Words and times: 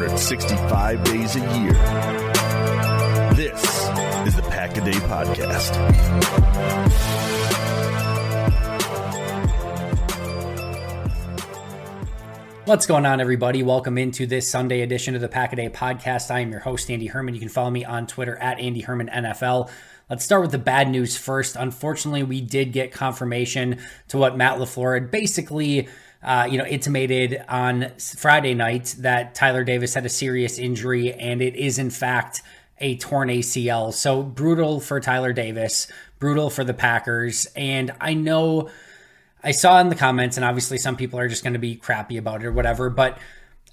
365 0.00 1.04
days 1.04 1.36
a 1.36 1.40
year. 1.60 1.74
This 3.34 3.62
is 4.26 4.34
the 4.34 4.42
Pack 4.48 4.74
a 4.78 4.80
Day 4.80 4.92
Podcast. 4.92 5.76
What's 12.64 12.86
going 12.86 13.04
on, 13.04 13.20
everybody? 13.20 13.62
Welcome 13.62 13.98
into 13.98 14.26
this 14.26 14.50
Sunday 14.50 14.80
edition 14.80 15.14
of 15.14 15.20
the 15.20 15.28
Pack 15.28 15.52
a 15.52 15.56
Day 15.56 15.68
Podcast. 15.68 16.30
I 16.30 16.40
am 16.40 16.50
your 16.50 16.60
host, 16.60 16.90
Andy 16.90 17.08
Herman. 17.08 17.34
You 17.34 17.40
can 17.40 17.50
follow 17.50 17.70
me 17.70 17.84
on 17.84 18.06
Twitter 18.06 18.36
at 18.36 18.58
Andy 18.58 18.80
Herman 18.80 19.10
NFL. 19.12 19.68
Let's 20.08 20.24
start 20.24 20.40
with 20.40 20.52
the 20.52 20.58
bad 20.58 20.88
news 20.88 21.18
first. 21.18 21.56
Unfortunately, 21.56 22.22
we 22.22 22.40
did 22.40 22.72
get 22.72 22.90
confirmation 22.90 23.80
to 24.08 24.16
what 24.16 24.34
Matt 24.34 24.56
LaFleur 24.56 24.94
had 24.98 25.10
basically 25.10 25.90
uh, 26.22 26.46
you 26.50 26.58
know, 26.58 26.66
intimated 26.66 27.42
on 27.48 27.92
Friday 27.98 28.54
night 28.54 28.94
that 28.98 29.34
Tyler 29.34 29.64
Davis 29.64 29.94
had 29.94 30.04
a 30.04 30.10
serious 30.10 30.58
injury, 30.58 31.12
and 31.12 31.40
it 31.40 31.56
is 31.56 31.78
in 31.78 31.90
fact 31.90 32.42
a 32.78 32.96
torn 32.96 33.28
ACL. 33.28 33.92
So 33.92 34.22
brutal 34.22 34.80
for 34.80 35.00
Tyler 35.00 35.32
Davis, 35.32 35.86
brutal 36.18 36.50
for 36.50 36.64
the 36.64 36.74
Packers. 36.74 37.46
And 37.56 37.92
I 38.00 38.14
know 38.14 38.70
I 39.42 39.52
saw 39.52 39.80
in 39.80 39.88
the 39.88 39.94
comments, 39.94 40.36
and 40.36 40.44
obviously 40.44 40.78
some 40.78 40.96
people 40.96 41.18
are 41.18 41.28
just 41.28 41.42
going 41.42 41.54
to 41.54 41.58
be 41.58 41.76
crappy 41.76 42.16
about 42.16 42.42
it 42.42 42.46
or 42.46 42.52
whatever, 42.52 42.90
but 42.90 43.18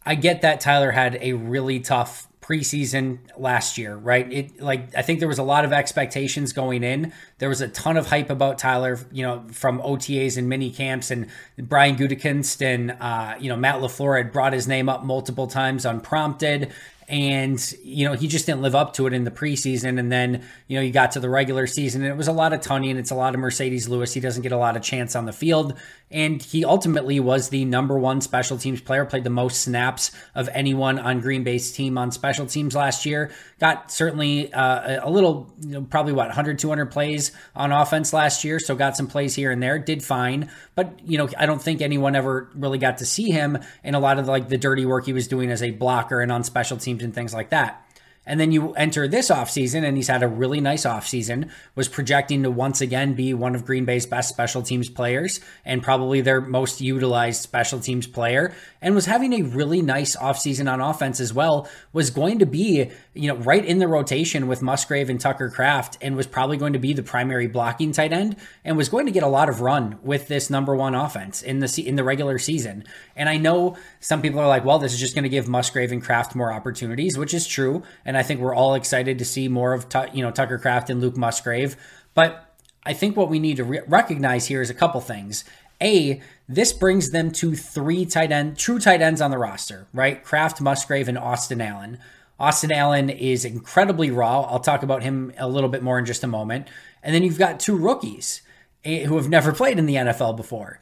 I 0.05 0.15
get 0.15 0.41
that 0.41 0.61
Tyler 0.61 0.91
had 0.91 1.17
a 1.21 1.33
really 1.33 1.81
tough 1.81 2.27
preseason 2.47 3.19
last 3.37 3.77
year, 3.77 3.95
right? 3.95 4.31
It 4.31 4.61
like 4.61 4.95
I 4.95 5.01
think 5.01 5.19
there 5.19 5.27
was 5.27 5.37
a 5.37 5.43
lot 5.43 5.65
of 5.65 5.73
expectations 5.73 6.53
going 6.53 6.83
in. 6.83 7.11
There 7.39 7.49
was 7.49 7.59
a 7.59 7.67
ton 7.67 7.97
of 7.97 8.07
hype 8.07 8.29
about 8.29 8.57
Tyler, 8.57 8.99
you 9.11 9.23
know, 9.23 9.43
from 9.51 9.81
OTAs 9.81 10.37
and 10.37 10.47
mini 10.47 10.71
camps, 10.71 11.11
and 11.11 11.27
Brian 11.57 11.97
Gutekunst 11.97 12.61
and 12.61 12.91
uh, 13.01 13.35
you 13.39 13.49
know 13.49 13.57
Matt 13.57 13.81
LaFleur 13.81 14.17
had 14.17 14.31
brought 14.31 14.53
his 14.53 14.67
name 14.67 14.87
up 14.87 15.03
multiple 15.03 15.47
times 15.47 15.85
unprompted. 15.85 16.71
And, 17.09 17.73
you 17.81 18.05
know, 18.05 18.15
he 18.15 18.27
just 18.27 18.45
didn't 18.45 18.61
live 18.61 18.75
up 18.75 18.93
to 18.93 19.07
it 19.07 19.13
in 19.13 19.23
the 19.23 19.31
preseason. 19.31 19.97
And 19.97 20.11
then, 20.11 20.43
you 20.67 20.77
know, 20.77 20.83
you 20.83 20.91
got 20.91 21.11
to 21.11 21.21
the 21.21 21.29
regular 21.29 21.65
season 21.65 22.01
and 22.01 22.11
it 22.11 22.17
was 22.17 22.27
a 22.27 22.33
lot 22.33 22.51
of 22.51 22.59
Toney 22.59 22.89
and 22.89 22.99
it's 22.99 23.11
a 23.11 23.15
lot 23.15 23.33
of 23.33 23.39
Marcedes 23.39 23.87
Lewis. 23.87 24.13
He 24.13 24.19
doesn't 24.19 24.43
get 24.43 24.51
a 24.51 24.57
lot 24.57 24.75
of 24.75 24.83
chance 24.83 25.15
on 25.15 25.25
the 25.25 25.31
field. 25.31 25.79
And 26.11 26.41
he 26.41 26.65
ultimately 26.65 27.19
was 27.19 27.49
the 27.49 27.65
number 27.65 27.97
one 27.97 28.19
special 28.21 28.57
teams 28.57 28.81
player, 28.81 29.05
played 29.05 29.23
the 29.23 29.29
most 29.29 29.61
snaps 29.61 30.11
of 30.35 30.49
anyone 30.53 30.99
on 30.99 31.21
Green 31.21 31.43
Bay's 31.43 31.71
team 31.71 31.97
on 31.97 32.11
special 32.11 32.45
teams 32.45 32.75
last 32.75 33.05
year. 33.05 33.31
Got 33.59 33.91
certainly 33.91 34.53
uh, 34.53 35.05
a 35.05 35.09
little, 35.09 35.53
you 35.61 35.71
know, 35.71 35.81
probably 35.81 36.13
what, 36.13 36.27
100, 36.27 36.59
200 36.59 36.91
plays 36.91 37.31
on 37.55 37.71
offense 37.71 38.13
last 38.13 38.43
year. 38.43 38.59
So 38.59 38.75
got 38.75 38.95
some 38.95 39.07
plays 39.07 39.35
here 39.35 39.51
and 39.51 39.61
there, 39.61 39.79
did 39.79 40.03
fine. 40.03 40.49
But, 40.75 40.99
you 41.05 41.17
know, 41.17 41.29
I 41.37 41.45
don't 41.45 41.61
think 41.61 41.81
anyone 41.81 42.15
ever 42.15 42.49
really 42.53 42.77
got 42.77 42.99
to 42.99 43.05
see 43.05 43.29
him 43.29 43.57
in 43.83 43.95
a 43.95 43.99
lot 43.99 44.19
of 44.19 44.27
like 44.27 44.47
the 44.47 44.57
dirty 44.57 44.85
work 44.85 45.05
he 45.05 45.13
was 45.13 45.27
doing 45.27 45.51
as 45.51 45.63
a 45.63 45.71
blocker 45.71 46.21
and 46.21 46.31
on 46.31 46.43
special 46.43 46.77
teams 46.77 46.96
and 47.01 47.13
things 47.13 47.33
like 47.33 47.49
that. 47.49 47.86
And 48.27 48.39
then 48.39 48.51
you 48.51 48.73
enter 48.73 49.07
this 49.07 49.31
offseason, 49.31 49.83
and 49.83 49.97
he's 49.97 50.09
had 50.09 50.21
a 50.21 50.27
really 50.27 50.61
nice 50.61 50.85
offseason, 50.85 51.49
was 51.73 51.87
projecting 51.87 52.43
to 52.43 52.51
once 52.51 52.81
again 52.81 53.13
be 53.13 53.33
one 53.33 53.55
of 53.55 53.65
Green 53.65 53.85
Bay's 53.85 54.05
best 54.05 54.29
special 54.29 54.61
teams 54.61 54.89
players 54.89 55.39
and 55.65 55.81
probably 55.81 56.21
their 56.21 56.41
most 56.41 56.81
utilized 56.81 57.41
special 57.41 57.79
teams 57.79 58.05
player, 58.05 58.53
and 58.81 58.93
was 58.93 59.05
having 59.05 59.33
a 59.33 59.41
really 59.43 59.81
nice 59.81 60.15
offseason 60.17 60.71
on 60.71 60.81
offense 60.81 61.19
as 61.19 61.33
well. 61.33 61.67
Was 61.93 62.09
going 62.09 62.39
to 62.39 62.45
be, 62.45 62.91
you 63.13 63.27
know, 63.27 63.37
right 63.37 63.63
in 63.63 63.79
the 63.79 63.87
rotation 63.87 64.47
with 64.47 64.61
Musgrave 64.61 65.09
and 65.09 65.19
Tucker 65.19 65.49
Kraft, 65.49 65.97
and 66.01 66.17
was 66.17 66.27
probably 66.27 66.57
going 66.57 66.73
to 66.73 66.79
be 66.79 66.93
the 66.93 67.03
primary 67.03 67.47
blocking 67.47 67.93
tight 67.93 68.11
end, 68.11 68.35
and 68.65 68.75
was 68.75 68.89
going 68.89 69.05
to 69.05 69.11
get 69.11 69.23
a 69.23 69.27
lot 69.27 69.47
of 69.47 69.61
run 69.61 69.97
with 70.03 70.27
this 70.27 70.49
number 70.49 70.75
one 70.75 70.95
offense 70.95 71.41
in 71.41 71.59
the 71.59 71.83
in 71.87 71.95
the 71.95 72.03
regular 72.03 72.37
season. 72.37 72.83
And 73.15 73.29
I 73.29 73.37
know 73.37 73.77
some 74.01 74.21
people 74.21 74.41
are 74.41 74.47
like, 74.47 74.65
well, 74.65 74.79
this 74.79 74.93
is 74.93 74.99
just 74.99 75.15
going 75.15 75.23
to 75.23 75.29
give 75.29 75.47
Musgrave 75.47 75.93
and 75.93 76.03
Kraft 76.03 76.35
more 76.35 76.51
opportunities, 76.51 77.17
which 77.17 77.33
is 77.33 77.47
true. 77.47 77.83
And 78.03 78.16
I 78.17 78.23
think 78.23 78.39
we're 78.39 78.55
all 78.55 78.73
excited 78.73 79.19
to 79.19 79.25
see 79.25 79.47
more 79.47 79.73
of 79.73 79.85
you 80.13 80.23
know 80.23 80.31
Tucker 80.31 80.57
Kraft 80.57 80.89
and 80.89 81.01
Luke 81.01 81.17
Musgrave. 81.17 81.75
But 82.13 82.55
I 82.83 82.93
think 82.93 83.15
what 83.15 83.29
we 83.29 83.39
need 83.39 83.57
to 83.57 83.63
re- 83.63 83.81
recognize 83.87 84.47
here 84.47 84.61
is 84.61 84.69
a 84.69 84.73
couple 84.73 85.01
things. 85.01 85.43
A, 85.81 86.21
this 86.49 86.73
brings 86.73 87.11
them 87.11 87.31
to 87.33 87.55
three 87.55 88.05
tight 88.05 88.31
end, 88.31 88.57
true 88.57 88.79
tight 88.79 89.01
ends 89.01 89.21
on 89.21 89.31
the 89.31 89.37
roster, 89.37 89.87
right? 89.93 90.23
Kraft, 90.23 90.59
Musgrave, 90.59 91.07
and 91.07 91.17
Austin 91.17 91.61
Allen. 91.61 91.99
Austin 92.39 92.71
Allen 92.71 93.09
is 93.09 93.45
incredibly 93.45 94.11
raw. 94.11 94.41
I'll 94.41 94.59
talk 94.59 94.83
about 94.83 95.03
him 95.03 95.33
a 95.37 95.47
little 95.47 95.69
bit 95.69 95.83
more 95.83 95.99
in 95.99 96.05
just 96.05 96.23
a 96.23 96.27
moment. 96.27 96.67
And 97.03 97.13
then 97.13 97.23
you've 97.23 97.37
got 97.37 97.59
two 97.59 97.75
rookies 97.75 98.41
eh, 98.85 99.05
who 99.05 99.17
have 99.17 99.29
never 99.29 99.51
played 99.51 99.79
in 99.79 99.85
the 99.85 99.95
NFL 99.95 100.35
before. 100.35 100.79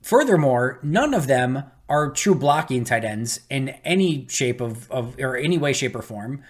Furthermore, 0.00 0.80
none 0.82 1.14
of 1.14 1.26
them 1.26 1.64
are 1.88 2.10
true 2.10 2.34
blocking 2.34 2.84
tight 2.84 3.04
ends 3.04 3.40
in 3.50 3.70
any 3.84 4.26
shape 4.28 4.60
of, 4.60 4.90
of 4.90 5.18
or 5.18 5.36
any 5.36 5.58
way, 5.58 5.72
shape, 5.72 5.94
or 5.94 6.02
form. 6.02 6.42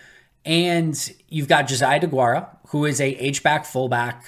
And 0.44 1.12
you've 1.28 1.48
got 1.48 1.68
Josiah 1.68 2.00
DeGuara, 2.00 2.48
who 2.68 2.84
is 2.84 3.00
a 3.00 3.08
H-back 3.10 3.64
fullback 3.64 4.24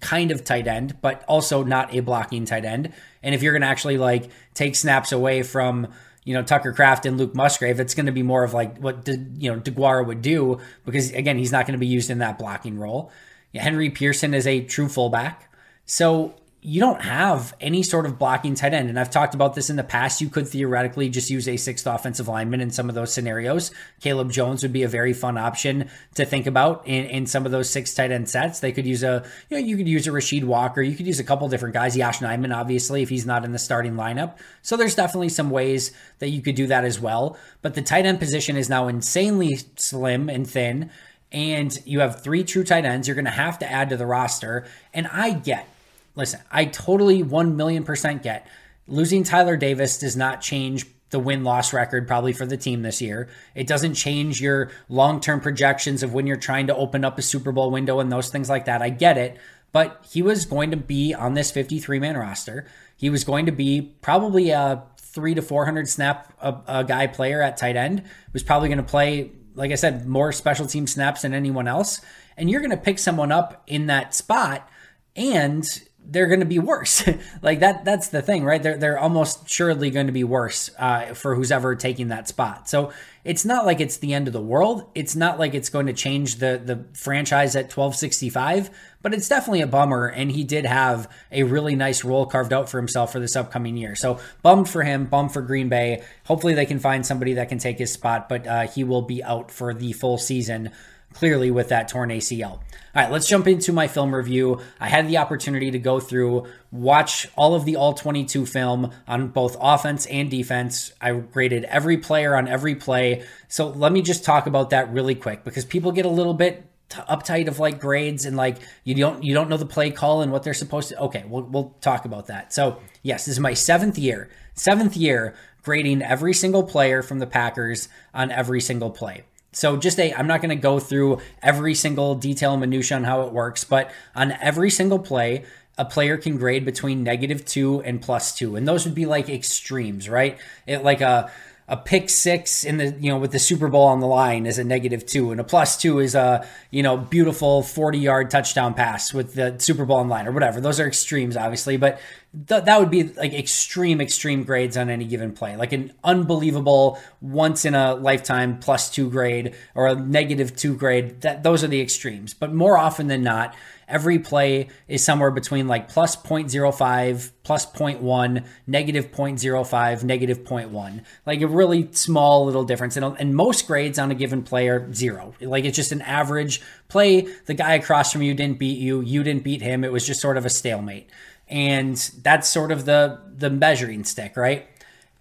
kind 0.00 0.30
of 0.30 0.44
tight 0.44 0.66
end, 0.66 1.00
but 1.00 1.24
also 1.28 1.62
not 1.62 1.94
a 1.94 2.00
blocking 2.00 2.44
tight 2.44 2.64
end. 2.64 2.92
And 3.22 3.34
if 3.34 3.42
you're 3.42 3.52
going 3.52 3.62
to 3.62 3.68
actually 3.68 3.98
like 3.98 4.30
take 4.54 4.76
snaps 4.76 5.12
away 5.12 5.42
from 5.42 5.88
you 6.24 6.34
know 6.34 6.42
Tucker 6.42 6.72
Kraft 6.72 7.06
and 7.06 7.16
Luke 7.16 7.34
Musgrave, 7.34 7.80
it's 7.80 7.94
going 7.94 8.06
to 8.06 8.12
be 8.12 8.22
more 8.22 8.44
of 8.44 8.52
like 8.52 8.78
what 8.78 9.04
De, 9.04 9.16
you 9.38 9.52
know 9.52 9.60
DeGuara 9.60 10.04
would 10.04 10.22
do 10.22 10.60
because 10.84 11.12
again 11.12 11.38
he's 11.38 11.52
not 11.52 11.66
going 11.66 11.72
to 11.72 11.78
be 11.78 11.86
used 11.86 12.10
in 12.10 12.18
that 12.18 12.38
blocking 12.38 12.78
role. 12.78 13.10
Henry 13.54 13.88
Pearson 13.88 14.34
is 14.34 14.46
a 14.46 14.60
true 14.60 14.88
fullback, 14.88 15.50
so 15.86 16.34
you 16.66 16.80
don't 16.80 17.02
have 17.02 17.54
any 17.60 17.80
sort 17.80 18.06
of 18.06 18.18
blocking 18.18 18.56
tight 18.56 18.74
end. 18.74 18.88
And 18.88 18.98
I've 18.98 19.08
talked 19.08 19.36
about 19.36 19.54
this 19.54 19.70
in 19.70 19.76
the 19.76 19.84
past. 19.84 20.20
You 20.20 20.28
could 20.28 20.48
theoretically 20.48 21.08
just 21.08 21.30
use 21.30 21.46
a 21.46 21.56
sixth 21.56 21.86
offensive 21.86 22.26
lineman 22.26 22.60
in 22.60 22.72
some 22.72 22.88
of 22.88 22.96
those 22.96 23.14
scenarios. 23.14 23.70
Caleb 24.00 24.32
Jones 24.32 24.64
would 24.64 24.72
be 24.72 24.82
a 24.82 24.88
very 24.88 25.12
fun 25.12 25.38
option 25.38 25.88
to 26.16 26.24
think 26.24 26.44
about 26.44 26.84
in, 26.84 27.04
in 27.04 27.26
some 27.26 27.46
of 27.46 27.52
those 27.52 27.70
six 27.70 27.94
tight 27.94 28.10
end 28.10 28.28
sets. 28.28 28.58
They 28.58 28.72
could 28.72 28.84
use 28.84 29.04
a, 29.04 29.24
you 29.48 29.56
know, 29.56 29.64
you 29.64 29.76
could 29.76 29.86
use 29.86 30.08
a 30.08 30.10
Rasheed 30.10 30.42
Walker. 30.42 30.82
You 30.82 30.96
could 30.96 31.06
use 31.06 31.20
a 31.20 31.24
couple 31.24 31.48
different 31.48 31.72
guys. 31.72 31.96
Yosh 31.96 32.18
Nijman, 32.18 32.52
obviously, 32.52 33.00
if 33.00 33.10
he's 33.10 33.26
not 33.26 33.44
in 33.44 33.52
the 33.52 33.60
starting 33.60 33.94
lineup. 33.94 34.36
So 34.62 34.76
there's 34.76 34.96
definitely 34.96 35.28
some 35.28 35.50
ways 35.50 35.92
that 36.18 36.30
you 36.30 36.42
could 36.42 36.56
do 36.56 36.66
that 36.66 36.84
as 36.84 36.98
well. 36.98 37.38
But 37.62 37.74
the 37.74 37.82
tight 37.82 38.06
end 38.06 38.18
position 38.18 38.56
is 38.56 38.68
now 38.68 38.88
insanely 38.88 39.60
slim 39.76 40.28
and 40.28 40.50
thin. 40.50 40.90
And 41.30 41.78
you 41.84 42.00
have 42.00 42.24
three 42.24 42.42
true 42.42 42.64
tight 42.64 42.84
ends. 42.84 43.06
You're 43.06 43.14
going 43.14 43.24
to 43.26 43.30
have 43.30 43.60
to 43.60 43.70
add 43.70 43.88
to 43.90 43.96
the 43.96 44.06
roster. 44.06 44.66
And 44.92 45.06
I 45.06 45.30
get 45.30 45.68
listen, 46.16 46.40
I 46.50 46.64
totally 46.64 47.22
1 47.22 47.56
million 47.56 47.84
percent 47.84 48.22
get 48.22 48.46
losing 48.86 49.24
Tyler 49.24 49.56
Davis 49.56 49.98
does 49.98 50.16
not 50.16 50.40
change 50.40 50.86
the 51.10 51.18
win 51.18 51.44
loss 51.44 51.72
record 51.72 52.08
probably 52.08 52.32
for 52.32 52.46
the 52.46 52.56
team 52.56 52.82
this 52.82 53.00
year. 53.00 53.28
It 53.54 53.66
doesn't 53.66 53.94
change 53.94 54.40
your 54.40 54.70
long 54.88 55.20
term 55.20 55.40
projections 55.40 56.02
of 56.02 56.12
when 56.12 56.26
you're 56.26 56.36
trying 56.36 56.66
to 56.66 56.76
open 56.76 57.04
up 57.04 57.18
a 57.18 57.22
Super 57.22 57.52
Bowl 57.52 57.70
window 57.70 58.00
and 58.00 58.10
those 58.10 58.28
things 58.28 58.48
like 58.48 58.64
that. 58.64 58.82
I 58.82 58.90
get 58.90 59.16
it. 59.18 59.38
But 59.72 60.06
he 60.10 60.22
was 60.22 60.46
going 60.46 60.70
to 60.70 60.76
be 60.76 61.12
on 61.12 61.34
this 61.34 61.50
53 61.50 61.98
man 61.98 62.16
roster. 62.16 62.66
He 62.96 63.10
was 63.10 63.24
going 63.24 63.46
to 63.46 63.52
be 63.52 63.82
probably 64.00 64.50
a 64.50 64.84
three 64.98 65.34
to 65.34 65.42
400 65.42 65.88
snap 65.88 66.32
a, 66.40 66.56
a 66.66 66.84
guy 66.84 67.06
player 67.06 67.42
at 67.42 67.56
tight 67.56 67.76
end. 67.76 68.02
Was 68.32 68.42
probably 68.42 68.68
going 68.68 68.78
to 68.78 68.84
play, 68.84 69.32
like 69.54 69.72
I 69.72 69.74
said, 69.74 70.06
more 70.06 70.32
special 70.32 70.66
team 70.66 70.86
snaps 70.86 71.22
than 71.22 71.34
anyone 71.34 71.68
else. 71.68 72.00
And 72.36 72.50
you're 72.50 72.60
going 72.60 72.70
to 72.70 72.76
pick 72.76 72.98
someone 72.98 73.32
up 73.32 73.62
in 73.66 73.86
that 73.86 74.14
spot. 74.14 74.68
And 75.14 75.66
they're 76.08 76.26
going 76.26 76.40
to 76.40 76.46
be 76.46 76.58
worse. 76.58 77.06
like 77.42 77.60
that 77.60 77.84
that's 77.84 78.08
the 78.08 78.22
thing, 78.22 78.44
right? 78.44 78.62
They're 78.62 78.76
they're 78.76 78.98
almost 78.98 79.48
surely 79.48 79.90
going 79.90 80.06
to 80.06 80.12
be 80.12 80.24
worse 80.24 80.70
uh, 80.78 81.14
for 81.14 81.34
who's 81.34 81.50
ever 81.50 81.74
taking 81.74 82.08
that 82.08 82.28
spot. 82.28 82.68
So 82.68 82.92
it's 83.24 83.44
not 83.44 83.66
like 83.66 83.80
it's 83.80 83.96
the 83.96 84.14
end 84.14 84.28
of 84.28 84.32
the 84.32 84.40
world. 84.40 84.88
It's 84.94 85.16
not 85.16 85.38
like 85.38 85.54
it's 85.54 85.68
going 85.68 85.86
to 85.86 85.92
change 85.92 86.36
the 86.36 86.60
the 86.64 86.84
franchise 86.94 87.56
at 87.56 87.64
1265, 87.64 88.70
but 89.02 89.12
it's 89.12 89.28
definitely 89.28 89.62
a 89.62 89.66
bummer 89.66 90.06
and 90.06 90.30
he 90.30 90.44
did 90.44 90.64
have 90.64 91.10
a 91.32 91.42
really 91.42 91.74
nice 91.74 92.04
role 92.04 92.26
carved 92.26 92.52
out 92.52 92.68
for 92.68 92.78
himself 92.78 93.12
for 93.12 93.20
this 93.20 93.36
upcoming 93.36 93.76
year. 93.76 93.96
So 93.96 94.20
bummed 94.42 94.68
for 94.68 94.82
him, 94.82 95.06
bummed 95.06 95.32
for 95.32 95.42
Green 95.42 95.68
Bay. 95.68 96.02
Hopefully 96.24 96.54
they 96.54 96.66
can 96.66 96.78
find 96.78 97.04
somebody 97.04 97.34
that 97.34 97.48
can 97.48 97.58
take 97.58 97.78
his 97.78 97.92
spot, 97.92 98.28
but 98.28 98.46
uh, 98.46 98.66
he 98.68 98.84
will 98.84 99.02
be 99.02 99.22
out 99.24 99.50
for 99.50 99.74
the 99.74 99.92
full 99.92 100.18
season 100.18 100.70
clearly 101.16 101.50
with 101.50 101.70
that 101.70 101.88
torn 101.88 102.10
ACL. 102.10 102.50
All 102.50 102.60
right, 102.94 103.10
let's 103.10 103.26
jump 103.26 103.46
into 103.46 103.72
my 103.72 103.88
film 103.88 104.14
review. 104.14 104.60
I 104.78 104.88
had 104.88 105.08
the 105.08 105.18
opportunity 105.18 105.70
to 105.70 105.78
go 105.78 105.98
through, 105.98 106.46
watch 106.70 107.26
all 107.36 107.54
of 107.54 107.64
the 107.64 107.76
all 107.76 107.94
22 107.94 108.46
film 108.46 108.90
on 109.08 109.28
both 109.28 109.56
offense 109.60 110.06
and 110.06 110.30
defense. 110.30 110.92
I 111.00 111.12
graded 111.12 111.64
every 111.64 111.98
player 111.98 112.36
on 112.36 112.48
every 112.48 112.74
play. 112.74 113.24
So 113.48 113.68
let 113.68 113.92
me 113.92 114.02
just 114.02 114.24
talk 114.24 114.46
about 114.46 114.70
that 114.70 114.92
really 114.92 115.14
quick 115.14 115.42
because 115.42 115.64
people 115.64 115.92
get 115.92 116.06
a 116.06 116.10
little 116.10 116.34
bit 116.34 116.64
uptight 116.90 117.48
of 117.48 117.58
like 117.58 117.80
grades 117.80 118.26
and 118.26 118.36
like 118.36 118.58
you 118.84 118.94
don't 118.94 119.24
you 119.24 119.34
don't 119.34 119.50
know 119.50 119.56
the 119.56 119.66
play 119.66 119.90
call 119.90 120.22
and 120.22 120.30
what 120.30 120.44
they're 120.44 120.54
supposed 120.54 120.88
to 120.88 120.98
okay 121.00 121.24
we'll, 121.26 121.42
we'll 121.42 121.74
talk 121.80 122.04
about 122.04 122.28
that 122.28 122.52
so 122.52 122.78
yes 123.02 123.24
this 123.24 123.32
is 123.34 123.40
my 123.40 123.52
seventh 123.52 123.98
year 123.98 124.30
seventh 124.54 124.96
year 124.96 125.34
grading 125.62 126.00
every 126.00 126.32
single 126.32 126.62
player 126.62 127.02
from 127.02 127.18
the 127.18 127.26
packers 127.26 127.88
on 128.14 128.30
every 128.30 128.60
single 128.60 128.88
play 128.90 129.24
so 129.56 129.78
just 129.78 129.98
a, 129.98 130.12
I'm 130.12 130.26
not 130.26 130.42
going 130.42 130.50
to 130.50 130.62
go 130.62 130.78
through 130.78 131.20
every 131.42 131.74
single 131.74 132.14
detail 132.14 132.58
minutia 132.58 132.98
on 132.98 133.04
how 133.04 133.22
it 133.22 133.32
works, 133.32 133.64
but 133.64 133.90
on 134.14 134.32
every 134.32 134.68
single 134.68 134.98
play, 134.98 135.46
a 135.78 135.84
player 135.86 136.18
can 136.18 136.36
grade 136.36 136.66
between 136.66 137.02
negative 137.02 137.42
two 137.46 137.80
and 137.80 138.02
plus 138.02 138.36
two, 138.36 138.56
and 138.56 138.68
those 138.68 138.84
would 138.84 138.94
be 138.94 139.06
like 139.06 139.30
extremes, 139.30 140.10
right? 140.10 140.38
It 140.66 140.84
like 140.84 141.00
a 141.00 141.30
a 141.68 141.76
pick 141.76 142.08
six 142.08 142.62
in 142.62 142.76
the 142.76 142.90
you 143.00 143.10
know 143.10 143.18
with 143.18 143.32
the 143.32 143.38
Super 143.38 143.68
Bowl 143.68 143.86
on 143.86 144.00
the 144.00 144.06
line 144.06 144.46
is 144.46 144.58
a 144.58 144.64
negative 144.64 145.04
two, 145.04 145.32
and 145.32 145.40
a 145.40 145.44
plus 145.44 145.76
two 145.76 145.98
is 145.98 146.14
a 146.14 146.46
you 146.70 146.82
know 146.82 146.96
beautiful 146.96 147.62
forty 147.62 147.98
yard 147.98 148.30
touchdown 148.30 148.74
pass 148.74 149.12
with 149.12 149.34
the 149.34 149.56
Super 149.58 149.84
Bowl 149.84 149.98
on 149.98 150.06
the 150.06 150.12
line 150.12 150.28
or 150.28 150.32
whatever. 150.32 150.60
Those 150.60 150.78
are 150.78 150.86
extremes, 150.86 151.36
obviously, 151.36 151.76
but 151.76 152.00
th- 152.48 152.64
that 152.64 152.78
would 152.78 152.90
be 152.90 153.04
like 153.04 153.32
extreme 153.34 154.00
extreme 154.00 154.44
grades 154.44 154.76
on 154.76 154.90
any 154.90 155.06
given 155.06 155.32
play, 155.32 155.56
like 155.56 155.72
an 155.72 155.92
unbelievable 156.04 157.00
once 157.20 157.64
in 157.64 157.74
a 157.74 157.94
lifetime 157.94 158.58
plus 158.60 158.88
two 158.88 159.10
grade 159.10 159.54
or 159.74 159.88
a 159.88 159.94
negative 159.96 160.54
two 160.54 160.76
grade. 160.76 161.22
That 161.22 161.42
those 161.42 161.64
are 161.64 161.68
the 161.68 161.80
extremes, 161.80 162.32
but 162.32 162.54
more 162.54 162.78
often 162.78 163.08
than 163.08 163.22
not 163.22 163.56
every 163.88 164.18
play 164.18 164.68
is 164.88 165.04
somewhere 165.04 165.30
between 165.30 165.68
like 165.68 165.88
plus 165.88 166.16
0.05, 166.16 167.30
plus 167.42 167.66
0.1, 167.66 168.46
negative 168.66 169.10
0.05, 169.12 170.04
negative 170.04 170.44
0.1. 170.44 171.04
Like 171.24 171.40
a 171.40 171.46
really 171.46 171.92
small 171.92 172.44
little 172.44 172.64
difference. 172.64 172.96
And, 172.96 173.16
and 173.18 173.34
most 173.34 173.66
grades 173.66 173.98
on 173.98 174.10
a 174.10 174.14
given 174.14 174.42
play 174.42 174.68
are 174.68 174.92
zero. 174.92 175.34
Like 175.40 175.64
it's 175.64 175.76
just 175.76 175.92
an 175.92 176.02
average 176.02 176.60
play. 176.88 177.22
The 177.46 177.54
guy 177.54 177.74
across 177.74 178.12
from 178.12 178.22
you 178.22 178.34
didn't 178.34 178.58
beat 178.58 178.78
you. 178.78 179.00
You 179.00 179.22
didn't 179.22 179.44
beat 179.44 179.62
him. 179.62 179.84
It 179.84 179.92
was 179.92 180.06
just 180.06 180.20
sort 180.20 180.36
of 180.36 180.44
a 180.44 180.50
stalemate. 180.50 181.10
And 181.48 181.96
that's 182.22 182.48
sort 182.48 182.72
of 182.72 182.86
the 182.86 183.20
the 183.36 183.50
measuring 183.50 184.02
stick, 184.02 184.36
right? 184.36 184.66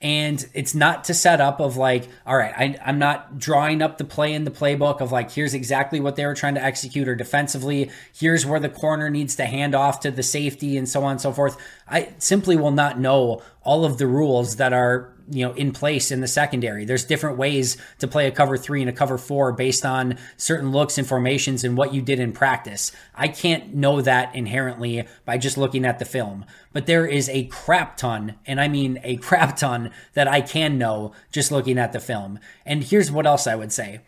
And 0.02 0.46
it's 0.54 0.76
not 0.76 1.06
to 1.06 1.14
set 1.14 1.40
up 1.42 1.60
of 1.60 1.78
like 1.78 2.08
all 2.26 2.36
right 2.36 2.54
I, 2.56 2.78
i'm 2.86 3.00
not 3.00 3.40
drawing 3.40 3.82
up 3.82 3.98
the 3.98 4.04
play 4.04 4.34
in 4.34 4.44
the 4.44 4.52
playbook 4.52 5.02
of 5.02 5.12
like 5.12 5.32
here's 5.32 5.54
exactly 5.54 6.00
what 6.00 6.16
they 6.16 6.26
were 6.26 6.36
trying 6.36 6.56
to 6.56 6.64
execute 6.64 7.08
or 7.08 7.16
defensively. 7.16 7.90
Here's 8.14 8.46
where 8.46 8.60
the 8.60 8.70
corner 8.70 9.10
needs 9.10 9.36
to 9.38 9.46
hand 9.46 9.76
off 9.76 10.02
to 10.02 10.12
the 10.12 10.24
safety 10.24 10.78
and 10.78 10.88
so 10.88 11.04
on 11.04 11.12
and 11.12 11.22
so 11.22 11.32
forth. 11.32 11.58
I 11.88 12.14
simply 12.20 12.56
will 12.56 12.72
not 12.72 13.00
know 13.00 13.42
all 13.62 13.86
of 13.86 13.98
the 13.98 14.08
rules 14.08 14.58
that 14.58 14.74
are 14.74 15.12
you 15.30 15.46
know 15.46 15.54
in 15.54 15.72
place 15.72 16.12
in 16.12 16.22
the 16.22 16.28
secondary. 16.28 16.86
There's 16.86 17.06
different 17.06 17.38
ways 17.38 17.78
to 18.00 18.08
play 18.08 18.28
a 18.28 18.32
cover 18.32 18.58
three 18.58 18.82
and 18.82 18.90
a 18.90 18.94
cover 18.94 19.18
four 19.18 19.52
based 19.52 19.86
on 19.86 20.18
certain 20.38 20.72
looks 20.72 20.98
and 20.98 21.08
formations 21.08 21.64
and 21.64 21.78
what 21.78 21.94
you 21.94 22.02
did 22.02 22.20
in 22.20 22.32
practice. 22.32 22.92
I 23.14 23.28
can't 23.28 23.74
know 23.74 24.02
that 24.02 24.36
inherently 24.36 25.08
by 25.26 25.38
just 25.38 25.58
looking 25.58 25.86
at 25.86 26.00
the 26.00 26.06
film, 26.06 26.46
but 26.74 26.86
there 26.86 27.06
is 27.06 27.30
a 27.30 27.46
crap 27.46 27.98
ton, 27.98 28.36
and 28.46 28.60
I 28.60 28.68
mean 28.68 29.00
a 29.04 29.18
crap 29.18 29.58
ton 29.58 29.92
that 30.14 30.28
I 30.28 30.42
can 30.42 30.78
know 30.78 31.14
just 31.32 31.52
looking 31.52 31.78
at 31.78 31.94
the 31.94 32.00
film. 32.00 32.40
And 32.66 32.84
here's 32.84 33.12
what 33.12 33.26
else 33.26 33.48
I 33.48 33.56
would 33.56 33.72
say: 33.72 34.02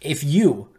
if 0.00 0.24
you 0.24 0.70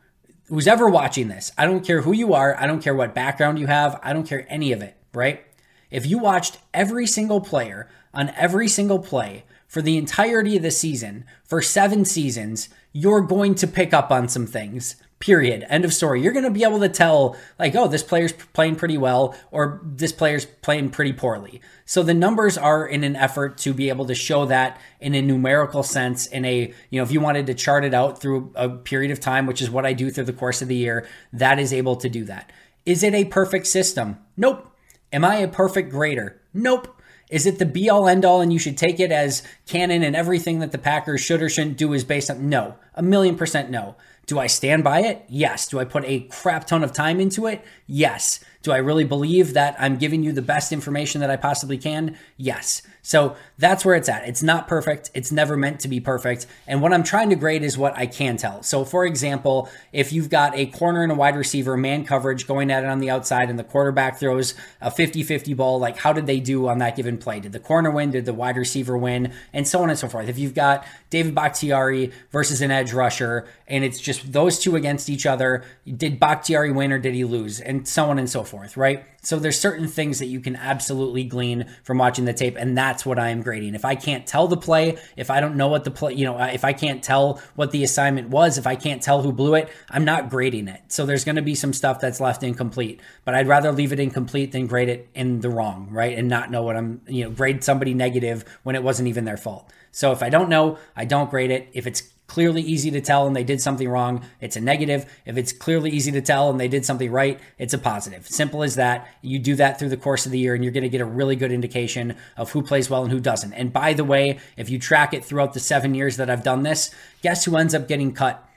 who's 0.47 0.67
ever 0.67 0.87
watching 0.87 1.27
this, 1.27 1.51
I 1.57 1.65
don't 1.65 1.85
care 1.85 2.01
who 2.01 2.13
you 2.13 2.33
are, 2.33 2.55
I 2.59 2.67
don't 2.67 2.83
care 2.83 2.95
what 2.95 3.15
background 3.15 3.59
you 3.59 3.67
have, 3.67 3.99
I 4.03 4.13
don't 4.13 4.27
care 4.27 4.45
any 4.49 4.71
of 4.71 4.81
it, 4.81 4.95
right? 5.13 5.43
If 5.89 6.05
you 6.05 6.17
watched 6.17 6.57
every 6.73 7.07
single 7.07 7.41
player 7.41 7.89
on 8.15 8.29
every 8.35 8.67
single 8.67 9.00
play 9.00 9.44
for 9.67 9.81
the 9.81 9.97
entirety 9.97 10.56
of 10.57 10.63
the 10.63 10.71
season 10.71 11.25
for 11.44 11.62
seven 11.62 12.06
seasons, 12.06 12.69
you're 12.94 13.21
going 13.21 13.56
to 13.56 13.67
pick 13.67 13.94
up 13.94 14.12
on 14.12 14.27
some 14.27 14.47
things. 14.47 14.95
Period. 15.19 15.65
End 15.69 15.85
of 15.85 15.94
story. 15.94 16.21
You're 16.21 16.33
going 16.33 16.45
to 16.45 16.51
be 16.51 16.63
able 16.63 16.81
to 16.81 16.89
tell, 16.89 17.38
like, 17.57 17.73
oh, 17.73 17.88
this 17.88 18.03
player's 18.03 18.33
playing 18.33 18.75
pretty 18.75 18.97
well, 18.97 19.35
or 19.50 19.81
this 19.83 20.12
player's 20.12 20.45
playing 20.45 20.89
pretty 20.89 21.13
poorly. 21.13 21.62
So 21.85 22.03
the 22.03 22.13
numbers 22.13 22.57
are 22.57 22.85
in 22.85 23.03
an 23.03 23.15
effort 23.15 23.57
to 23.59 23.73
be 23.73 23.89
able 23.89 24.06
to 24.06 24.13
show 24.13 24.45
that 24.45 24.79
in 25.00 25.15
a 25.15 25.21
numerical 25.21 25.83
sense. 25.83 26.27
In 26.27 26.45
a, 26.45 26.74
you 26.89 27.00
know, 27.00 27.03
if 27.03 27.12
you 27.12 27.22
wanted 27.22 27.48
to 27.48 27.53
chart 27.53 27.86
it 27.86 27.93
out 27.93 28.22
through 28.22 28.51
a 28.55 28.69
period 28.69 29.12
of 29.12 29.19
time, 29.19 29.45
which 29.45 29.62
is 29.62 29.69
what 29.69 29.86
I 29.86 29.93
do 29.93 30.12
through 30.12 30.25
the 30.25 30.34
course 30.34 30.62
of 30.62 30.67
the 30.67 30.75
year, 30.75 31.07
that 31.34 31.60
is 31.60 31.74
able 31.74 31.95
to 31.95 32.10
do 32.10 32.25
that. 32.25 32.51
Is 32.86 33.01
it 33.01 33.13
a 33.13 33.25
perfect 33.25 33.67
system? 33.67 34.19
Nope. 34.38 34.69
Am 35.12 35.25
I 35.25 35.38
a 35.38 35.48
perfect 35.48 35.89
grader? 35.89 36.41
Nope. 36.53 36.94
Is 37.29 37.46
it 37.46 37.60
the 37.60 37.65
be 37.65 37.89
all 37.89 38.08
end 38.08 38.24
all 38.25 38.41
and 38.41 38.53
you 38.53 38.60
should 38.60 38.77
take 38.77 39.00
it 39.00 39.12
as 39.12 39.44
canon 39.65 40.03
and 40.03 40.15
everything 40.15 40.60
that 40.60 40.72
the 40.72 40.77
Packers 40.77 41.22
should 41.22 41.41
or 41.41 41.50
shouldn't 41.50 41.77
do 41.77 41.94
is 41.94 42.03
based 42.03 42.29
on? 42.29 42.50
No, 42.50 42.75
a 42.94 43.01
million 43.01 43.36
percent 43.36 43.70
no. 43.70 43.96
Do 44.27 44.39
I 44.39 44.48
stand 44.48 44.84
by 44.84 45.01
it? 45.01 45.24
Yes. 45.27 45.67
Do 45.67 45.79
I 45.79 45.86
put 45.86 46.03
a 46.05 46.22
crap 46.22 46.65
ton 46.65 46.84
of 46.84 46.91
time 46.91 47.20
into 47.20 47.46
it? 47.46 47.63
Yes. 47.86 48.39
Do 48.65 48.72
I 48.72 48.77
really 48.77 49.03
believe 49.03 49.53
that 49.53 49.75
I'm 49.77 49.98
giving 49.98 50.24
you 50.24 50.31
the 50.31 50.41
best 50.41 50.72
information 50.72 51.22
that 51.22 51.29
I 51.29 51.36
possibly 51.36 51.77
can? 51.77 52.17
Yes. 52.36 52.81
So 53.03 53.36
that's 53.60 53.86
where 53.86 53.93
it's 53.93 54.10
at. 54.10 54.27
It's 54.27 54.41
not 54.41 54.67
perfect. 54.67 55.12
It's 55.13 55.31
never 55.31 55.55
meant 55.55 55.81
to 55.81 55.88
be 55.88 56.00
perfect. 56.00 56.48
And 56.65 56.81
what 56.81 56.91
I'm 56.91 57.03
trying 57.03 57.29
to 57.29 57.36
grade 57.36 57.62
is 57.62 57.77
what 57.77 57.95
I 57.95 58.07
can 58.07 58.38
tell. 58.38 58.63
So, 58.63 58.84
for 58.84 59.05
example, 59.05 59.69
if 59.93 60.12
you've 60.12 60.31
got 60.31 60.57
a 60.57 60.65
corner 60.65 61.03
and 61.03 61.12
a 61.12 61.15
wide 61.15 61.36
receiver, 61.36 61.77
man 61.77 62.05
coverage 62.05 62.48
going 62.48 62.72
at 62.72 62.84
it 62.84 62.88
on 62.88 62.98
the 62.98 63.12
outside, 63.12 63.51
and 63.51 63.60
the 63.60 63.63
quarterback 63.63 64.17
throws 64.17 64.55
a 64.81 64.89
50 64.89 65.22
50 65.22 65.53
ball, 65.53 65.77
like 65.77 65.98
how 65.98 66.13
did 66.13 66.25
they 66.25 66.39
do 66.39 66.67
on 66.67 66.79
that 66.79 66.95
given 66.95 67.19
play? 67.19 67.39
Did 67.39 67.51
the 67.51 67.60
corner 67.60 67.91
win? 67.91 68.10
Did 68.10 68.25
the 68.25 68.34
wide 68.34 68.57
receiver 68.57 68.98
win? 68.98 69.31
And 69.53 69.67
so 69.67 69.84
on 69.84 69.91
and 69.91 70.00
so 70.00 70.07
forth. 70.07 70.27
If 70.27 70.39
you've 70.39 70.55
got 70.55 70.84
David 71.12 71.36
Bakhtiari 71.36 72.12
versus 72.31 72.63
an 72.63 72.72
edge 72.72 72.91
rusher, 72.91 73.48
and 73.67 73.84
it's 73.84 74.00
just 74.00 74.34
those 74.34 74.57
two 74.57 74.75
against 74.75 75.12
each 75.12 75.27
other, 75.27 75.63
did 75.86 76.19
Bakhtiari 76.19 76.72
win 76.72 76.91
or 76.91 76.98
did 76.98 77.13
he 77.13 77.24
lose? 77.24 77.62
And 77.62 77.88
so 77.88 78.10
on 78.10 78.17
and 78.17 78.27
so 78.27 78.41
forth 78.41 78.54
forth, 78.55 78.77
right? 78.77 79.05
So 79.21 79.38
there's 79.38 79.59
certain 79.59 79.88
things 79.88 80.19
that 80.19 80.27
you 80.27 80.39
can 80.39 80.55
absolutely 80.55 81.25
glean 81.25 81.65
from 81.83 81.97
watching 81.97 82.25
the 82.25 82.33
tape, 82.33 82.55
and 82.57 82.77
that's 82.77 83.05
what 83.05 83.19
I 83.19 83.29
am 83.29 83.41
grading. 83.41 83.75
If 83.75 83.83
I 83.83 83.95
can't 83.95 84.25
tell 84.25 84.47
the 84.47 84.55
play, 84.55 84.97
if 85.17 85.29
I 85.29 85.41
don't 85.41 85.57
know 85.57 85.67
what 85.67 85.83
the 85.83 85.91
play, 85.91 86.13
you 86.13 86.25
know, 86.25 86.39
if 86.39 86.63
I 86.63 86.71
can't 86.71 87.03
tell 87.03 87.41
what 87.55 87.71
the 87.71 87.83
assignment 87.83 88.29
was, 88.29 88.57
if 88.57 88.65
I 88.65 88.75
can't 88.75 89.01
tell 89.01 89.21
who 89.21 89.33
blew 89.33 89.55
it, 89.55 89.69
I'm 89.89 90.05
not 90.05 90.29
grading 90.29 90.69
it. 90.69 90.81
So 90.88 91.05
there's 91.05 91.25
going 91.25 91.35
to 91.35 91.41
be 91.41 91.55
some 91.55 91.74
stuff 91.74 92.00
that's 92.00 92.21
left 92.21 92.43
incomplete, 92.43 93.01
but 93.25 93.35
I'd 93.35 93.47
rather 93.47 93.71
leave 93.71 93.91
it 93.91 94.00
incomplete 94.00 94.53
than 94.53 94.67
grade 94.67 94.89
it 94.89 95.09
in 95.13 95.41
the 95.41 95.50
wrong, 95.50 95.89
right? 95.91 96.17
And 96.17 96.29
not 96.29 96.50
know 96.50 96.63
what 96.63 96.77
I'm, 96.77 97.01
you 97.07 97.25
know, 97.25 97.31
grade 97.31 97.63
somebody 97.63 97.93
negative 97.93 98.45
when 98.63 98.75
it 98.75 98.83
wasn't 98.83 99.09
even 99.09 99.25
their 99.25 99.38
fault. 99.38 99.69
So 99.91 100.12
if 100.12 100.24
I 100.24 100.29
don't 100.29 100.50
know, 100.50 100.77
I 100.95 101.05
don't 101.05 101.29
grade 101.29 101.51
it. 101.51 101.69
If 101.74 101.88
it's 101.88 102.03
clearly 102.27 102.62
easy 102.62 102.91
to 102.91 103.01
tell 103.01 103.27
and 103.27 103.36
they 103.36 103.44
did 103.44 103.62
something 103.62 103.88
wrong, 103.88 104.25
it's 104.41 104.55
a 104.55 104.62
negative. 104.62 105.05
If 105.25 105.38
it's 105.38 105.53
clearly 105.53 105.91
easy 105.91 106.12
to 106.12 106.22
tell 106.22 106.50
and 106.50 106.60
they 106.60 106.67
did 106.67 106.86
something 106.86 107.12
right, 107.12 107.39
it's 107.58 107.74
a 107.74 107.77
positive. 107.77 108.27
Simple 108.27 108.63
as 108.63 108.75
that. 108.75 109.08
You 109.22 109.39
do 109.39 109.55
that 109.55 109.79
through 109.79 109.89
the 109.89 109.98
course 109.98 110.25
of 110.25 110.32
the 110.32 110.39
year 110.39 110.55
and 110.55 110.63
you're 110.63 110.74
going 110.74 110.84
to 110.84 110.89
get 110.89 111.01
a 111.01 111.05
really 111.05 111.36
good 111.36 111.51
indication 111.51 112.15
of 112.38 112.51
who 112.51 112.62
plays 112.62 112.89
well 112.89 113.03
and 113.03 113.12
who 113.12 113.20
doesn't. 113.20 113.53
And 113.53 113.72
by 113.72 113.94
the 113.94 114.03
way, 114.03 114.39
if 114.58 114.70
you 114.70 114.79
track 114.79 115.13
it 115.13 115.24
throughout 115.24 115.53
the 115.53 115.60
seven 115.60 115.94
years 115.94 116.17
that 116.17 116.29
I've 116.29 116.44
done 116.44 116.63
this, 116.63 116.94
guess 117.22 117.46
who 117.46 117.58
ends 117.58 117.75
up 117.75 117.88
getting 117.88 118.13
cut? 118.13 118.48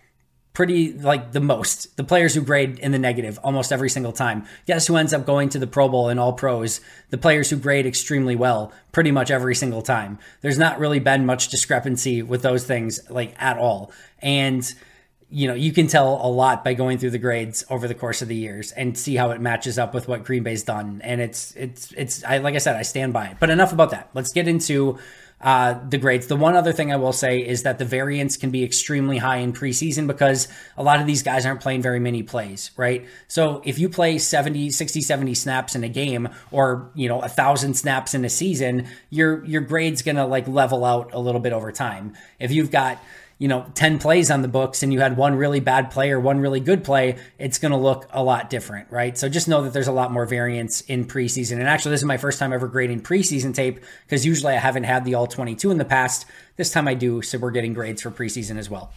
Pretty 0.58 0.92
like 0.92 1.30
the 1.30 1.38
most. 1.38 1.96
The 1.96 2.02
players 2.02 2.34
who 2.34 2.40
grade 2.40 2.80
in 2.80 2.90
the 2.90 2.98
negative 2.98 3.38
almost 3.44 3.70
every 3.70 3.88
single 3.88 4.10
time. 4.10 4.44
Guess 4.66 4.88
who 4.88 4.96
ends 4.96 5.14
up 5.14 5.24
going 5.24 5.50
to 5.50 5.58
the 5.60 5.68
Pro 5.68 5.88
Bowl 5.88 6.08
and 6.08 6.18
all 6.18 6.32
pros? 6.32 6.80
The 7.10 7.16
players 7.16 7.48
who 7.48 7.56
grade 7.58 7.86
extremely 7.86 8.34
well 8.34 8.72
pretty 8.90 9.12
much 9.12 9.30
every 9.30 9.54
single 9.54 9.82
time. 9.82 10.18
There's 10.40 10.58
not 10.58 10.80
really 10.80 10.98
been 10.98 11.24
much 11.26 11.46
discrepancy 11.46 12.24
with 12.24 12.42
those 12.42 12.64
things 12.64 12.98
like 13.08 13.40
at 13.40 13.56
all. 13.56 13.92
And 14.18 14.68
you 15.30 15.46
know, 15.46 15.54
you 15.54 15.72
can 15.72 15.86
tell 15.86 16.18
a 16.20 16.26
lot 16.26 16.64
by 16.64 16.74
going 16.74 16.98
through 16.98 17.10
the 17.10 17.18
grades 17.18 17.64
over 17.70 17.86
the 17.86 17.94
course 17.94 18.20
of 18.20 18.26
the 18.26 18.34
years 18.34 18.72
and 18.72 18.98
see 18.98 19.14
how 19.14 19.30
it 19.30 19.40
matches 19.40 19.78
up 19.78 19.94
with 19.94 20.08
what 20.08 20.24
Green 20.24 20.42
Bay's 20.42 20.64
done. 20.64 21.00
And 21.04 21.20
it's 21.20 21.54
it's 21.54 21.92
it's 21.92 22.24
I 22.24 22.38
like 22.38 22.56
I 22.56 22.58
said, 22.58 22.74
I 22.74 22.82
stand 22.82 23.12
by 23.12 23.26
it. 23.26 23.36
But 23.38 23.50
enough 23.50 23.72
about 23.72 23.90
that. 23.90 24.10
Let's 24.12 24.32
get 24.32 24.48
into 24.48 24.98
uh, 25.40 25.78
the 25.88 25.98
grades. 25.98 26.26
The 26.26 26.36
one 26.36 26.56
other 26.56 26.72
thing 26.72 26.92
I 26.92 26.96
will 26.96 27.12
say 27.12 27.38
is 27.38 27.62
that 27.62 27.78
the 27.78 27.84
variance 27.84 28.36
can 28.36 28.50
be 28.50 28.64
extremely 28.64 29.18
high 29.18 29.36
in 29.36 29.52
preseason 29.52 30.06
because 30.06 30.48
a 30.76 30.82
lot 30.82 31.00
of 31.00 31.06
these 31.06 31.22
guys 31.22 31.46
aren't 31.46 31.60
playing 31.60 31.82
very 31.82 32.00
many 32.00 32.22
plays, 32.22 32.70
right? 32.76 33.06
So 33.28 33.62
if 33.64 33.78
you 33.78 33.88
play 33.88 34.18
70, 34.18 34.70
60, 34.70 35.00
70 35.00 35.34
snaps 35.34 35.76
in 35.76 35.84
a 35.84 35.88
game 35.88 36.28
or, 36.50 36.90
you 36.94 37.08
know, 37.08 37.20
a 37.20 37.28
thousand 37.28 37.74
snaps 37.74 38.14
in 38.14 38.24
a 38.24 38.30
season, 38.30 38.88
your, 39.10 39.44
your 39.44 39.60
grade's 39.60 40.02
going 40.02 40.16
to 40.16 40.26
like 40.26 40.48
level 40.48 40.84
out 40.84 41.12
a 41.12 41.20
little 41.20 41.40
bit 41.40 41.52
over 41.52 41.70
time. 41.70 42.14
If 42.40 42.50
you've 42.50 42.70
got, 42.70 42.98
you 43.38 43.46
know 43.48 43.66
10 43.74 43.98
plays 43.98 44.30
on 44.30 44.42
the 44.42 44.48
books 44.48 44.82
and 44.82 44.92
you 44.92 45.00
had 45.00 45.16
one 45.16 45.34
really 45.34 45.60
bad 45.60 45.90
play 45.90 46.10
or 46.10 46.20
one 46.20 46.40
really 46.40 46.60
good 46.60 46.84
play 46.84 47.16
it's 47.38 47.58
going 47.58 47.72
to 47.72 47.78
look 47.78 48.06
a 48.10 48.22
lot 48.22 48.50
different 48.50 48.88
right? 48.90 49.16
So 49.16 49.28
just 49.28 49.48
know 49.48 49.62
that 49.62 49.72
there's 49.72 49.88
a 49.88 49.92
lot 49.92 50.12
more 50.12 50.26
variance 50.26 50.80
in 50.82 51.06
preseason. 51.06 51.52
And 51.52 51.68
actually 51.68 51.92
this 51.92 52.00
is 52.00 52.06
my 52.06 52.16
first 52.16 52.38
time 52.38 52.52
ever 52.52 52.68
grading 52.68 53.02
preseason 53.02 53.54
tape 53.54 53.80
because 54.04 54.26
usually 54.26 54.54
i 54.54 54.58
haven't 54.58 54.84
had 54.84 55.04
the 55.04 55.14
all 55.14 55.26
22 55.26 55.70
in 55.70 55.78
the 55.78 55.84
past. 55.84 56.26
This 56.56 56.72
time 56.72 56.88
i 56.88 56.94
do 56.94 57.22
so 57.22 57.38
we're 57.38 57.50
getting 57.50 57.74
grades 57.74 58.02
for 58.02 58.10
preseason 58.10 58.58
as 58.58 58.68
well. 58.68 58.92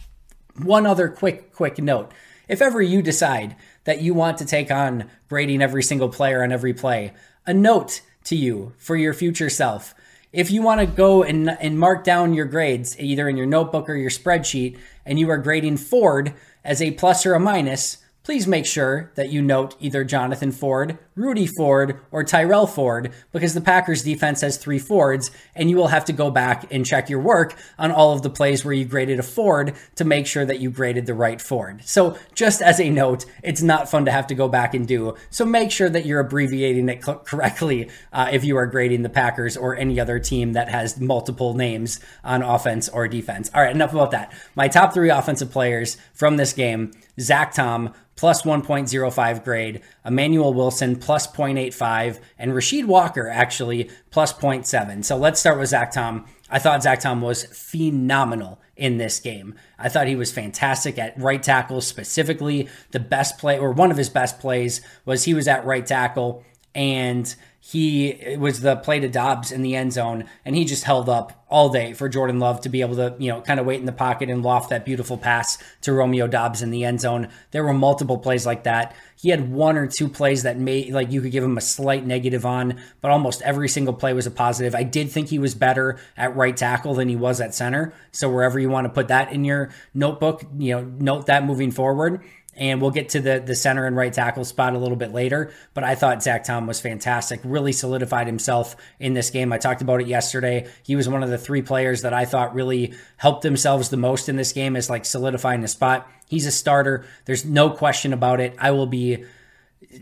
One 0.60 0.86
other 0.86 1.08
quick 1.08 1.52
quick 1.52 1.78
note. 1.78 2.12
If 2.48 2.60
ever 2.60 2.82
you 2.82 3.00
decide 3.00 3.56
that 3.84 4.02
you 4.02 4.12
want 4.12 4.38
to 4.38 4.44
take 4.44 4.70
on 4.70 5.08
grading 5.28 5.62
every 5.62 5.82
single 5.82 6.08
player 6.08 6.42
on 6.42 6.52
every 6.52 6.74
play 6.74 7.12
a 7.46 7.54
note 7.54 8.02
to 8.24 8.36
you 8.36 8.72
for 8.78 8.96
your 8.96 9.14
future 9.14 9.50
self 9.50 9.94
if 10.32 10.50
you 10.50 10.62
want 10.62 10.80
to 10.80 10.86
go 10.86 11.22
and, 11.22 11.50
and 11.60 11.78
mark 11.78 12.04
down 12.04 12.32
your 12.34 12.46
grades, 12.46 12.98
either 12.98 13.28
in 13.28 13.36
your 13.36 13.46
notebook 13.46 13.88
or 13.88 13.94
your 13.94 14.10
spreadsheet, 14.10 14.78
and 15.04 15.18
you 15.18 15.28
are 15.30 15.38
grading 15.38 15.76
Ford 15.76 16.34
as 16.64 16.80
a 16.80 16.92
plus 16.92 17.26
or 17.26 17.34
a 17.34 17.40
minus, 17.40 17.98
please 18.22 18.46
make 18.46 18.66
sure 18.66 19.12
that 19.14 19.30
you 19.30 19.42
note 19.42 19.74
either 19.80 20.04
Jonathan 20.04 20.52
Ford, 20.52 20.98
Rudy 21.14 21.46
Ford, 21.46 22.00
or 22.10 22.24
Tyrell 22.24 22.66
Ford 22.66 23.12
because 23.32 23.54
the 23.54 23.60
Packers 23.60 24.02
defense 24.02 24.40
has 24.40 24.56
three 24.56 24.78
Fords, 24.78 25.30
and 25.54 25.68
you 25.68 25.76
will 25.76 25.88
have 25.88 26.04
to 26.06 26.12
go 26.12 26.30
back 26.30 26.72
and 26.72 26.86
check 26.86 27.10
your 27.10 27.20
work 27.20 27.54
on 27.78 27.90
all 27.90 28.12
of 28.12 28.22
the 28.22 28.30
plays 28.30 28.64
where 28.64 28.74
you 28.74 28.84
graded 28.84 29.18
a 29.18 29.22
Ford 29.22 29.74
to 29.96 30.04
make 30.04 30.26
sure 30.26 30.44
that 30.44 30.60
you 30.60 30.70
graded 30.70 31.06
the 31.06 31.14
right 31.14 31.40
Ford. 31.40 31.82
So, 31.84 32.16
just 32.34 32.62
as 32.62 32.80
a 32.80 32.90
note, 32.90 33.24
it's 33.42 33.62
not 33.62 33.90
fun 33.90 34.04
to 34.06 34.10
have 34.10 34.26
to 34.28 34.34
go 34.34 34.48
back 34.48 34.74
and 34.74 34.86
do. 34.86 35.14
So, 35.30 35.44
make 35.44 35.70
sure 35.70 35.88
that 35.90 36.06
you're 36.06 36.20
abbreviating 36.20 36.88
it 36.88 37.02
correctly 37.02 37.90
uh, 38.12 38.30
if 38.32 38.44
you 38.44 38.56
are 38.56 38.66
grading 38.66 39.02
the 39.02 39.08
Packers 39.08 39.56
or 39.56 39.76
any 39.76 40.00
other 40.00 40.18
team 40.18 40.52
that 40.54 40.68
has 40.68 41.00
multiple 41.00 41.54
names 41.54 42.00
on 42.24 42.42
offense 42.42 42.88
or 42.88 43.08
defense. 43.08 43.50
All 43.54 43.62
right, 43.62 43.74
enough 43.74 43.92
about 43.92 44.10
that. 44.12 44.32
My 44.54 44.68
top 44.68 44.94
three 44.94 45.10
offensive 45.10 45.50
players 45.50 45.96
from 46.14 46.36
this 46.36 46.52
game 46.52 46.92
Zach 47.20 47.52
Tom, 47.52 47.92
plus 48.16 48.42
1.05 48.42 49.44
grade, 49.44 49.82
Emmanuel 50.04 50.54
Wilson 50.54 50.96
plus 51.02 51.26
0.85, 51.26 52.20
and 52.38 52.52
Rasheed 52.52 52.86
Walker 52.86 53.28
actually 53.28 53.90
plus 54.10 54.32
0.7. 54.32 55.04
So 55.04 55.16
let's 55.16 55.40
start 55.40 55.58
with 55.58 55.68
Zach 55.68 55.92
Tom. 55.92 56.26
I 56.48 56.58
thought 56.58 56.82
Zach 56.82 57.00
Tom 57.00 57.20
was 57.20 57.44
phenomenal 57.44 58.60
in 58.76 58.98
this 58.98 59.18
game. 59.20 59.54
I 59.78 59.88
thought 59.88 60.06
he 60.06 60.16
was 60.16 60.32
fantastic 60.32 60.98
at 60.98 61.18
right 61.20 61.42
tackle, 61.42 61.80
specifically 61.80 62.68
the 62.92 63.00
best 63.00 63.36
play 63.36 63.58
or 63.58 63.72
one 63.72 63.90
of 63.90 63.96
his 63.96 64.08
best 64.08 64.38
plays 64.38 64.80
was 65.04 65.24
he 65.24 65.34
was 65.34 65.48
at 65.48 65.66
right 65.66 65.84
tackle 65.84 66.44
and 66.74 67.34
he 67.64 68.36
was 68.40 68.60
the 68.60 68.74
play 68.74 68.98
to 68.98 69.08
Doubs 69.08 69.52
in 69.52 69.62
the 69.62 69.76
end 69.76 69.92
zone, 69.92 70.24
and 70.44 70.56
he 70.56 70.64
just 70.64 70.82
held 70.82 71.08
up 71.08 71.44
all 71.48 71.68
day 71.68 71.92
for 71.92 72.08
Jordan 72.08 72.40
Love 72.40 72.60
to 72.62 72.68
be 72.68 72.80
able 72.80 72.96
to, 72.96 73.14
you 73.20 73.30
know, 73.30 73.40
kind 73.40 73.60
of 73.60 73.66
wait 73.66 73.78
in 73.78 73.86
the 73.86 73.92
pocket 73.92 74.28
and 74.28 74.42
loft 74.42 74.70
that 74.70 74.84
beautiful 74.84 75.16
pass 75.16 75.58
to 75.82 75.92
Romeo 75.92 76.26
Doubs 76.26 76.60
in 76.60 76.72
the 76.72 76.84
end 76.84 77.00
zone. 77.00 77.28
There 77.52 77.62
were 77.62 77.72
multiple 77.72 78.18
plays 78.18 78.44
like 78.44 78.64
that. 78.64 78.96
He 79.14 79.28
had 79.28 79.52
one 79.52 79.76
or 79.76 79.86
two 79.86 80.08
plays 80.08 80.42
that 80.42 80.58
made 80.58 80.92
like 80.92 81.12
you 81.12 81.20
could 81.20 81.30
give 81.30 81.44
him 81.44 81.56
a 81.56 81.60
slight 81.60 82.04
negative 82.04 82.44
on, 82.44 82.80
but 83.00 83.12
almost 83.12 83.42
every 83.42 83.68
single 83.68 83.94
play 83.94 84.12
was 84.12 84.26
a 84.26 84.32
positive. 84.32 84.74
I 84.74 84.82
did 84.82 85.12
think 85.12 85.28
he 85.28 85.38
was 85.38 85.54
better 85.54 86.00
at 86.16 86.34
right 86.34 86.56
tackle 86.56 86.94
than 86.94 87.08
he 87.08 87.14
was 87.14 87.40
at 87.40 87.54
center. 87.54 87.94
So 88.10 88.28
wherever 88.28 88.58
you 88.58 88.70
want 88.70 88.86
to 88.86 88.92
put 88.92 89.06
that 89.06 89.32
in 89.32 89.44
your 89.44 89.70
notebook, 89.94 90.42
you 90.58 90.74
know, 90.74 90.82
note 90.98 91.26
that 91.26 91.44
moving 91.44 91.70
forward 91.70 92.24
and 92.54 92.80
we'll 92.80 92.90
get 92.90 93.10
to 93.10 93.20
the 93.20 93.42
the 93.44 93.54
center 93.54 93.86
and 93.86 93.96
right 93.96 94.12
tackle 94.12 94.44
spot 94.44 94.74
a 94.74 94.78
little 94.78 94.96
bit 94.96 95.12
later. 95.12 95.52
But 95.74 95.84
I 95.84 95.94
thought 95.94 96.22
Zach 96.22 96.44
Tom 96.44 96.66
was 96.66 96.80
fantastic, 96.80 97.40
really 97.44 97.72
solidified 97.72 98.26
himself 98.26 98.76
in 98.98 99.14
this 99.14 99.30
game. 99.30 99.52
I 99.52 99.58
talked 99.58 99.82
about 99.82 100.00
it 100.00 100.06
yesterday. 100.06 100.68
He 100.82 100.96
was 100.96 101.08
one 101.08 101.22
of 101.22 101.30
the 101.30 101.38
three 101.38 101.62
players 101.62 102.02
that 102.02 102.12
I 102.12 102.24
thought 102.24 102.54
really 102.54 102.94
helped 103.16 103.42
themselves 103.42 103.88
the 103.88 103.96
most 103.96 104.28
in 104.28 104.36
this 104.36 104.52
game, 104.52 104.76
is 104.76 104.90
like 104.90 105.04
solidifying 105.04 105.60
the 105.60 105.68
spot. 105.68 106.08
He's 106.28 106.46
a 106.46 106.52
starter. 106.52 107.04
There's 107.24 107.44
no 107.44 107.70
question 107.70 108.12
about 108.12 108.40
it. 108.40 108.54
I 108.58 108.70
will 108.70 108.86
be 108.86 109.24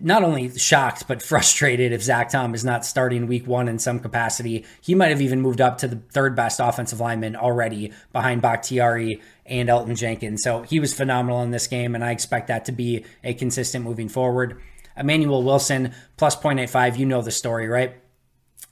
not 0.01 0.23
only 0.23 0.57
shocked 0.59 1.07
but 1.09 1.23
frustrated 1.31 1.93
if 1.93 2.03
Zach 2.03 2.31
Tom 2.31 2.55
is 2.55 2.65
not 2.65 2.85
starting 2.85 3.27
week 3.27 3.47
one 3.47 3.69
in 3.69 3.79
some 3.79 3.99
capacity. 3.99 4.65
He 4.81 4.95
might 4.95 5.11
have 5.11 5.21
even 5.21 5.41
moved 5.41 5.61
up 5.61 5.79
to 5.79 5.89
the 5.89 5.97
third 6.13 6.35
best 6.35 6.61
offensive 6.61 7.01
lineman 7.01 7.37
already 7.37 7.93
behind 8.13 8.43
Bakhtiari 8.43 9.21
and 9.47 9.69
Elgton 9.69 9.97
Jenkins. 9.97 10.43
So 10.43 10.63
he 10.63 10.81
was 10.81 10.95
phenomenal 10.95 11.43
in 11.43 11.51
this 11.51 11.67
game, 11.67 11.95
and 11.95 12.05
I 12.05 12.13
expect 12.13 12.49
that 12.49 12.65
to 12.67 12.73
be 12.73 13.05
a 13.25 13.35
consistent 13.35 13.85
moving 13.85 14.09
forward. 14.09 14.61
Emmanuel 14.97 15.43
Wilson 15.43 15.93
plus 16.17 16.37
0.85, 16.37 16.99
you 16.99 17.07
know 17.07 17.23
the 17.23 17.31
story, 17.31 17.69
right? 17.69 17.95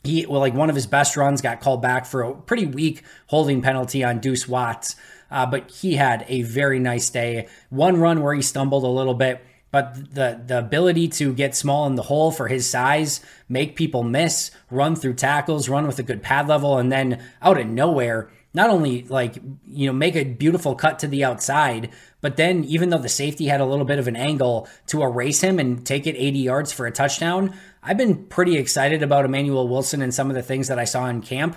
He 0.04 0.26
well, 0.26 0.40
like 0.40 0.54
one 0.54 0.70
of 0.70 0.76
his 0.76 0.86
best 0.86 1.16
runs 1.16 1.42
got 1.42 1.60
called 1.60 1.82
back 1.82 2.06
for 2.06 2.22
a 2.22 2.34
pretty 2.34 2.66
weak 2.66 3.02
holding 3.26 3.62
penalty 3.62 4.04
on 4.04 4.20
Deuce 4.20 4.46
Watts. 4.46 4.94
Uh, 5.30 5.44
but 5.44 5.70
he 5.70 5.94
had 5.94 6.24
a 6.28 6.42
very 6.42 6.78
nice 6.78 7.10
day. 7.10 7.48
One 7.68 7.98
run 7.98 8.22
where 8.22 8.34
he 8.34 8.42
stumbled 8.42 8.84
a 8.84 8.88
little 8.88 9.14
bit, 9.14 9.44
but 9.70 10.14
the 10.14 10.42
the 10.46 10.58
ability 10.58 11.08
to 11.08 11.32
get 11.34 11.54
small 11.54 11.86
in 11.86 11.94
the 11.94 12.02
hole 12.02 12.30
for 12.30 12.48
his 12.48 12.68
size, 12.68 13.20
make 13.48 13.76
people 13.76 14.02
miss, 14.02 14.50
run 14.70 14.96
through 14.96 15.14
tackles, 15.14 15.68
run 15.68 15.86
with 15.86 15.98
a 15.98 16.02
good 16.02 16.22
pad 16.22 16.48
level, 16.48 16.78
and 16.78 16.90
then 16.90 17.22
out 17.42 17.60
of 17.60 17.66
nowhere, 17.66 18.30
not 18.54 18.70
only 18.70 19.02
like 19.04 19.36
you 19.66 19.86
know 19.86 19.92
make 19.92 20.16
a 20.16 20.24
beautiful 20.24 20.74
cut 20.74 20.98
to 20.98 21.06
the 21.06 21.24
outside, 21.24 21.90
but 22.20 22.36
then 22.36 22.64
even 22.64 22.88
though 22.88 22.98
the 22.98 23.08
safety 23.08 23.46
had 23.46 23.60
a 23.60 23.66
little 23.66 23.84
bit 23.84 23.98
of 23.98 24.08
an 24.08 24.16
angle 24.16 24.68
to 24.86 25.02
erase 25.02 25.42
him 25.42 25.58
and 25.58 25.86
take 25.86 26.06
it 26.06 26.16
80 26.16 26.38
yards 26.38 26.72
for 26.72 26.86
a 26.86 26.90
touchdown, 26.90 27.54
I've 27.82 27.98
been 27.98 28.24
pretty 28.26 28.56
excited 28.56 29.02
about 29.02 29.24
Emmanuel 29.24 29.68
Wilson 29.68 30.02
and 30.02 30.14
some 30.14 30.30
of 30.30 30.36
the 30.36 30.42
things 30.42 30.68
that 30.68 30.78
I 30.78 30.84
saw 30.84 31.06
in 31.06 31.20
camp. 31.20 31.56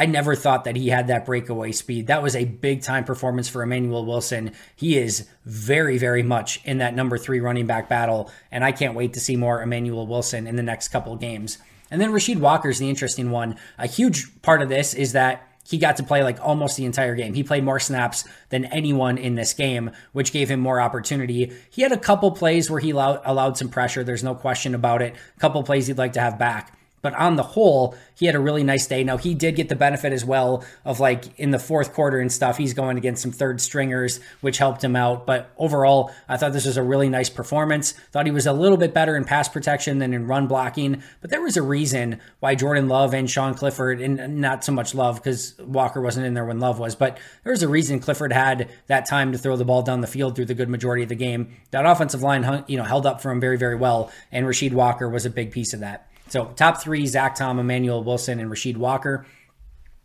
I 0.00 0.06
never 0.06 0.34
thought 0.34 0.64
that 0.64 0.76
he 0.76 0.88
had 0.88 1.08
that 1.08 1.26
breakaway 1.26 1.72
speed. 1.72 2.06
That 2.06 2.22
was 2.22 2.34
a 2.34 2.46
big 2.46 2.80
time 2.80 3.04
performance 3.04 3.50
for 3.50 3.62
Emmanuel 3.62 4.06
Wilson. 4.06 4.52
He 4.74 4.96
is 4.96 5.28
very, 5.44 5.98
very 5.98 6.22
much 6.22 6.58
in 6.64 6.78
that 6.78 6.94
number 6.94 7.18
three 7.18 7.38
running 7.38 7.66
back 7.66 7.86
battle, 7.90 8.30
and 8.50 8.64
I 8.64 8.72
can't 8.72 8.94
wait 8.94 9.12
to 9.12 9.20
see 9.20 9.36
more 9.36 9.60
Emmanuel 9.60 10.06
Wilson 10.06 10.46
in 10.46 10.56
the 10.56 10.62
next 10.62 10.88
couple 10.88 11.14
games. 11.16 11.58
And 11.90 12.00
then 12.00 12.12
Rasheed 12.12 12.40
Walker 12.40 12.70
is 12.70 12.78
the 12.78 12.88
interesting 12.88 13.30
one. 13.30 13.56
A 13.76 13.86
huge 13.86 14.40
part 14.40 14.62
of 14.62 14.70
this 14.70 14.94
is 14.94 15.12
that 15.12 15.46
he 15.68 15.76
got 15.76 15.96
to 15.98 16.02
play 16.02 16.22
like 16.22 16.40
almost 16.40 16.78
the 16.78 16.86
entire 16.86 17.14
game. 17.14 17.34
He 17.34 17.42
played 17.42 17.62
more 17.62 17.78
snaps 17.78 18.24
than 18.48 18.64
anyone 18.64 19.18
in 19.18 19.34
this 19.34 19.52
game, 19.52 19.90
which 20.12 20.32
gave 20.32 20.50
him 20.50 20.60
more 20.60 20.80
opportunity. 20.80 21.52
He 21.68 21.82
had 21.82 21.92
a 21.92 21.98
couple 21.98 22.30
plays 22.30 22.70
where 22.70 22.80
he 22.80 22.92
allowed, 22.92 23.20
allowed 23.26 23.58
some 23.58 23.68
pressure. 23.68 24.02
There's 24.02 24.24
no 24.24 24.34
question 24.34 24.74
about 24.74 25.02
it. 25.02 25.14
A 25.36 25.40
couple 25.40 25.62
plays 25.62 25.88
he'd 25.88 25.98
like 25.98 26.14
to 26.14 26.20
have 26.20 26.38
back. 26.38 26.74
But 27.02 27.14
on 27.14 27.36
the 27.36 27.42
whole, 27.42 27.94
he 28.14 28.26
had 28.26 28.34
a 28.34 28.40
really 28.40 28.62
nice 28.62 28.86
day. 28.86 29.04
Now, 29.04 29.16
he 29.16 29.34
did 29.34 29.56
get 29.56 29.68
the 29.68 29.76
benefit 29.76 30.12
as 30.12 30.24
well 30.24 30.64
of 30.84 31.00
like 31.00 31.38
in 31.38 31.50
the 31.50 31.58
fourth 31.58 31.94
quarter 31.94 32.18
and 32.18 32.30
stuff, 32.30 32.58
he's 32.58 32.74
going 32.74 32.98
against 32.98 33.22
some 33.22 33.32
third 33.32 33.60
stringers, 33.60 34.20
which 34.40 34.58
helped 34.58 34.84
him 34.84 34.96
out. 34.96 35.26
But 35.26 35.50
overall, 35.56 36.12
I 36.28 36.36
thought 36.36 36.52
this 36.52 36.66
was 36.66 36.76
a 36.76 36.82
really 36.82 37.08
nice 37.08 37.30
performance. 37.30 37.92
Thought 38.12 38.26
he 38.26 38.32
was 38.32 38.46
a 38.46 38.52
little 38.52 38.76
bit 38.76 38.92
better 38.92 39.16
in 39.16 39.24
pass 39.24 39.48
protection 39.48 39.98
than 39.98 40.12
in 40.12 40.26
run 40.26 40.46
blocking. 40.46 41.02
But 41.20 41.30
there 41.30 41.42
was 41.42 41.56
a 41.56 41.62
reason 41.62 42.20
why 42.40 42.54
Jordan 42.54 42.88
Love 42.88 43.14
and 43.14 43.30
Sean 43.30 43.54
Clifford, 43.54 44.00
and 44.00 44.40
not 44.40 44.64
so 44.64 44.72
much 44.72 44.94
Love 44.94 45.16
because 45.16 45.58
Walker 45.58 46.00
wasn't 46.00 46.26
in 46.26 46.34
there 46.34 46.44
when 46.44 46.60
Love 46.60 46.78
was, 46.78 46.94
but 46.94 47.18
there 47.44 47.52
was 47.52 47.62
a 47.62 47.68
reason 47.68 48.00
Clifford 48.00 48.32
had 48.32 48.68
that 48.88 49.06
time 49.06 49.32
to 49.32 49.38
throw 49.38 49.56
the 49.56 49.64
ball 49.64 49.82
down 49.82 50.00
the 50.00 50.06
field 50.06 50.36
through 50.36 50.46
the 50.46 50.54
good 50.54 50.68
majority 50.68 51.02
of 51.02 51.08
the 51.08 51.14
game. 51.14 51.56
That 51.70 51.86
offensive 51.86 52.22
line, 52.22 52.64
you 52.66 52.76
know, 52.76 52.84
held 52.84 53.06
up 53.06 53.20
for 53.20 53.30
him 53.30 53.40
very, 53.40 53.56
very 53.56 53.76
well. 53.76 54.10
And 54.30 54.46
Rasheed 54.46 54.72
Walker 54.72 55.08
was 55.08 55.24
a 55.24 55.30
big 55.30 55.52
piece 55.52 55.72
of 55.72 55.80
that. 55.80 56.09
So 56.30 56.46
top 56.56 56.80
three, 56.80 57.06
Zach 57.06 57.34
Tom, 57.34 57.58
Emmanuel 57.58 58.02
Wilson, 58.04 58.38
and 58.38 58.50
Rasheed 58.50 58.76
Walker. 58.76 59.26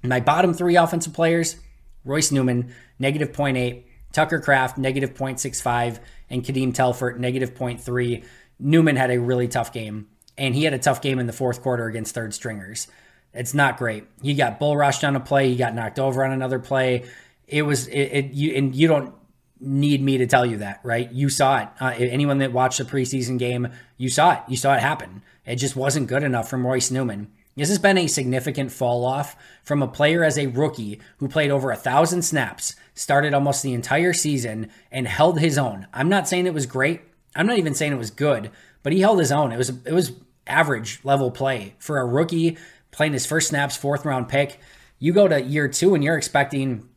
My 0.03 0.19
bottom 0.19 0.53
three 0.53 0.75
offensive 0.75 1.13
players, 1.13 1.55
Royce 2.03 2.31
Newman, 2.31 2.73
negative 2.99 3.31
0.8, 3.31 3.83
Tucker 4.11 4.39
Kraft, 4.39 4.77
negative 4.77 5.13
0.65, 5.13 5.99
and 6.29 6.43
Kadeem 6.43 6.73
Telfort, 6.73 7.17
negative 7.17 7.53
0.3. 7.53 8.23
Newman 8.59 8.95
had 8.95 9.11
a 9.11 9.19
really 9.19 9.47
tough 9.47 9.71
game, 9.71 10.07
and 10.37 10.55
he 10.55 10.63
had 10.63 10.73
a 10.73 10.79
tough 10.79 11.01
game 11.01 11.19
in 11.19 11.27
the 11.27 11.33
fourth 11.33 11.61
quarter 11.61 11.85
against 11.85 12.15
third 12.15 12.33
stringers. 12.33 12.87
It's 13.33 13.53
not 13.53 13.77
great. 13.77 14.05
He 14.21 14.33
got 14.33 14.59
bull 14.59 14.77
rushed 14.77 15.03
on 15.03 15.15
a 15.15 15.19
play. 15.19 15.49
He 15.49 15.55
got 15.55 15.75
knocked 15.75 15.99
over 15.99 16.23
on 16.23 16.31
another 16.31 16.59
play. 16.59 17.05
It 17.47 17.63
was 17.63 17.87
it, 17.87 17.99
it 17.99 18.25
you 18.31 18.55
and 18.55 18.73
you 18.73 18.87
don't 18.87 19.13
need 19.59 20.01
me 20.01 20.17
to 20.19 20.27
tell 20.27 20.45
you 20.45 20.57
that, 20.57 20.79
right? 20.83 21.11
You 21.11 21.29
saw 21.29 21.59
it. 21.59 21.67
Uh, 21.79 21.93
anyone 21.97 22.37
that 22.39 22.53
watched 22.53 22.77
the 22.77 22.85
preseason 22.85 23.37
game, 23.37 23.67
you 23.97 24.09
saw 24.09 24.33
it. 24.33 24.39
You 24.47 24.55
saw 24.55 24.73
it 24.73 24.81
happen. 24.81 25.21
It 25.45 25.57
just 25.57 25.75
wasn't 25.75 26.07
good 26.07 26.23
enough 26.23 26.49
from 26.49 26.65
Royce 26.65 26.91
Newman. 26.91 27.31
This 27.55 27.69
has 27.69 27.79
been 27.79 27.97
a 27.97 28.07
significant 28.07 28.71
fall 28.71 29.05
off 29.05 29.35
from 29.63 29.81
a 29.81 29.87
player 29.87 30.23
as 30.23 30.37
a 30.37 30.47
rookie 30.47 30.99
who 31.17 31.29
played 31.29 31.51
over 31.51 31.71
a 31.71 31.77
thousand 31.77 32.23
snaps, 32.23 32.75
started 32.93 33.33
almost 33.33 33.63
the 33.63 33.73
entire 33.73 34.11
season, 34.11 34.69
and 34.91 35.07
held 35.07 35.39
his 35.39 35.57
own. 35.57 35.87
I'm 35.93 36.09
not 36.09 36.27
saying 36.27 36.47
it 36.47 36.53
was 36.53 36.65
great. 36.65 37.01
I'm 37.35 37.47
not 37.47 37.57
even 37.57 37.73
saying 37.73 37.93
it 37.93 37.97
was 37.97 38.11
good, 38.11 38.51
but 38.83 38.91
he 38.91 39.01
held 39.01 39.19
his 39.19 39.31
own. 39.31 39.51
It 39.51 39.57
was 39.57 39.69
it 39.69 39.93
was 39.93 40.13
average 40.47 40.99
level 41.03 41.31
play 41.31 41.75
for 41.79 41.97
a 41.97 42.05
rookie 42.05 42.57
playing 42.91 43.13
his 43.13 43.25
first 43.25 43.49
snaps, 43.49 43.77
fourth 43.77 44.05
round 44.05 44.27
pick. 44.27 44.59
You 44.99 45.13
go 45.13 45.27
to 45.27 45.41
year 45.41 45.67
two 45.67 45.95
and 45.95 46.03
you're 46.03 46.17
expecting 46.17 46.89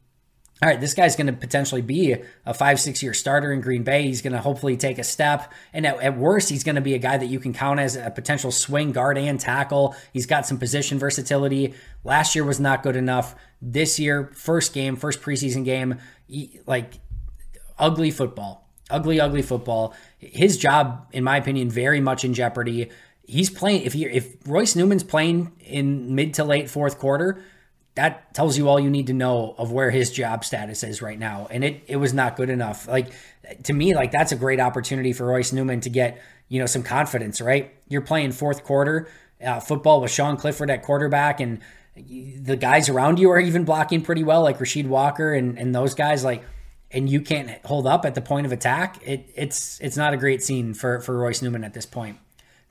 all 0.60 0.68
right, 0.68 0.80
this 0.80 0.94
guy's 0.94 1.14
going 1.14 1.28
to 1.28 1.32
potentially 1.32 1.82
be 1.82 2.16
a 2.44 2.52
five, 2.52 2.80
six 2.80 3.00
year 3.00 3.14
starter 3.14 3.52
in 3.52 3.60
Green 3.60 3.84
Bay. 3.84 4.02
He's 4.02 4.22
going 4.22 4.32
to 4.32 4.40
hopefully 4.40 4.76
take 4.76 4.98
a 4.98 5.04
step. 5.04 5.52
And 5.72 5.86
at, 5.86 6.00
at, 6.02 6.18
worst, 6.18 6.48
he's 6.48 6.64
going 6.64 6.74
to 6.74 6.80
be 6.80 6.94
a 6.94 6.98
guy 6.98 7.16
that 7.16 7.26
you 7.26 7.38
can 7.38 7.52
count 7.52 7.78
as 7.78 7.94
a 7.94 8.10
potential 8.10 8.50
swing 8.50 8.90
guard 8.90 9.18
and 9.18 9.38
tackle. 9.38 9.94
He's 10.12 10.26
got 10.26 10.46
some 10.46 10.58
position 10.58 10.98
versatility. 10.98 11.74
Last 12.02 12.34
year 12.34 12.44
was 12.44 12.58
not 12.58 12.82
good 12.82 12.96
enough. 12.96 13.36
This 13.62 14.00
year, 14.00 14.32
first 14.34 14.72
game, 14.72 14.96
first 14.96 15.20
preseason 15.20 15.64
game, 15.64 16.00
like 16.66 16.94
ugly 17.78 18.10
football. 18.10 18.68
Ugly, 18.90 19.20
ugly 19.20 19.42
football. 19.42 19.94
His 20.18 20.56
job, 20.56 21.06
in 21.12 21.22
my 21.22 21.36
opinion, 21.36 21.70
very 21.70 22.00
much 22.00 22.24
in 22.24 22.34
jeopardy. 22.34 22.90
He's 23.22 23.50
playing, 23.50 23.82
if, 23.82 23.92
he, 23.92 24.06
if 24.06 24.34
Royce 24.44 24.74
Newman's 24.74 25.04
playing 25.04 25.52
in 25.60 26.16
mid 26.16 26.34
to 26.34 26.44
late 26.44 26.68
fourth 26.68 26.98
quarter, 26.98 27.44
that 27.98 28.32
tells 28.32 28.56
you 28.56 28.68
all 28.68 28.78
you 28.78 28.90
need 28.90 29.08
to 29.08 29.12
know 29.12 29.56
of 29.58 29.72
where 29.72 29.90
his 29.90 30.12
job 30.12 30.44
status 30.44 30.84
is 30.84 31.02
right 31.02 31.18
now. 31.18 31.48
And 31.50 31.64
it, 31.64 31.82
it 31.88 31.96
was 31.96 32.14
not 32.14 32.36
good 32.36 32.48
enough. 32.48 32.86
Like 32.86 33.08
to 33.64 33.72
me, 33.72 33.92
like 33.96 34.12
that's 34.12 34.30
a 34.30 34.36
great 34.36 34.60
opportunity 34.60 35.12
for 35.12 35.26
Royce 35.26 35.52
Newman 35.52 35.80
to 35.80 35.90
get, 35.90 36.22
you 36.48 36.60
know, 36.60 36.66
some 36.66 36.84
confidence, 36.84 37.40
right? 37.40 37.74
You're 37.88 38.02
playing 38.02 38.30
fourth 38.30 38.62
quarter 38.62 39.08
uh, 39.44 39.58
football 39.58 40.00
with 40.00 40.12
Sean 40.12 40.36
Clifford 40.36 40.70
at 40.70 40.84
quarterback 40.84 41.40
and 41.40 41.58
the 41.96 42.56
guys 42.56 42.88
around 42.88 43.18
you 43.18 43.30
are 43.32 43.40
even 43.40 43.64
blocking 43.64 44.02
pretty 44.02 44.22
well, 44.22 44.42
like 44.42 44.60
Rasheed 44.60 44.86
Walker 44.86 45.34
and, 45.34 45.58
and 45.58 45.74
those 45.74 45.94
guys, 45.94 46.22
like, 46.22 46.44
and 46.92 47.10
you 47.10 47.20
can't 47.20 47.50
hold 47.66 47.88
up 47.88 48.04
at 48.04 48.14
the 48.14 48.22
point 48.22 48.46
of 48.46 48.52
attack. 48.52 49.00
It, 49.04 49.28
it's, 49.34 49.80
it's 49.80 49.96
not 49.96 50.14
a 50.14 50.16
great 50.16 50.40
scene 50.40 50.72
for, 50.72 51.00
for 51.00 51.18
Royce 51.18 51.42
Newman 51.42 51.64
at 51.64 51.74
this 51.74 51.84
point. 51.84 52.18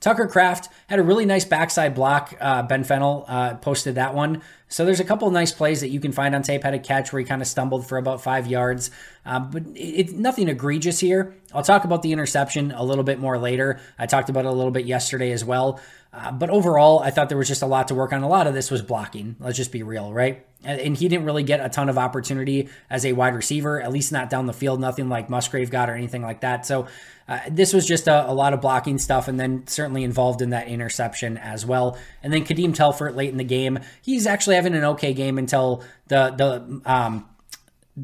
Tucker 0.00 0.26
Kraft 0.26 0.68
had 0.86 0.98
a 0.98 1.02
really 1.02 1.26
nice 1.26 1.44
backside 1.44 1.94
block. 1.94 2.34
Uh, 2.40 2.62
ben 2.62 2.84
Fennell 2.84 3.24
uh, 3.26 3.54
posted 3.54 3.96
that 3.96 4.14
one. 4.14 4.42
So 4.68 4.84
there's 4.84 5.00
a 5.00 5.04
couple 5.04 5.30
nice 5.30 5.50
plays 5.50 5.80
that 5.80 5.88
you 5.88 5.98
can 5.98 6.12
find 6.12 6.34
on 6.34 6.42
tape. 6.42 6.62
Had 6.62 6.74
a 6.74 6.78
catch 6.78 7.12
where 7.12 7.20
he 7.20 7.26
kind 7.26 7.42
of 7.42 7.48
stumbled 7.48 7.86
for 7.86 7.98
about 7.98 8.22
five 8.22 8.46
yards, 8.46 8.90
uh, 9.24 9.40
but 9.40 9.64
it's 9.74 10.12
it, 10.12 10.18
nothing 10.18 10.48
egregious 10.48 11.00
here. 11.00 11.34
I'll 11.52 11.62
talk 11.62 11.84
about 11.84 12.02
the 12.02 12.12
interception 12.12 12.70
a 12.72 12.84
little 12.84 13.04
bit 13.04 13.18
more 13.18 13.38
later. 13.38 13.80
I 13.98 14.06
talked 14.06 14.28
about 14.28 14.44
it 14.44 14.48
a 14.48 14.52
little 14.52 14.70
bit 14.70 14.86
yesterday 14.86 15.32
as 15.32 15.44
well. 15.44 15.80
Uh, 16.12 16.32
but 16.32 16.50
overall, 16.50 17.00
I 17.00 17.10
thought 17.10 17.28
there 17.28 17.38
was 17.38 17.48
just 17.48 17.62
a 17.62 17.66
lot 17.66 17.88
to 17.88 17.94
work 17.94 18.12
on. 18.12 18.22
A 18.22 18.28
lot 18.28 18.46
of 18.46 18.54
this 18.54 18.70
was 18.70 18.82
blocking. 18.82 19.36
Let's 19.40 19.56
just 19.56 19.72
be 19.72 19.82
real, 19.82 20.12
right? 20.12 20.46
And 20.64 20.96
he 20.96 21.06
didn't 21.06 21.24
really 21.24 21.44
get 21.44 21.64
a 21.64 21.68
ton 21.68 21.88
of 21.88 21.96
opportunity 21.98 22.68
as 22.90 23.06
a 23.06 23.12
wide 23.12 23.36
receiver, 23.36 23.80
at 23.80 23.92
least 23.92 24.10
not 24.10 24.28
down 24.28 24.46
the 24.46 24.52
field, 24.52 24.80
nothing 24.80 25.08
like 25.08 25.30
Musgrave 25.30 25.70
got 25.70 25.88
or 25.88 25.94
anything 25.94 26.22
like 26.22 26.40
that. 26.40 26.66
So 26.66 26.88
uh, 27.28 27.40
this 27.48 27.72
was 27.72 27.86
just 27.86 28.08
a, 28.08 28.28
a, 28.28 28.32
lot 28.32 28.54
of 28.54 28.60
blocking 28.60 28.98
stuff, 28.98 29.28
and 29.28 29.38
then 29.38 29.66
certainly 29.66 30.02
involved 30.02 30.42
in 30.42 30.50
that 30.50 30.66
interception 30.66 31.36
as 31.36 31.64
well. 31.64 31.96
And 32.22 32.32
then 32.32 32.44
Kadeem 32.44 32.74
Telfort 32.74 33.14
late 33.14 33.30
in 33.30 33.36
the 33.36 33.44
game, 33.44 33.78
he's 34.02 34.26
actually 34.26 34.56
having 34.56 34.74
an 34.74 34.84
okay 34.84 35.12
game 35.12 35.38
until 35.38 35.84
the 36.08 36.30
the 36.30 36.80
um, 36.90 37.28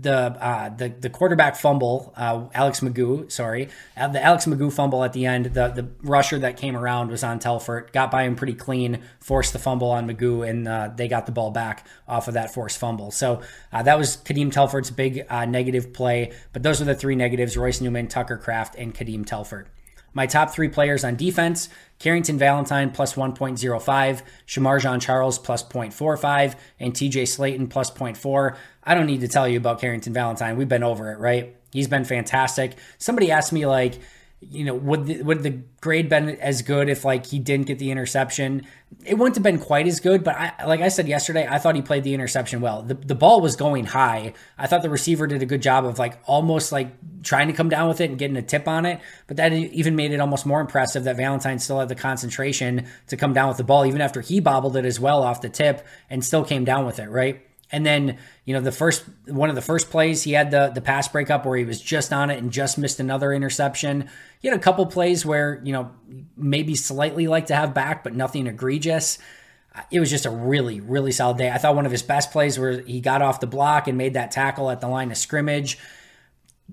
the 0.00 0.12
uh, 0.12 0.68
the 0.70 0.88
the 0.88 1.10
quarterback 1.10 1.56
fumble, 1.56 2.12
uh, 2.16 2.46
Alex 2.52 2.80
McGough, 2.80 3.30
sorry, 3.30 3.68
uh, 3.96 4.09
the 4.09 4.22
Alex 4.22 4.46
McGough 4.46 4.72
fumble 4.72 5.04
at 5.04 5.12
the 5.12 5.26
end. 5.26 5.46
The 5.46 5.68
the 5.68 5.88
rusher 6.02 6.38
that 6.40 6.57
came 6.57 6.76
around 6.76 7.11
was 7.11 7.22
on 7.22 7.38
Telfort, 7.38 7.92
got 7.92 8.11
by 8.11 8.24
him 8.24 8.35
pretty 8.35 8.54
clean, 8.54 9.02
forced 9.20 9.52
the 9.52 9.59
fumble 9.59 9.90
on 9.90 10.09
McGough, 10.09 10.48
and 10.48 10.66
uh, 10.66 10.90
they 10.94 11.09
got 11.09 11.26
the 11.26 11.33
ball 11.33 11.50
back 11.50 11.87
off 12.09 12.28
of 12.28 12.35
that 12.35 12.52
forced 12.52 12.78
fumble. 12.78 13.11
So 13.11 13.42
uh, 13.72 13.83
that 13.83 13.98
was 13.98 14.16
Kadeem 14.16 14.52
Telfort's 14.52 14.90
big 14.90 15.26
uh, 15.28 15.44
negative 15.44 15.92
play. 15.92 16.33
But 16.52 16.62
those 16.62 16.80
are 16.80 16.87
the 16.87 16.94
three 16.94 17.14
negatives: 17.14 17.57
Royce 17.57 17.80
Newman, 17.80 18.09
Tucker 18.09 18.37
Kraft, 18.37 18.74
and 18.74 18.94
Kadeem 18.94 19.24
Telfort. 19.24 19.66
My 20.16 20.26
top 20.26 20.50
three 20.50 20.68
players 20.68 21.02
on 21.04 21.16
defense 21.16 21.68
Carrington 21.98 22.38
Valentine 22.38 22.90
plus 22.90 23.14
1.05, 23.14 24.22
Shemar 24.46 24.80
Jean 24.80 25.00
Charles 25.00 25.38
plus 25.38 25.62
0.45, 25.62 26.57
and 26.78 26.92
TJ 26.92 27.22
Slaton 27.22 27.70
plus 27.70 27.90
0.4. 27.90 28.57
I 28.85 28.94
don't 28.94 29.07
need 29.07 29.20
to 29.20 29.29
tell 29.29 29.49
you 29.49 29.57
about 29.57 29.81
Carrington 29.81 30.12
Valentine. 30.12 30.57
We've 30.57 30.68
been 30.68 30.83
over 30.83 31.11
it, 31.12 31.18
right? 31.18 31.57
He's 31.73 31.88
been 31.88 32.05
fantastic. 32.05 32.77
Somebody 32.99 33.31
asked 33.31 33.53
me, 33.53 33.66
like, 33.66 33.99
you 34.51 34.64
know, 34.64 34.75
would 34.75 35.07
the, 35.07 35.23
would 35.23 35.42
the 35.42 35.59
grade 35.81 36.09
been 36.09 36.29
as 36.40 36.62
good 36.62 36.88
if 36.88 37.05
like 37.05 37.27
he 37.27 37.38
didn't 37.38 37.66
get 37.66 37.79
the 37.79 37.90
interception? 37.90 38.66
It 39.05 39.14
wouldn't 39.14 39.37
have 39.37 39.42
been 39.42 39.59
quite 39.59 39.87
as 39.87 40.01
good, 40.01 40.23
but 40.23 40.37
I, 40.37 40.66
like 40.66 40.81
I 40.81 40.88
said 40.88 41.09
yesterday, 41.09 41.47
I 41.49 41.59
thought 41.59 41.75
he 41.75 41.83
played 41.83 42.05
the 42.05 42.14
interception 42.14 42.61
well. 42.61 42.83
The, 42.83 42.94
the 42.94 43.14
ball 43.14 43.40
was 43.40 43.57
going 43.57 43.87
high. 43.87 44.35
I 44.59 44.66
thought 44.66 44.83
the 44.83 44.90
receiver 44.90 45.27
did 45.27 45.42
a 45.42 45.47
good 45.47 45.62
job 45.62 45.85
of 45.85 45.99
like 45.99 46.18
almost 46.27 46.73
like 46.73 46.88
trying 47.23 47.49
to 47.49 47.53
come 47.53 47.68
down 47.68 47.88
with 47.88 48.01
it 48.01 48.11
and 48.11 48.18
getting 48.18 48.37
a 48.37 48.42
tip 48.42 48.68
on 48.68 48.87
it. 48.87 49.01
But 49.27 49.37
that 49.38 49.53
even 49.53 49.97
made 49.97 50.12
it 50.12 50.20
almost 50.20 50.47
more 50.47 50.61
impressive 50.61 51.05
that 51.05 51.16
Valentine 51.16 51.59
still 51.59 51.81
had 51.81 51.88
the 51.88 51.94
concentration 51.94 52.87
to 53.09 53.16
come 53.16 53.33
down 53.33 53.49
with 53.49 53.57
the 53.57 53.64
ball, 53.64 53.87
even 53.87 54.01
after 54.01 54.20
he 54.20 54.40
bobbled 54.40 54.77
it 54.77 54.85
as 54.85 55.01
well 55.01 55.23
off 55.23 55.40
the 55.40 55.49
tip 55.49 55.87
and 56.11 56.25
still 56.25 56.44
came 56.44 56.64
down 56.64 56.87
with 56.87 56.99
it, 56.99 57.09
right? 57.09 57.42
And 57.72 57.85
then, 57.85 58.18
you 58.44 58.55
know, 58.55 58.61
the 58.61 58.72
first 58.72 59.05
one 59.27 59.48
of 59.48 59.55
the 59.55 59.62
first 59.62 59.90
plays, 59.90 60.22
he 60.22 60.33
had 60.33 60.50
the 60.50 60.70
the 60.74 60.81
pass 60.81 61.09
breakup 61.09 61.46
where 61.46 61.57
he 61.57 61.64
was 61.64 61.81
just 61.81 62.12
on 62.12 62.31
it 62.31 62.38
and 62.38 62.53
just 62.53 62.79
missed 62.79 63.00
another 63.00 63.33
interception. 63.33 64.09
He 64.40 64.48
had 64.48 64.57
a 64.57 64.61
couple 64.61 64.87
plays 64.87 65.24
where, 65.24 65.61
you 65.64 65.72
know, 65.72 65.90
maybe 66.37 66.74
slightly 66.74 67.27
like 67.27 67.46
to 67.46 67.57
have 67.57 67.74
back, 67.74 68.05
but 68.05 68.14
nothing 68.14 68.46
egregious. 68.46 69.18
It 69.90 69.98
was 69.98 70.11
just 70.11 70.27
a 70.27 70.31
really, 70.31 70.81
really 70.81 71.11
solid 71.11 71.38
day. 71.38 71.50
I 71.50 71.59
thought 71.59 71.74
one 71.74 71.87
of 71.87 71.90
his 71.90 72.03
best 72.03 72.31
plays 72.31 72.59
where 72.59 72.81
he 72.81 73.00
got 73.00 73.22
off 73.22 73.40
the 73.40 73.46
block 73.46 73.88
and 73.88 73.98
made 73.98 74.14
that 74.14 74.31
tackle 74.31 74.70
at 74.70 74.81
the 74.81 74.87
line 74.87 75.11
of 75.11 75.16
scrimmage. 75.16 75.79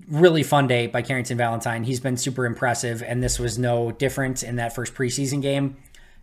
Really 0.08 0.42
fun 0.42 0.68
day 0.68 0.86
by 0.86 1.02
Carrington 1.02 1.36
Valentine. 1.36 1.82
He's 1.82 2.00
been 2.00 2.16
super 2.16 2.46
impressive, 2.46 3.02
and 3.02 3.22
this 3.22 3.38
was 3.38 3.58
no 3.58 3.90
different 3.90 4.42
in 4.42 4.56
that 4.56 4.74
first 4.74 4.94
preseason 4.94 5.42
game. 5.42 5.78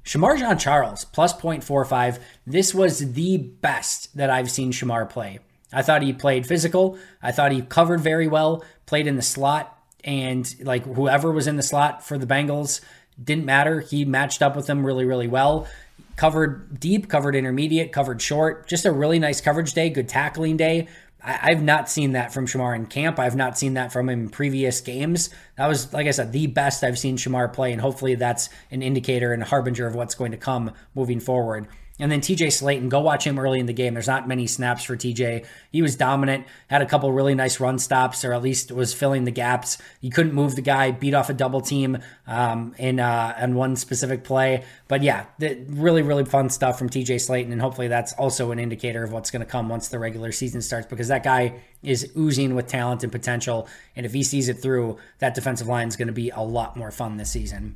Shemar 0.10 0.40
Jean 0.40 0.58
Charles, 0.58 1.06
plus 1.06 1.36
0.45. 1.36 2.18
This 2.48 2.74
was 2.74 3.14
the 3.14 3.38
best 3.38 4.18
that 4.18 4.32
I've 4.32 4.50
seen 4.50 4.72
Shemar 4.72 5.08
play. 5.08 5.38
I 5.72 5.84
thought 5.84 6.02
he 6.02 6.14
played 6.14 6.48
physical. 6.48 6.98
I 7.22 7.32
thought 7.32 7.52
he 7.52 7.62
covered 7.62 8.02
very 8.02 8.28
well, 8.28 8.64
played 8.88 9.06
in 9.06 9.18
the 9.18 9.22
slot, 9.22 9.78
and 10.04 10.52
like 10.62 10.84
whoever 10.84 11.32
was 11.32 11.46
in 11.46 11.58
the 11.58 11.62
slot 11.62 12.04
for 12.04 12.18
the 12.18 12.26
Bengals 12.26 12.82
didn't 13.24 13.46
matter. 13.46 13.82
He 13.82 14.04
matched 14.04 14.42
up 14.42 14.56
with 14.56 14.66
them 14.66 14.84
really, 14.84 15.06
really 15.06 15.28
well. 15.28 15.68
Covered 16.16 16.80
deep, 16.80 17.08
covered 17.08 17.36
intermediate, 17.36 17.92
covered 17.92 18.20
short. 18.20 18.68
Just 18.68 18.86
a 18.86 18.92
really 18.92 19.20
nice 19.20 19.42
coverage 19.42 19.74
day, 19.74 19.92
good 19.92 20.10
tackling 20.10 20.58
day. 20.58 20.88
I, 21.22 21.50
have 21.50 21.62
not 21.62 21.90
seen 21.90 22.14
that 22.14 22.34
from 22.34 22.48
Shemar 22.48 22.76
in 22.76 22.86
camp. 22.86 23.20
I've 23.20 23.36
not 23.36 23.58
seen 23.58 23.74
that 23.74 23.92
from 23.92 24.10
him 24.10 24.22
in 24.22 24.30
previous 24.30 24.80
games. 24.80 25.30
That 25.58 25.68
was, 25.68 25.92
like 25.94 26.08
I 26.08 26.12
said, 26.12 26.32
the 26.32 26.48
best 26.48 26.84
I've 26.84 26.98
seen 26.98 27.18
Shemar 27.18 27.52
play, 27.52 27.72
and 27.72 27.82
hopefully 27.82 28.16
that's 28.16 28.50
an 28.72 28.82
indicator 28.82 29.34
and 29.34 29.44
a 29.44 29.46
harbinger 29.46 29.86
of 29.86 29.96
what's 29.96 30.16
going 30.16 30.32
to 30.32 30.38
come 30.38 30.72
moving 30.96 31.20
forward. 31.20 31.68
And 32.00 32.10
then 32.10 32.22
TJ 32.22 32.48
Slaton, 32.48 32.88
go 32.88 33.02
watch 33.02 33.28
him 33.28 33.38
early 33.38 33.60
in 33.60 33.66
the 33.66 33.74
game. 33.74 33.94
There's 33.94 34.08
not 34.08 34.28
many 34.28 34.48
snaps 34.48 34.86
for 34.86 34.96
TJ. 34.96 35.46
He 35.72 35.82
was 35.82 35.98
dominant, 35.98 36.46
had 36.68 36.82
a 36.82 36.86
couple 36.86 37.12
really 37.12 37.36
nice 37.36 37.60
run 37.60 37.78
stops, 37.78 38.24
or 38.24 38.34
at 38.34 38.42
least 38.42 38.72
was 38.72 38.94
filling 38.94 39.26
the 39.26 39.32
gaps. 39.32 39.78
He 40.00 40.10
couldn't 40.10 40.34
move 40.34 40.56
the 40.56 40.62
guy, 40.62 40.92
beat 40.92 41.14
off 41.14 41.30
a 41.30 41.34
double 41.34 41.60
team 41.60 41.98
um, 42.26 42.74
in 42.78 43.02
uh, 43.02 43.38
in 43.42 43.54
one 43.56 43.76
specific 43.76 44.24
play. 44.24 44.64
But 44.88 45.04
yeah, 45.04 45.26
the, 45.40 45.56
really 45.68 46.02
really 46.02 46.24
fun 46.24 46.50
stuff 46.50 46.80
from 46.80 46.90
TJ 46.90 47.16
Slaton, 47.16 47.52
and 47.52 47.62
hopefully 47.62 47.90
that's 47.90 48.14
also 48.14 48.52
an 48.52 48.60
indicator 48.60 49.04
of 49.04 49.12
what's 49.12 49.30
going 49.30 49.46
to 49.46 49.52
come 49.52 49.68
once 49.68 49.90
the 49.90 50.00
regular 50.00 50.32
season 50.32 50.62
starts 50.62 50.88
because 50.88 51.10
that 51.10 51.24
guy 51.24 51.60
is 51.84 52.12
oozing 52.18 52.56
with 52.56 52.68
talent 52.68 53.04
and 53.04 53.12
potential. 53.12 53.68
And 53.96 54.06
if 54.06 54.14
he 54.14 54.24
sees 54.24 54.48
it 54.48 54.62
through, 54.62 54.98
that 55.20 55.36
defensive 55.36 55.68
line 55.68 55.90
is 55.90 55.98
going 55.98 56.08
to 56.08 56.14
be 56.14 56.30
a 56.30 56.42
lot 56.42 56.78
more 56.78 56.92
fun 56.92 57.18
this 57.18 57.32
season. 57.32 57.76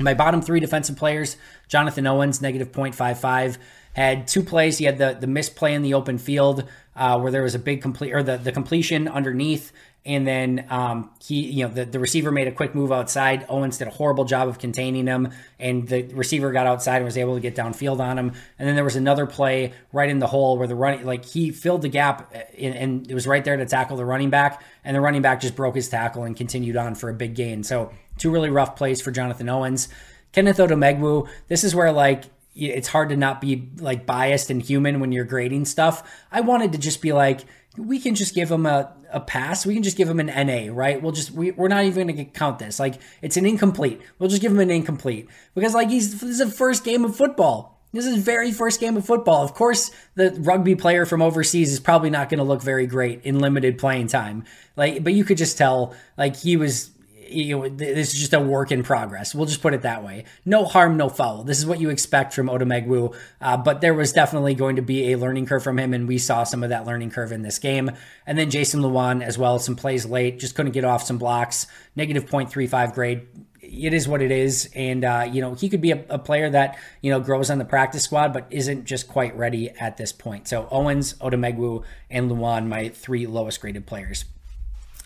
My 0.00 0.14
bottom 0.14 0.40
three 0.40 0.60
defensive 0.60 0.96
players 0.96 1.36
Jonathan 1.68 2.06
Owens, 2.06 2.40
negative 2.40 2.72
0.55, 2.72 3.58
had 3.92 4.26
two 4.26 4.42
plays. 4.42 4.78
He 4.78 4.86
had 4.86 4.98
the, 4.98 5.16
the 5.18 5.26
missed 5.26 5.56
play 5.56 5.74
in 5.74 5.82
the 5.82 5.94
open 5.94 6.18
field 6.18 6.64
uh, 6.96 7.18
where 7.18 7.30
there 7.30 7.42
was 7.42 7.54
a 7.54 7.58
big 7.58 7.82
complete, 7.82 8.12
or 8.12 8.22
the, 8.22 8.38
the 8.38 8.50
completion 8.50 9.08
underneath. 9.08 9.72
And 10.06 10.26
then 10.26 10.64
um, 10.70 11.10
he, 11.22 11.42
you 11.42 11.66
know, 11.66 11.74
the, 11.74 11.84
the 11.84 11.98
receiver 11.98 12.30
made 12.32 12.48
a 12.48 12.52
quick 12.52 12.74
move 12.74 12.90
outside. 12.90 13.44
Owens 13.50 13.76
did 13.76 13.88
a 13.88 13.90
horrible 13.90 14.24
job 14.24 14.48
of 14.48 14.58
containing 14.58 15.06
him, 15.06 15.28
and 15.58 15.86
the 15.86 16.04
receiver 16.14 16.52
got 16.52 16.66
outside 16.66 16.96
and 16.96 17.04
was 17.04 17.18
able 17.18 17.34
to 17.34 17.40
get 17.40 17.54
downfield 17.54 18.00
on 18.00 18.18
him. 18.18 18.32
And 18.58 18.66
then 18.66 18.76
there 18.76 18.84
was 18.84 18.96
another 18.96 19.26
play 19.26 19.74
right 19.92 20.08
in 20.08 20.18
the 20.18 20.26
hole 20.26 20.56
where 20.56 20.66
the 20.66 20.74
running, 20.74 21.04
like 21.04 21.26
he 21.26 21.50
filled 21.50 21.82
the 21.82 21.90
gap, 21.90 22.34
and, 22.58 22.74
and 22.74 23.10
it 23.10 23.14
was 23.14 23.26
right 23.26 23.44
there 23.44 23.58
to 23.58 23.66
tackle 23.66 23.98
the 23.98 24.06
running 24.06 24.30
back, 24.30 24.62
and 24.84 24.96
the 24.96 25.02
running 25.02 25.20
back 25.20 25.42
just 25.42 25.54
broke 25.54 25.74
his 25.74 25.90
tackle 25.90 26.24
and 26.24 26.34
continued 26.34 26.76
on 26.78 26.94
for 26.94 27.10
a 27.10 27.14
big 27.14 27.34
gain. 27.34 27.62
So 27.62 27.92
Two 28.20 28.30
really 28.30 28.50
rough 28.50 28.76
plays 28.76 29.00
for 29.00 29.10
Jonathan 29.10 29.48
Owens. 29.48 29.88
Kenneth 30.32 30.58
Odumegwu, 30.58 31.28
this 31.48 31.64
is 31.64 31.74
where 31.74 31.90
like 31.90 32.24
it's 32.54 32.88
hard 32.88 33.08
to 33.08 33.16
not 33.16 33.40
be 33.40 33.70
like 33.78 34.06
biased 34.06 34.50
and 34.50 34.60
human 34.60 35.00
when 35.00 35.10
you're 35.10 35.24
grading 35.24 35.64
stuff. 35.64 36.08
I 36.30 36.42
wanted 36.42 36.72
to 36.72 36.78
just 36.78 37.00
be 37.00 37.12
like, 37.12 37.40
we 37.76 37.98
can 37.98 38.14
just 38.14 38.34
give 38.34 38.50
him 38.50 38.66
a, 38.66 38.92
a 39.10 39.20
pass. 39.20 39.64
We 39.64 39.74
can 39.74 39.82
just 39.82 39.96
give 39.96 40.08
him 40.08 40.20
an 40.20 40.26
NA, 40.26 40.72
right? 40.72 41.00
We'll 41.00 41.12
just 41.12 41.30
we, 41.30 41.52
we're 41.52 41.68
not 41.68 41.84
even 41.84 42.08
going 42.08 42.16
to 42.16 42.24
count 42.24 42.58
this. 42.58 42.78
Like 42.78 43.00
it's 43.22 43.36
an 43.36 43.46
incomplete. 43.46 44.00
We'll 44.18 44.28
just 44.28 44.42
give 44.42 44.52
him 44.52 44.60
an 44.60 44.70
incomplete 44.70 45.28
because 45.54 45.74
like 45.74 45.88
he's 45.88 46.20
this 46.20 46.30
is 46.30 46.38
the 46.38 46.46
first 46.46 46.84
game 46.84 47.04
of 47.04 47.16
football. 47.16 47.78
This 47.92 48.06
is 48.06 48.16
his 48.16 48.24
very 48.24 48.52
first 48.52 48.78
game 48.78 48.96
of 48.96 49.04
football. 49.04 49.42
Of 49.42 49.54
course, 49.54 49.90
the 50.14 50.30
rugby 50.38 50.76
player 50.76 51.06
from 51.06 51.22
overseas 51.22 51.72
is 51.72 51.80
probably 51.80 52.10
not 52.10 52.28
going 52.28 52.38
to 52.38 52.44
look 52.44 52.62
very 52.62 52.86
great 52.86 53.24
in 53.24 53.40
limited 53.40 53.78
playing 53.78 54.06
time. 54.06 54.44
Like, 54.76 55.02
but 55.02 55.12
you 55.12 55.24
could 55.24 55.38
just 55.38 55.58
tell 55.58 55.94
like 56.16 56.36
he 56.36 56.56
was 56.56 56.90
you 57.30 57.58
know, 57.58 57.68
this 57.68 58.12
is 58.12 58.20
just 58.20 58.32
a 58.32 58.40
work 58.40 58.72
in 58.72 58.82
progress. 58.82 59.34
We'll 59.34 59.46
just 59.46 59.62
put 59.62 59.74
it 59.74 59.82
that 59.82 60.04
way. 60.04 60.24
No 60.44 60.64
harm, 60.64 60.96
no 60.96 61.08
foul. 61.08 61.44
This 61.44 61.58
is 61.58 61.66
what 61.66 61.80
you 61.80 61.90
expect 61.90 62.34
from 62.34 62.48
Odumegwu, 62.48 63.14
uh, 63.40 63.56
but 63.56 63.80
there 63.80 63.94
was 63.94 64.12
definitely 64.12 64.54
going 64.54 64.76
to 64.76 64.82
be 64.82 65.12
a 65.12 65.18
learning 65.18 65.46
curve 65.46 65.62
from 65.62 65.78
him, 65.78 65.94
and 65.94 66.08
we 66.08 66.18
saw 66.18 66.44
some 66.44 66.62
of 66.62 66.70
that 66.70 66.86
learning 66.86 67.10
curve 67.10 67.32
in 67.32 67.42
this 67.42 67.58
game. 67.58 67.90
And 68.26 68.38
then 68.38 68.50
Jason 68.50 68.80
Lewan 68.80 69.22
as 69.22 69.38
well, 69.38 69.58
some 69.58 69.76
plays 69.76 70.06
late, 70.06 70.38
just 70.38 70.54
couldn't 70.54 70.72
get 70.72 70.84
off 70.84 71.02
some 71.02 71.18
blocks. 71.18 71.66
Negative 71.96 72.24
0.35 72.24 72.94
grade. 72.94 73.26
It 73.60 73.94
is 73.94 74.08
what 74.08 74.22
it 74.22 74.32
is, 74.32 74.68
and 74.74 75.04
uh, 75.04 75.28
you 75.30 75.40
know 75.40 75.54
he 75.54 75.68
could 75.68 75.80
be 75.80 75.92
a, 75.92 76.04
a, 76.08 76.18
player 76.18 76.50
that 76.50 76.78
you 77.02 77.10
know 77.10 77.20
grows 77.20 77.50
on 77.50 77.58
the 77.58 77.64
practice 77.64 78.02
squad, 78.02 78.32
but 78.32 78.46
isn't 78.50 78.84
just 78.84 79.06
quite 79.06 79.36
ready 79.36 79.70
at 79.70 79.96
this 79.96 80.12
point. 80.12 80.48
So 80.48 80.66
Owens, 80.70 81.14
Odumegwu, 81.14 81.84
and 82.08 82.30
Lewan, 82.30 82.66
my 82.66 82.88
three 82.88 83.26
lowest 83.26 83.60
graded 83.60 83.86
players. 83.86 84.24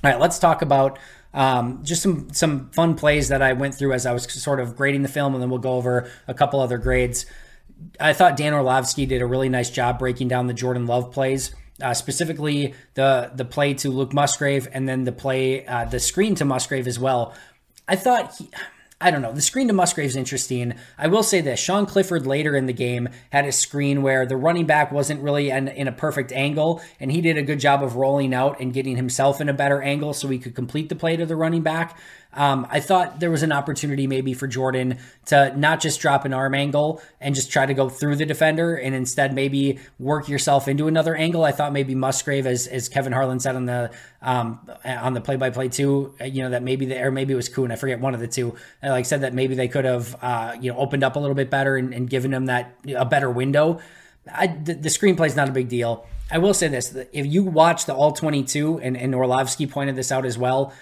All 0.05 0.11
right, 0.11 0.21
let's 0.21 0.39
talk 0.39 0.61
about 0.61 0.99
um, 1.35 1.81
just 1.83 2.03
some 2.03 2.33
some 2.33 2.71
fun 2.71 2.95
plays 2.95 3.29
that 3.29 3.43
I 3.43 3.53
went 3.53 3.75
through 3.75 3.93
as 3.93 4.07
I 4.07 4.13
was 4.13 4.33
sort 4.33 4.61
of 4.61 4.77
grading 4.77 5.03
the 5.03 5.09
film, 5.09 5.35
and 5.35 5.43
then 5.43 5.51
we'll 5.51 5.59
go 5.59 5.75
over 5.75 6.09
a 6.27 6.35
couple 6.35 6.61
other 6.61 6.79
grades. 6.79 7.27
I 8.01 8.13
thought 8.13 8.37
Dan 8.37 8.55
Orlovsky 8.55 9.05
did 9.05 9.21
a 9.21 9.27
really 9.27 9.49
nice 9.49 9.69
job 9.69 9.99
breaking 9.99 10.29
down 10.29 10.47
the 10.47 10.55
Jordan 10.55 10.87
Love 10.87 11.13
plays. 11.13 11.55
Uh, 11.83 11.93
specifically 11.93 12.73
the 12.95 13.33
the 13.35 13.45
play 13.45 13.75
to 13.75 13.91
Luke 13.91 14.13
Musgrave 14.13 14.69
and 14.73 14.89
then 14.89 15.03
the 15.03 15.11
play 15.11 15.67
uh, 15.67 15.85
the 15.85 15.99
screen 15.99 16.37
to 16.37 16.45
Musgrave 16.45 16.87
as 16.87 17.01
well. 17.01 17.35
I 17.89 17.97
thought 17.97 18.37
he, 18.37 18.49
I 19.01 19.11
don't 19.11 19.23
know. 19.23 19.33
The 19.33 19.43
screen 19.43 19.67
to 19.69 19.75
Musgrave 19.75 20.07
is 20.07 20.17
interesting. 20.17 20.75
I 20.97 21.09
will 21.09 21.25
say 21.25 21.41
this 21.41 21.61
Sean 21.61 21.85
Clifford 21.85 22.27
later 22.27 22.57
in 22.57 22.67
the 22.67 22.73
game 22.73 23.09
had 23.31 23.45
a 23.45 23.53
screen 23.53 24.03
where 24.03 24.25
the 24.25 24.37
running 24.37 24.67
back 24.67 24.93
wasn't 24.93 25.21
really 25.21 25.51
in, 25.51 25.69
in, 25.69 25.89
a 25.89 25.93
perfect 25.93 26.33
angle, 26.33 26.81
and 27.01 27.11
he 27.11 27.21
did 27.21 27.37
a 27.37 27.43
good 27.43 27.59
job 27.59 27.83
of 27.83 27.97
rolling 27.97 28.33
out 28.33 28.61
and 28.61 28.73
getting 28.73 28.97
himself 28.97 29.41
in 29.41 29.49
a 29.49 29.53
better 29.53 29.83
angle 29.83 30.15
so 30.15 30.29
he 30.29 30.39
could 30.39 30.55
complete 30.55 30.89
the 30.89 30.95
play 30.95 31.17
to 31.17 31.27
the 31.27 31.37
running 31.37 31.63
back. 31.63 31.99
Um, 32.37 32.67
I 32.71 32.81
thought 32.81 33.21
there 33.21 33.31
was 33.31 33.43
an 33.43 33.53
opportunity 33.53 34.07
maybe 34.07 34.35
for 34.35 34.47
Jordan 34.47 34.99
to 35.27 35.57
not 35.57 35.81
just 35.81 36.01
drop 36.01 36.25
an 36.25 36.33
arm 36.33 36.55
angle 36.55 37.01
and 37.21 37.35
just 37.35 37.51
try 37.51 37.65
to 37.65 37.75
go 37.75 37.89
through 37.89 38.17
the 38.17 38.27
defender 38.27 38.75
and 38.75 38.95
instead 38.95 39.35
maybe 39.35 39.79
work 39.99 40.29
yourself 40.29 40.69
into 40.69 40.89
another 40.89 41.15
angle. 41.15 41.45
I 41.45 41.53
thought 41.53 41.73
maybe 41.73 41.95
Musgrave, 41.95 42.47
as, 42.47 42.67
as 42.67 42.89
Kevin 42.89 43.13
Harlan 43.13 43.41
said 43.41 43.57
on 43.57 43.67
the 43.67 43.91
um, 44.21 44.59
on 44.85 45.15
the 45.15 45.21
play 45.21 45.37
by 45.37 45.51
play 45.51 45.69
too, 45.69 46.15
you 46.25 46.43
know 46.43 46.51
that 46.51 46.63
maybe 46.63 46.87
the 46.87 47.01
or 47.01 47.11
maybe 47.11 47.33
it 47.33 47.37
was 47.37 47.49
Kuhn, 47.49 47.71
I 47.71 47.77
forget 47.77 48.01
one 48.01 48.15
of 48.15 48.21
the 48.21 48.29
two. 48.29 48.57
I 48.83 48.91
like 48.91 49.07
said 49.07 49.21
that 49.21 49.35
maybe 49.35 49.55
they 49.55 49.69
could 49.69 49.85
have 49.85 50.17
uh, 50.23 50.57
you 50.61 50.73
know 50.73 50.79
opened 50.79 51.05
up 51.05 51.17
a 51.17 51.19
little 51.19 51.35
bit 51.35 51.51
better 51.51 51.77
and, 51.77 51.95
and 51.95 52.09
given 52.09 52.33
him 52.33 52.47
that 52.47 52.75
a 52.97 53.05
better 53.05 53.31
window. 53.31 53.81
I, 54.33 54.47
the, 54.47 54.75
the 54.75 54.89
screenplay 54.89 55.27
is 55.27 55.37
not 55.37 55.51
a 55.51 55.53
big 55.53 55.69
deal. 55.69 56.07
I 56.31 56.39
will 56.39 56.55
say 56.55 56.69
this: 56.69 56.97
if 57.13 57.27
you 57.27 57.45
watch 57.45 57.85
the 57.85 57.95
all 57.95 58.13
twenty 58.13 58.43
two, 58.43 58.81
and, 58.81 58.97
and 58.97 59.15
Orlovsky 59.15 59.67
pointed 59.67 59.95
this 59.95 60.11
out 60.11 60.25
as 60.25 60.39
well 60.39 60.73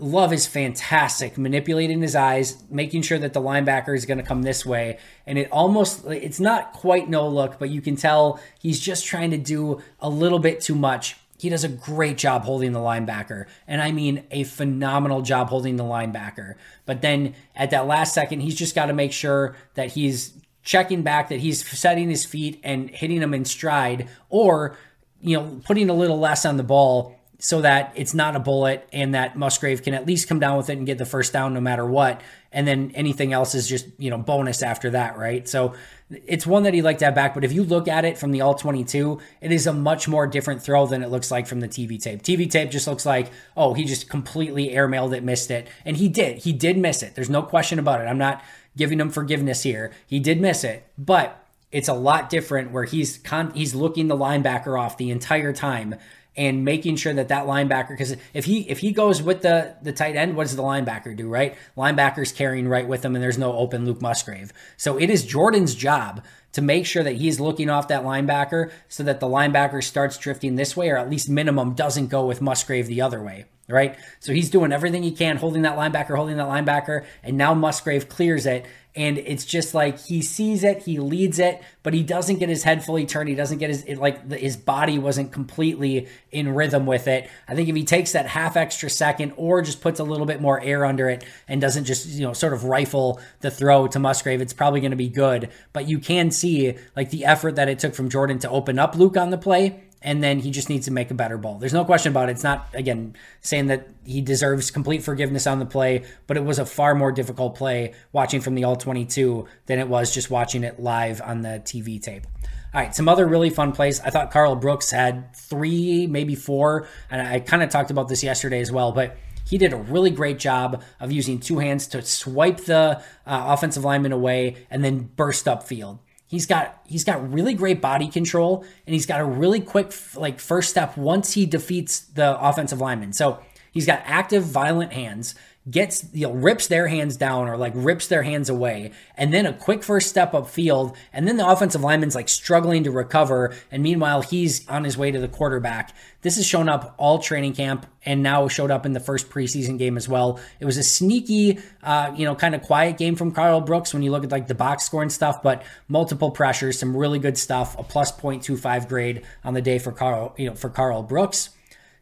Love 0.00 0.32
is 0.32 0.46
fantastic, 0.46 1.36
manipulating 1.36 2.00
his 2.00 2.14
eyes, 2.14 2.62
making 2.70 3.02
sure 3.02 3.18
that 3.18 3.32
the 3.32 3.40
linebacker 3.40 3.96
is 3.96 4.06
going 4.06 4.18
to 4.18 4.24
come 4.24 4.42
this 4.42 4.64
way. 4.64 4.98
And 5.26 5.38
it 5.38 5.50
almost, 5.50 6.06
it's 6.06 6.38
not 6.38 6.72
quite 6.72 7.08
no 7.08 7.26
look, 7.28 7.58
but 7.58 7.70
you 7.70 7.80
can 7.80 7.96
tell 7.96 8.38
he's 8.60 8.78
just 8.78 9.04
trying 9.04 9.32
to 9.32 9.38
do 9.38 9.82
a 9.98 10.08
little 10.08 10.38
bit 10.38 10.60
too 10.60 10.76
much. 10.76 11.16
He 11.36 11.48
does 11.48 11.64
a 11.64 11.68
great 11.68 12.16
job 12.16 12.44
holding 12.44 12.72
the 12.72 12.78
linebacker. 12.78 13.46
And 13.66 13.82
I 13.82 13.90
mean 13.90 14.24
a 14.30 14.44
phenomenal 14.44 15.20
job 15.22 15.48
holding 15.48 15.76
the 15.76 15.84
linebacker. 15.84 16.54
But 16.86 17.02
then 17.02 17.34
at 17.56 17.70
that 17.70 17.88
last 17.88 18.14
second, 18.14 18.40
he's 18.40 18.54
just 18.54 18.76
got 18.76 18.86
to 18.86 18.92
make 18.92 19.12
sure 19.12 19.56
that 19.74 19.92
he's 19.92 20.32
checking 20.62 21.02
back, 21.02 21.28
that 21.30 21.40
he's 21.40 21.66
setting 21.66 22.08
his 22.08 22.24
feet 22.24 22.60
and 22.62 22.88
hitting 22.90 23.18
them 23.18 23.34
in 23.34 23.44
stride, 23.44 24.08
or 24.28 24.76
you 25.20 25.36
know, 25.36 25.60
putting 25.64 25.90
a 25.90 25.94
little 25.94 26.20
less 26.20 26.44
on 26.44 26.56
the 26.56 26.62
ball 26.62 27.17
so 27.40 27.60
that 27.60 27.92
it's 27.94 28.14
not 28.14 28.34
a 28.34 28.40
bullet 28.40 28.88
and 28.92 29.14
that 29.14 29.38
Musgrave 29.38 29.82
can 29.82 29.94
at 29.94 30.04
least 30.06 30.28
come 30.28 30.40
down 30.40 30.56
with 30.56 30.68
it 30.70 30.76
and 30.76 30.86
get 30.86 30.98
the 30.98 31.06
first 31.06 31.32
down 31.32 31.54
no 31.54 31.60
matter 31.60 31.86
what. 31.86 32.20
And 32.50 32.66
then 32.66 32.90
anything 32.94 33.32
else 33.32 33.54
is 33.54 33.68
just, 33.68 33.86
you 33.96 34.10
know, 34.10 34.18
bonus 34.18 34.60
after 34.60 34.90
that, 34.90 35.16
right? 35.16 35.48
So 35.48 35.74
it's 36.10 36.46
one 36.46 36.64
that 36.64 36.74
he'd 36.74 36.82
like 36.82 36.98
to 36.98 37.04
have 37.04 37.14
back. 37.14 37.34
But 37.34 37.44
if 37.44 37.52
you 37.52 37.62
look 37.62 37.86
at 37.86 38.04
it 38.04 38.18
from 38.18 38.32
the 38.32 38.40
all 38.40 38.54
22, 38.54 39.20
it 39.40 39.52
is 39.52 39.68
a 39.68 39.72
much 39.72 40.08
more 40.08 40.26
different 40.26 40.62
throw 40.62 40.86
than 40.86 41.04
it 41.04 41.10
looks 41.10 41.30
like 41.30 41.46
from 41.46 41.60
the 41.60 41.68
TV 41.68 42.02
tape. 42.02 42.22
TV 42.22 42.50
tape 42.50 42.72
just 42.72 42.88
looks 42.88 43.06
like, 43.06 43.30
oh, 43.56 43.72
he 43.74 43.84
just 43.84 44.08
completely 44.08 44.70
airmailed 44.70 45.14
it, 45.16 45.22
missed 45.22 45.52
it. 45.52 45.68
And 45.84 45.96
he 45.96 46.08
did. 46.08 46.38
He 46.38 46.52
did 46.52 46.76
miss 46.76 47.04
it. 47.04 47.14
There's 47.14 47.30
no 47.30 47.42
question 47.42 47.78
about 47.78 48.00
it. 48.00 48.04
I'm 48.04 48.18
not 48.18 48.42
giving 48.76 48.98
him 48.98 49.10
forgiveness 49.10 49.62
here. 49.62 49.92
He 50.08 50.18
did 50.18 50.40
miss 50.40 50.64
it. 50.64 50.84
But 50.98 51.44
it's 51.70 51.88
a 51.88 51.94
lot 51.94 52.30
different 52.30 52.72
where 52.72 52.84
he's 52.84 53.18
con- 53.18 53.52
he's 53.52 53.74
looking 53.74 54.08
the 54.08 54.16
linebacker 54.16 54.80
off 54.80 54.96
the 54.96 55.10
entire 55.10 55.52
time 55.52 55.94
and 56.38 56.64
making 56.64 56.94
sure 56.94 57.12
that 57.12 57.28
that 57.28 57.46
linebacker 57.46 57.88
because 57.88 58.16
if 58.32 58.44
he 58.44 58.60
if 58.70 58.78
he 58.78 58.92
goes 58.92 59.20
with 59.20 59.42
the 59.42 59.74
the 59.82 59.92
tight 59.92 60.14
end 60.14 60.36
what 60.36 60.44
does 60.44 60.56
the 60.56 60.62
linebacker 60.62 61.14
do 61.14 61.28
right? 61.28 61.56
Linebackers 61.76 62.34
carrying 62.34 62.68
right 62.68 62.86
with 62.86 63.04
him 63.04 63.14
and 63.14 63.22
there's 63.22 63.36
no 63.36 63.52
open 63.52 63.84
luke 63.84 64.00
musgrave. 64.00 64.52
So 64.76 64.96
it 64.96 65.10
is 65.10 65.26
jordan's 65.26 65.74
job 65.74 66.24
to 66.52 66.62
make 66.62 66.86
sure 66.86 67.02
that 67.02 67.16
he's 67.16 67.40
looking 67.40 67.68
off 67.68 67.88
that 67.88 68.04
linebacker 68.04 68.70
so 68.88 69.02
that 69.02 69.20
the 69.20 69.26
linebacker 69.26 69.82
starts 69.82 70.16
drifting 70.16 70.54
this 70.54 70.76
way 70.76 70.88
or 70.88 70.96
at 70.96 71.10
least 71.10 71.28
minimum 71.28 71.74
doesn't 71.74 72.06
go 72.06 72.24
with 72.24 72.40
musgrave 72.40 72.86
the 72.86 73.02
other 73.02 73.22
way 73.22 73.44
right? 73.70 73.98
So 74.20 74.32
he's 74.32 74.48
doing 74.48 74.72
everything 74.72 75.02
he 75.02 75.10
can 75.10 75.36
holding 75.36 75.62
that 75.62 75.76
linebacker 75.76 76.16
holding 76.16 76.38
that 76.38 76.48
linebacker 76.48 77.04
and 77.22 77.36
now 77.36 77.52
musgrave 77.52 78.08
clears 78.08 78.46
it 78.46 78.64
and 78.96 79.18
it's 79.18 79.44
just 79.44 79.74
like 79.74 79.98
he 80.00 80.22
sees 80.22 80.64
it, 80.64 80.82
he 80.82 80.98
leads 80.98 81.38
it, 81.38 81.62
but 81.82 81.94
he 81.94 82.02
doesn't 82.02 82.38
get 82.38 82.48
his 82.48 82.62
head 82.64 82.84
fully 82.84 83.06
turned. 83.06 83.28
He 83.28 83.34
doesn't 83.34 83.58
get 83.58 83.70
his 83.70 83.84
it, 83.84 83.98
like 83.98 84.30
his 84.32 84.56
body 84.56 84.98
wasn't 84.98 85.30
completely 85.30 86.08
in 86.32 86.54
rhythm 86.54 86.86
with 86.86 87.06
it. 87.06 87.30
I 87.46 87.54
think 87.54 87.68
if 87.68 87.76
he 87.76 87.84
takes 87.84 88.12
that 88.12 88.26
half 88.26 88.56
extra 88.56 88.90
second 88.90 89.34
or 89.36 89.62
just 89.62 89.80
puts 89.80 90.00
a 90.00 90.04
little 90.04 90.26
bit 90.26 90.40
more 90.40 90.60
air 90.60 90.84
under 90.84 91.08
it 91.08 91.24
and 91.46 91.60
doesn't 91.60 91.84
just 91.84 92.06
you 92.06 92.26
know 92.26 92.32
sort 92.32 92.52
of 92.52 92.64
rifle 92.64 93.20
the 93.40 93.50
throw 93.50 93.86
to 93.88 93.98
Musgrave, 93.98 94.40
it's 94.40 94.52
probably 94.52 94.80
going 94.80 94.90
to 94.90 94.96
be 94.96 95.08
good. 95.08 95.50
But 95.72 95.88
you 95.88 95.98
can 95.98 96.30
see 96.30 96.74
like 96.96 97.10
the 97.10 97.24
effort 97.24 97.56
that 97.56 97.68
it 97.68 97.78
took 97.78 97.94
from 97.94 98.08
Jordan 98.08 98.38
to 98.40 98.50
open 98.50 98.78
up 98.78 98.96
Luke 98.96 99.16
on 99.16 99.30
the 99.30 99.38
play 99.38 99.87
and 100.02 100.22
then 100.22 100.38
he 100.38 100.50
just 100.50 100.68
needs 100.68 100.86
to 100.86 100.92
make 100.92 101.10
a 101.10 101.14
better 101.14 101.36
ball. 101.38 101.58
There's 101.58 101.72
no 101.72 101.84
question 101.84 102.12
about 102.12 102.28
it. 102.28 102.32
It's 102.32 102.44
not, 102.44 102.68
again, 102.74 103.16
saying 103.40 103.66
that 103.66 103.88
he 104.04 104.20
deserves 104.20 104.70
complete 104.70 105.02
forgiveness 105.02 105.46
on 105.46 105.58
the 105.58 105.66
play, 105.66 106.04
but 106.26 106.36
it 106.36 106.44
was 106.44 106.58
a 106.58 106.66
far 106.66 106.94
more 106.94 107.10
difficult 107.10 107.56
play 107.56 107.94
watching 108.12 108.40
from 108.40 108.54
the 108.54 108.64
All 108.64 108.76
22 108.76 109.46
than 109.66 109.78
it 109.78 109.88
was 109.88 110.14
just 110.14 110.30
watching 110.30 110.64
it 110.64 110.80
live 110.80 111.20
on 111.20 111.42
the 111.42 111.60
TV 111.64 112.00
tape. 112.00 112.26
All 112.74 112.82
right, 112.82 112.94
some 112.94 113.08
other 113.08 113.26
really 113.26 113.50
fun 113.50 113.72
plays. 113.72 113.98
I 114.00 114.10
thought 114.10 114.30
Karl 114.30 114.54
Brooks 114.54 114.90
had 114.90 115.34
three, 115.34 116.06
maybe 116.06 116.34
four, 116.34 116.86
and 117.10 117.20
I 117.20 117.40
kind 117.40 117.62
of 117.62 117.70
talked 117.70 117.90
about 117.90 118.08
this 118.08 118.22
yesterday 118.22 118.60
as 118.60 118.70
well, 118.70 118.92
but 118.92 119.16
he 119.48 119.56
did 119.56 119.72
a 119.72 119.76
really 119.76 120.10
great 120.10 120.38
job 120.38 120.82
of 121.00 121.10
using 121.10 121.40
two 121.40 121.58
hands 121.58 121.86
to 121.88 122.02
swipe 122.02 122.58
the 122.58 123.02
uh, 123.26 123.44
offensive 123.48 123.84
lineman 123.84 124.12
away 124.12 124.66
and 124.70 124.84
then 124.84 125.08
burst 125.16 125.46
upfield. 125.46 125.98
He's 126.28 126.46
got 126.46 126.80
he's 126.84 127.04
got 127.04 127.32
really 127.32 127.54
great 127.54 127.80
body 127.80 128.06
control 128.08 128.64
and 128.86 128.94
he's 128.94 129.06
got 129.06 129.20
a 129.20 129.24
really 129.24 129.60
quick 129.60 129.92
like 130.14 130.38
first 130.38 130.68
step 130.70 130.96
once 130.96 131.32
he 131.32 131.46
defeats 131.46 132.00
the 132.00 132.38
offensive 132.38 132.80
lineman. 132.80 133.14
So 133.14 133.42
he's 133.72 133.86
got 133.86 134.02
active 134.04 134.44
violent 134.44 134.92
hands 134.92 135.34
gets 135.70 136.04
you 136.12 136.26
know 136.26 136.32
rips 136.32 136.68
their 136.68 136.86
hands 136.88 137.16
down 137.16 137.48
or 137.48 137.56
like 137.56 137.72
rips 137.74 138.06
their 138.08 138.22
hands 138.22 138.48
away. 138.48 138.92
And 139.16 139.32
then 139.32 139.46
a 139.46 139.52
quick 139.52 139.82
first 139.82 140.08
step 140.08 140.34
up 140.34 140.48
field 140.48 140.96
and 141.12 141.26
then 141.26 141.36
the 141.36 141.48
offensive 141.48 141.82
lineman's 141.82 142.14
like 142.14 142.28
struggling 142.28 142.84
to 142.84 142.90
recover. 142.90 143.54
And 143.70 143.82
meanwhile 143.82 144.22
he's 144.22 144.66
on 144.68 144.84
his 144.84 144.96
way 144.96 145.10
to 145.10 145.20
the 145.20 145.28
quarterback. 145.28 145.94
This 146.22 146.36
has 146.36 146.46
shown 146.46 146.68
up 146.68 146.94
all 146.98 147.18
training 147.18 147.54
camp 147.54 147.86
and 148.04 148.22
now 148.22 148.48
showed 148.48 148.70
up 148.70 148.86
in 148.86 148.92
the 148.92 149.00
first 149.00 149.30
preseason 149.30 149.78
game 149.78 149.96
as 149.96 150.08
well. 150.08 150.40
It 150.60 150.64
was 150.64 150.76
a 150.76 150.82
sneaky 150.82 151.58
uh, 151.82 152.12
you 152.16 152.24
know 152.24 152.34
kind 152.34 152.54
of 152.54 152.62
quiet 152.62 152.96
game 152.96 153.16
from 153.16 153.32
karl 153.32 153.60
brooks 153.60 153.92
when 153.92 154.02
you 154.02 154.10
look 154.10 154.24
at 154.24 154.30
like 154.30 154.46
the 154.46 154.54
box 154.54 154.84
score 154.84 155.02
and 155.02 155.12
stuff 155.12 155.42
but 155.42 155.62
multiple 155.88 156.30
pressures 156.30 156.78
some 156.78 156.96
really 156.96 157.18
good 157.18 157.36
stuff 157.36 157.78
a 157.78 157.82
plus 157.82 158.12
0.25 158.12 158.88
grade 158.88 159.22
on 159.44 159.54
the 159.54 159.62
day 159.62 159.78
for 159.78 159.92
carl 159.92 160.34
you 160.38 160.48
know 160.48 160.54
for 160.54 160.70
karl 160.70 161.02
brooks. 161.02 161.50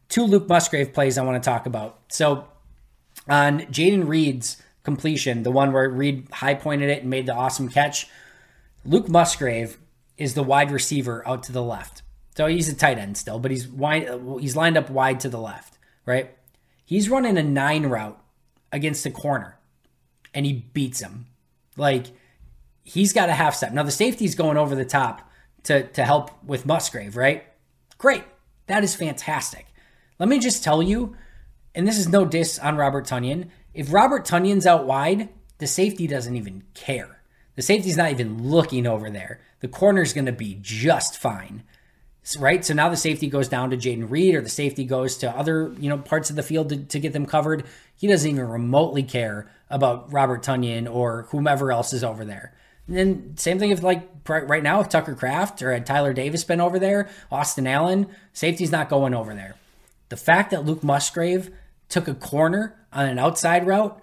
Two 0.08 0.24
luke 0.24 0.48
musgrave 0.48 0.92
plays 0.92 1.18
i 1.18 1.22
want 1.22 1.42
to 1.42 1.50
talk 1.50 1.66
about. 1.66 1.98
So 2.08 2.46
on 3.28 3.60
Jayden 3.62 4.08
Reed's 4.08 4.62
completion, 4.82 5.42
the 5.42 5.50
one 5.50 5.72
where 5.72 5.88
Reed 5.88 6.28
high 6.32 6.54
pointed 6.54 6.90
it 6.90 7.02
and 7.02 7.10
made 7.10 7.26
the 7.26 7.34
awesome 7.34 7.68
catch, 7.68 8.08
Luke 8.84 9.08
Musgrave 9.08 9.78
is 10.16 10.34
the 10.34 10.42
wide 10.42 10.70
receiver 10.70 11.26
out 11.26 11.42
to 11.44 11.52
the 11.52 11.62
left. 11.62 12.02
So 12.36 12.46
he's 12.46 12.68
a 12.68 12.74
tight 12.74 12.98
end 12.98 13.16
still, 13.16 13.38
but 13.38 13.50
he's 13.50 13.66
wide. 13.66 14.08
He's 14.40 14.56
lined 14.56 14.76
up 14.76 14.90
wide 14.90 15.20
to 15.20 15.28
the 15.28 15.40
left, 15.40 15.78
right? 16.04 16.36
He's 16.84 17.08
running 17.08 17.36
a 17.38 17.42
nine 17.42 17.86
route 17.86 18.22
against 18.70 19.06
a 19.06 19.10
corner, 19.10 19.58
and 20.34 20.44
he 20.44 20.52
beats 20.52 21.00
him. 21.00 21.26
Like 21.76 22.06
he's 22.84 23.12
got 23.12 23.28
a 23.28 23.32
half 23.32 23.54
step. 23.54 23.72
Now 23.72 23.82
the 23.82 23.90
safety's 23.90 24.34
going 24.34 24.56
over 24.56 24.74
the 24.74 24.84
top 24.84 25.28
to 25.64 25.86
to 25.88 26.04
help 26.04 26.30
with 26.44 26.66
Musgrave, 26.66 27.16
right? 27.16 27.44
Great, 27.98 28.24
that 28.66 28.84
is 28.84 28.94
fantastic. 28.94 29.66
Let 30.18 30.28
me 30.28 30.38
just 30.38 30.62
tell 30.62 30.82
you, 30.82 31.16
and 31.76 31.86
this 31.86 31.98
is 31.98 32.08
no 32.08 32.24
diss 32.24 32.58
on 32.58 32.76
Robert 32.76 33.06
Tonyan. 33.06 33.50
If 33.74 33.92
Robert 33.92 34.24
Tonyan's 34.26 34.66
out 34.66 34.86
wide, 34.86 35.28
the 35.58 35.66
safety 35.66 36.06
doesn't 36.06 36.34
even 36.34 36.64
care. 36.74 37.20
The 37.54 37.62
safety's 37.62 37.96
not 37.96 38.10
even 38.10 38.48
looking 38.48 38.86
over 38.86 39.10
there. 39.10 39.40
The 39.60 39.68
corner's 39.68 40.12
going 40.12 40.26
to 40.26 40.32
be 40.32 40.58
just 40.60 41.18
fine. 41.18 41.62
Right? 42.38 42.64
So 42.64 42.74
now 42.74 42.88
the 42.88 42.96
safety 42.96 43.28
goes 43.28 43.48
down 43.48 43.70
to 43.70 43.76
Jayden 43.76 44.10
Reed 44.10 44.34
or 44.34 44.40
the 44.40 44.48
safety 44.48 44.84
goes 44.84 45.16
to 45.18 45.30
other, 45.30 45.72
you 45.78 45.88
know, 45.88 45.98
parts 45.98 46.28
of 46.28 46.36
the 46.36 46.42
field 46.42 46.70
to, 46.70 46.76
to 46.76 46.98
get 46.98 47.12
them 47.12 47.26
covered. 47.26 47.64
He 47.94 48.08
doesn't 48.08 48.28
even 48.28 48.48
remotely 48.48 49.02
care 49.02 49.48
about 49.70 50.12
Robert 50.12 50.42
Tonyan 50.42 50.92
or 50.92 51.28
whomever 51.30 51.70
else 51.70 51.92
is 51.92 52.02
over 52.02 52.24
there. 52.24 52.52
And 52.88 52.96
then 52.96 53.36
same 53.36 53.58
thing 53.58 53.70
if 53.70 53.82
like 53.82 54.08
right 54.28 54.62
now 54.62 54.80
if 54.80 54.88
Tucker 54.88 55.14
Kraft 55.14 55.62
or 55.62 55.72
had 55.72 55.86
Tyler 55.86 56.12
Davis 56.12 56.42
been 56.42 56.60
over 56.60 56.78
there, 56.78 57.08
Austin 57.30 57.66
Allen, 57.66 58.08
safety's 58.32 58.72
not 58.72 58.88
going 58.88 59.14
over 59.14 59.34
there. 59.34 59.56
The 60.08 60.16
fact 60.16 60.50
that 60.50 60.64
Luke 60.64 60.82
Musgrave 60.82 61.50
took 61.88 62.08
a 62.08 62.14
corner 62.14 62.86
on 62.92 63.06
an 63.06 63.18
outside 63.18 63.66
route 63.66 64.00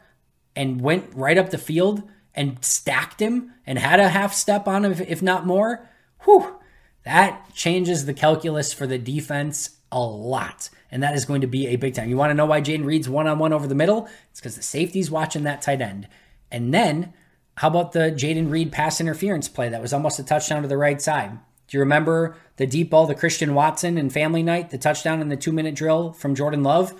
and 0.55 0.81
went 0.81 1.13
right 1.13 1.37
up 1.37 1.49
the 1.49 1.57
field 1.57 2.03
and 2.35 2.63
stacked 2.63 3.21
him 3.21 3.51
and 3.65 3.79
had 3.79 3.99
a 3.99 4.09
half 4.09 4.33
step 4.33 4.67
on 4.67 4.85
him, 4.85 4.93
if 5.07 5.21
not 5.21 5.45
more, 5.45 5.87
whew, 6.23 6.59
that 7.05 7.53
changes 7.53 8.05
the 8.05 8.13
calculus 8.13 8.73
for 8.73 8.87
the 8.87 8.97
defense 8.97 9.77
a 9.91 9.99
lot. 9.99 10.69
And 10.89 11.03
that 11.03 11.15
is 11.15 11.25
going 11.25 11.41
to 11.41 11.47
be 11.47 11.67
a 11.67 11.75
big 11.75 11.95
time. 11.95 12.09
You 12.09 12.17
want 12.17 12.31
to 12.31 12.35
know 12.35 12.45
why 12.45 12.61
Jayden 12.61 12.85
Reed's 12.85 13.09
one 13.09 13.27
on 13.27 13.39
one 13.39 13.53
over 13.53 13.67
the 13.67 13.75
middle? 13.75 14.07
It's 14.31 14.39
because 14.39 14.55
the 14.55 14.63
safety's 14.63 15.11
watching 15.11 15.43
that 15.43 15.61
tight 15.61 15.81
end. 15.81 16.07
And 16.51 16.73
then, 16.73 17.13
how 17.57 17.67
about 17.67 17.91
the 17.91 18.11
Jayden 18.11 18.49
Reed 18.49 18.71
pass 18.71 19.01
interference 19.01 19.49
play 19.49 19.69
that 19.69 19.81
was 19.81 19.93
almost 19.93 20.19
a 20.19 20.23
touchdown 20.23 20.61
to 20.61 20.67
the 20.67 20.77
right 20.77 21.01
side? 21.01 21.39
Do 21.67 21.77
you 21.77 21.79
remember 21.79 22.35
the 22.57 22.67
deep 22.67 22.89
ball 22.89 23.07
the 23.07 23.15
Christian 23.15 23.53
Watson 23.55 23.97
and 23.97 24.13
family 24.13 24.43
night, 24.43 24.69
the 24.69 24.77
touchdown 24.77 25.21
in 25.21 25.29
the 25.29 25.37
two 25.37 25.51
minute 25.51 25.75
drill 25.75 26.13
from 26.13 26.35
Jordan 26.35 26.63
Love? 26.63 26.93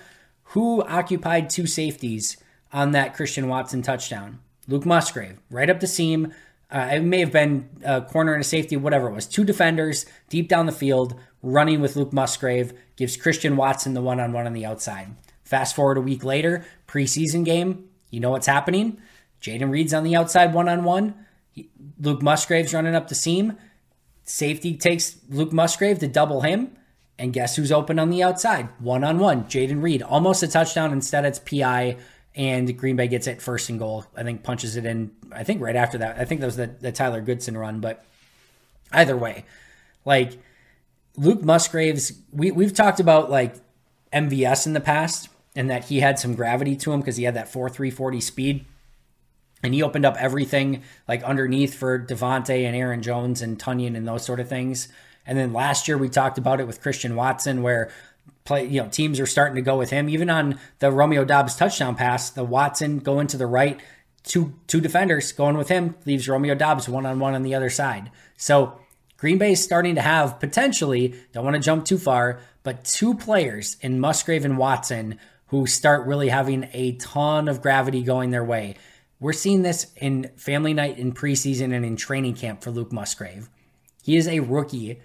Who 0.48 0.82
occupied 0.82 1.50
two 1.50 1.66
safeties 1.66 2.36
on 2.72 2.92
that 2.92 3.14
Christian 3.14 3.48
Watson 3.48 3.82
touchdown? 3.82 4.40
Luke 4.68 4.86
Musgrave, 4.86 5.38
right 5.50 5.68
up 5.70 5.80
the 5.80 5.86
seam. 5.86 6.32
Uh, 6.70 6.90
it 6.92 7.00
may 7.00 7.20
have 7.20 7.32
been 7.32 7.68
a 7.84 8.02
corner 8.02 8.32
and 8.32 8.40
a 8.40 8.44
safety, 8.44 8.76
whatever 8.76 9.08
it 9.08 9.14
was. 9.14 9.26
Two 9.26 9.44
defenders 9.44 10.06
deep 10.28 10.48
down 10.48 10.66
the 10.66 10.72
field, 10.72 11.18
running 11.42 11.80
with 11.80 11.96
Luke 11.96 12.12
Musgrave, 12.12 12.72
gives 12.96 13.16
Christian 13.16 13.56
Watson 13.56 13.94
the 13.94 14.00
one 14.00 14.20
on 14.20 14.32
one 14.32 14.46
on 14.46 14.52
the 14.52 14.64
outside. 14.64 15.08
Fast 15.44 15.76
forward 15.76 15.98
a 15.98 16.02
week 16.02 16.24
later, 16.24 16.64
preseason 16.88 17.44
game. 17.44 17.88
You 18.10 18.20
know 18.20 18.30
what's 18.30 18.46
happening? 18.46 19.00
Jayden 19.42 19.70
Reed's 19.70 19.92
on 19.92 20.04
the 20.04 20.16
outside 20.16 20.54
one 20.54 20.68
on 20.68 20.84
one. 20.84 21.14
Luke 22.00 22.22
Musgrave's 22.22 22.72
running 22.72 22.94
up 22.94 23.08
the 23.08 23.14
seam. 23.14 23.58
Safety 24.24 24.76
takes 24.76 25.18
Luke 25.28 25.52
Musgrave 25.52 25.98
to 25.98 26.08
double 26.08 26.40
him. 26.40 26.76
And 27.18 27.32
guess 27.32 27.54
who's 27.54 27.70
open 27.70 27.98
on 27.98 28.10
the 28.10 28.22
outside? 28.22 28.68
One 28.80 29.04
on 29.04 29.18
one, 29.18 29.44
Jayden 29.44 29.82
Reed. 29.82 30.02
Almost 30.02 30.42
a 30.42 30.48
touchdown. 30.48 30.92
Instead, 30.92 31.24
it's 31.24 31.38
PI, 31.38 31.96
and 32.34 32.76
Green 32.76 32.96
Bay 32.96 33.06
gets 33.06 33.26
it 33.26 33.40
first 33.40 33.70
and 33.70 33.78
goal. 33.78 34.04
I 34.16 34.24
think 34.24 34.42
punches 34.42 34.76
it 34.76 34.84
in. 34.84 35.12
I 35.32 35.44
think 35.44 35.60
right 35.60 35.76
after 35.76 35.98
that. 35.98 36.18
I 36.18 36.24
think 36.24 36.40
that 36.40 36.46
was 36.46 36.56
the, 36.56 36.66
the 36.66 36.90
Tyler 36.90 37.20
Goodson 37.20 37.56
run. 37.56 37.80
But 37.80 38.04
either 38.92 39.16
way, 39.16 39.44
like 40.04 40.38
Luke 41.16 41.42
Musgraves, 41.42 42.12
we, 42.32 42.50
we've 42.50 42.74
talked 42.74 42.98
about 42.98 43.30
like 43.30 43.54
MVS 44.12 44.66
in 44.66 44.72
the 44.72 44.80
past 44.80 45.28
and 45.54 45.70
that 45.70 45.84
he 45.84 46.00
had 46.00 46.18
some 46.18 46.34
gravity 46.34 46.74
to 46.76 46.92
him 46.92 47.00
because 47.00 47.16
he 47.16 47.24
had 47.24 47.34
that 47.34 47.48
4 47.48 47.68
3 47.68 47.90
40 47.90 48.20
speed. 48.20 48.64
And 49.62 49.72
he 49.72 49.82
opened 49.82 50.04
up 50.04 50.16
everything 50.18 50.82
like 51.08 51.22
underneath 51.22 51.74
for 51.74 51.98
Davante 51.98 52.66
and 52.66 52.76
Aaron 52.76 53.00
Jones 53.00 53.40
and 53.40 53.58
Tonyan 53.58 53.96
and 53.96 54.06
those 54.06 54.24
sort 54.24 54.40
of 54.40 54.48
things. 54.48 54.88
And 55.26 55.38
then 55.38 55.52
last 55.52 55.88
year 55.88 55.96
we 55.96 56.08
talked 56.08 56.38
about 56.38 56.60
it 56.60 56.66
with 56.66 56.80
Christian 56.80 57.16
Watson, 57.16 57.62
where 57.62 57.90
play 58.44 58.66
you 58.66 58.82
know 58.82 58.88
teams 58.88 59.18
are 59.20 59.26
starting 59.26 59.56
to 59.56 59.62
go 59.62 59.76
with 59.76 59.90
him. 59.90 60.08
Even 60.08 60.30
on 60.30 60.58
the 60.78 60.90
Romeo 60.90 61.24
Doubs 61.24 61.56
touchdown 61.56 61.94
pass, 61.94 62.30
the 62.30 62.44
Watson 62.44 62.98
going 62.98 63.26
to 63.28 63.36
the 63.36 63.46
right, 63.46 63.80
two 64.22 64.54
two 64.66 64.80
defenders 64.80 65.32
going 65.32 65.56
with 65.56 65.68
him 65.68 65.96
leaves 66.04 66.28
Romeo 66.28 66.54
Doubs 66.54 66.88
one 66.88 67.06
on 67.06 67.18
one 67.18 67.34
on 67.34 67.42
the 67.42 67.54
other 67.54 67.70
side. 67.70 68.10
So 68.36 68.78
Green 69.16 69.38
Bay 69.38 69.52
is 69.52 69.62
starting 69.62 69.94
to 69.94 70.02
have 70.02 70.38
potentially, 70.40 71.14
don't 71.32 71.44
want 71.44 71.54
to 71.56 71.62
jump 71.62 71.84
too 71.84 71.98
far, 71.98 72.40
but 72.62 72.84
two 72.84 73.14
players 73.14 73.76
in 73.80 74.00
Musgrave 74.00 74.44
and 74.44 74.58
Watson 74.58 75.18
who 75.46 75.66
start 75.66 76.06
really 76.06 76.28
having 76.28 76.68
a 76.72 76.92
ton 76.96 77.48
of 77.48 77.62
gravity 77.62 78.02
going 78.02 78.30
their 78.30 78.44
way. 78.44 78.74
We're 79.20 79.32
seeing 79.32 79.62
this 79.62 79.86
in 79.96 80.30
family 80.36 80.74
night 80.74 80.98
in 80.98 81.12
preseason 81.12 81.72
and 81.72 81.84
in 81.84 81.96
training 81.96 82.34
camp 82.34 82.62
for 82.62 82.70
Luke 82.70 82.92
Musgrave. 82.92 83.48
He 84.02 84.16
is 84.16 84.28
a 84.28 84.40
rookie, 84.40 85.00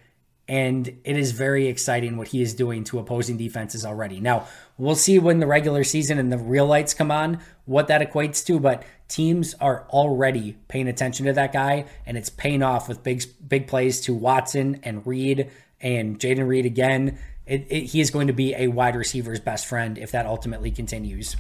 and 0.50 0.88
it 1.04 1.16
is 1.16 1.32
very 1.32 1.68
exciting 1.68 2.18
what 2.18 2.30
he 2.30 2.42
is 2.42 2.56
doing 2.56 2.84
to 2.86 2.98
opposing 2.98 3.38
defenses 3.38 3.86
already. 3.86 4.20
Now, 4.20 4.48
we'll 4.80 4.96
see 4.96 5.20
when 5.20 5.40
the 5.40 5.46
regular 5.46 5.84
season 5.84 6.18
and 6.18 6.34
the 6.34 6.40
real 6.40 6.66
lights 6.66 6.96
come 6.96 7.12
on 7.12 7.40
what 7.66 7.88
that 7.88 8.02
equates 8.02 8.44
to, 8.48 8.60
but 8.60 8.82
teams 9.08 9.54
are 9.62 9.86
already 9.92 10.58
paying 10.68 10.88
attention 10.88 11.28
to 11.28 11.34
that 11.34 11.54
guy, 11.54 11.86
and 12.08 12.18
it's 12.18 12.32
paying 12.32 12.64
off 12.64 12.90
with 12.90 13.04
big 13.04 13.24
big 13.48 13.68
plays 13.68 14.02
to 14.02 14.14
Watson 14.16 14.80
and 14.82 15.06
Reed 15.06 15.52
and 15.80 16.20
Jayden 16.20 16.48
Reed 16.48 16.66
again. 16.66 17.20
It, 17.46 17.68
it, 17.70 17.84
he 17.86 18.02
is 18.02 18.10
going 18.10 18.28
to 18.28 18.34
be 18.34 18.56
a 18.56 18.70
wide 18.70 18.96
receiver's 18.96 19.40
best 19.40 19.68
friend 19.68 20.00
if 20.00 20.12
that 20.12 20.26
ultimately 20.26 20.72
continues. 20.72 21.36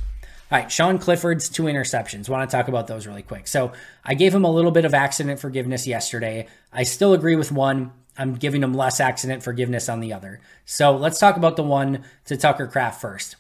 All 0.51 0.59
right, 0.59 0.71
Sean 0.71 0.99
Clifford's 0.99 1.49
two 1.49 1.63
interceptions. 1.63 2.29
Want 2.29 2.47
to 2.47 2.55
talk 2.55 2.67
about 2.67 2.85
those 2.85 3.07
really 3.07 3.23
quick. 3.23 3.47
So 3.47 3.71
I 4.03 4.13
gave 4.13 4.35
him 4.35 4.45
a 4.45 4.51
little 4.51 4.71
bit 4.71 4.85
of 4.85 4.93
accident 4.93 5.39
forgiveness 5.39 5.87
yesterday. 5.87 6.47
I 6.71 6.83
still 6.83 7.13
agree 7.13 7.35
with 7.35 7.51
one. 7.51 7.91
I'm 8.19 8.35
giving 8.35 8.61
him 8.61 8.73
less 8.73 8.99
accident 8.99 9.43
forgiveness 9.43 9.87
on 9.87 10.01
the 10.01 10.11
other. 10.11 10.41
So 10.65 10.95
let's 10.95 11.19
talk 11.19 11.37
about 11.37 11.55
the 11.55 11.63
one 11.63 12.03
to 12.25 12.35
Tucker 12.35 12.67
Kraft 12.67 12.99
first. 12.99 13.37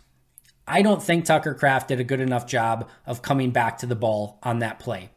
I 0.65 0.81
don't 0.81 1.03
think 1.03 1.25
Tucker 1.25 1.53
Kraft 1.53 1.89
did 1.89 1.99
a 1.99 2.05
good 2.05 2.21
enough 2.21 2.47
job 2.47 2.87
of 3.05 3.21
coming 3.21 3.51
back 3.51 3.77
to 3.79 3.85
the 3.85 3.95
ball 3.95 4.39
on 4.41 4.59
that 4.59 4.79
play. 4.79 5.09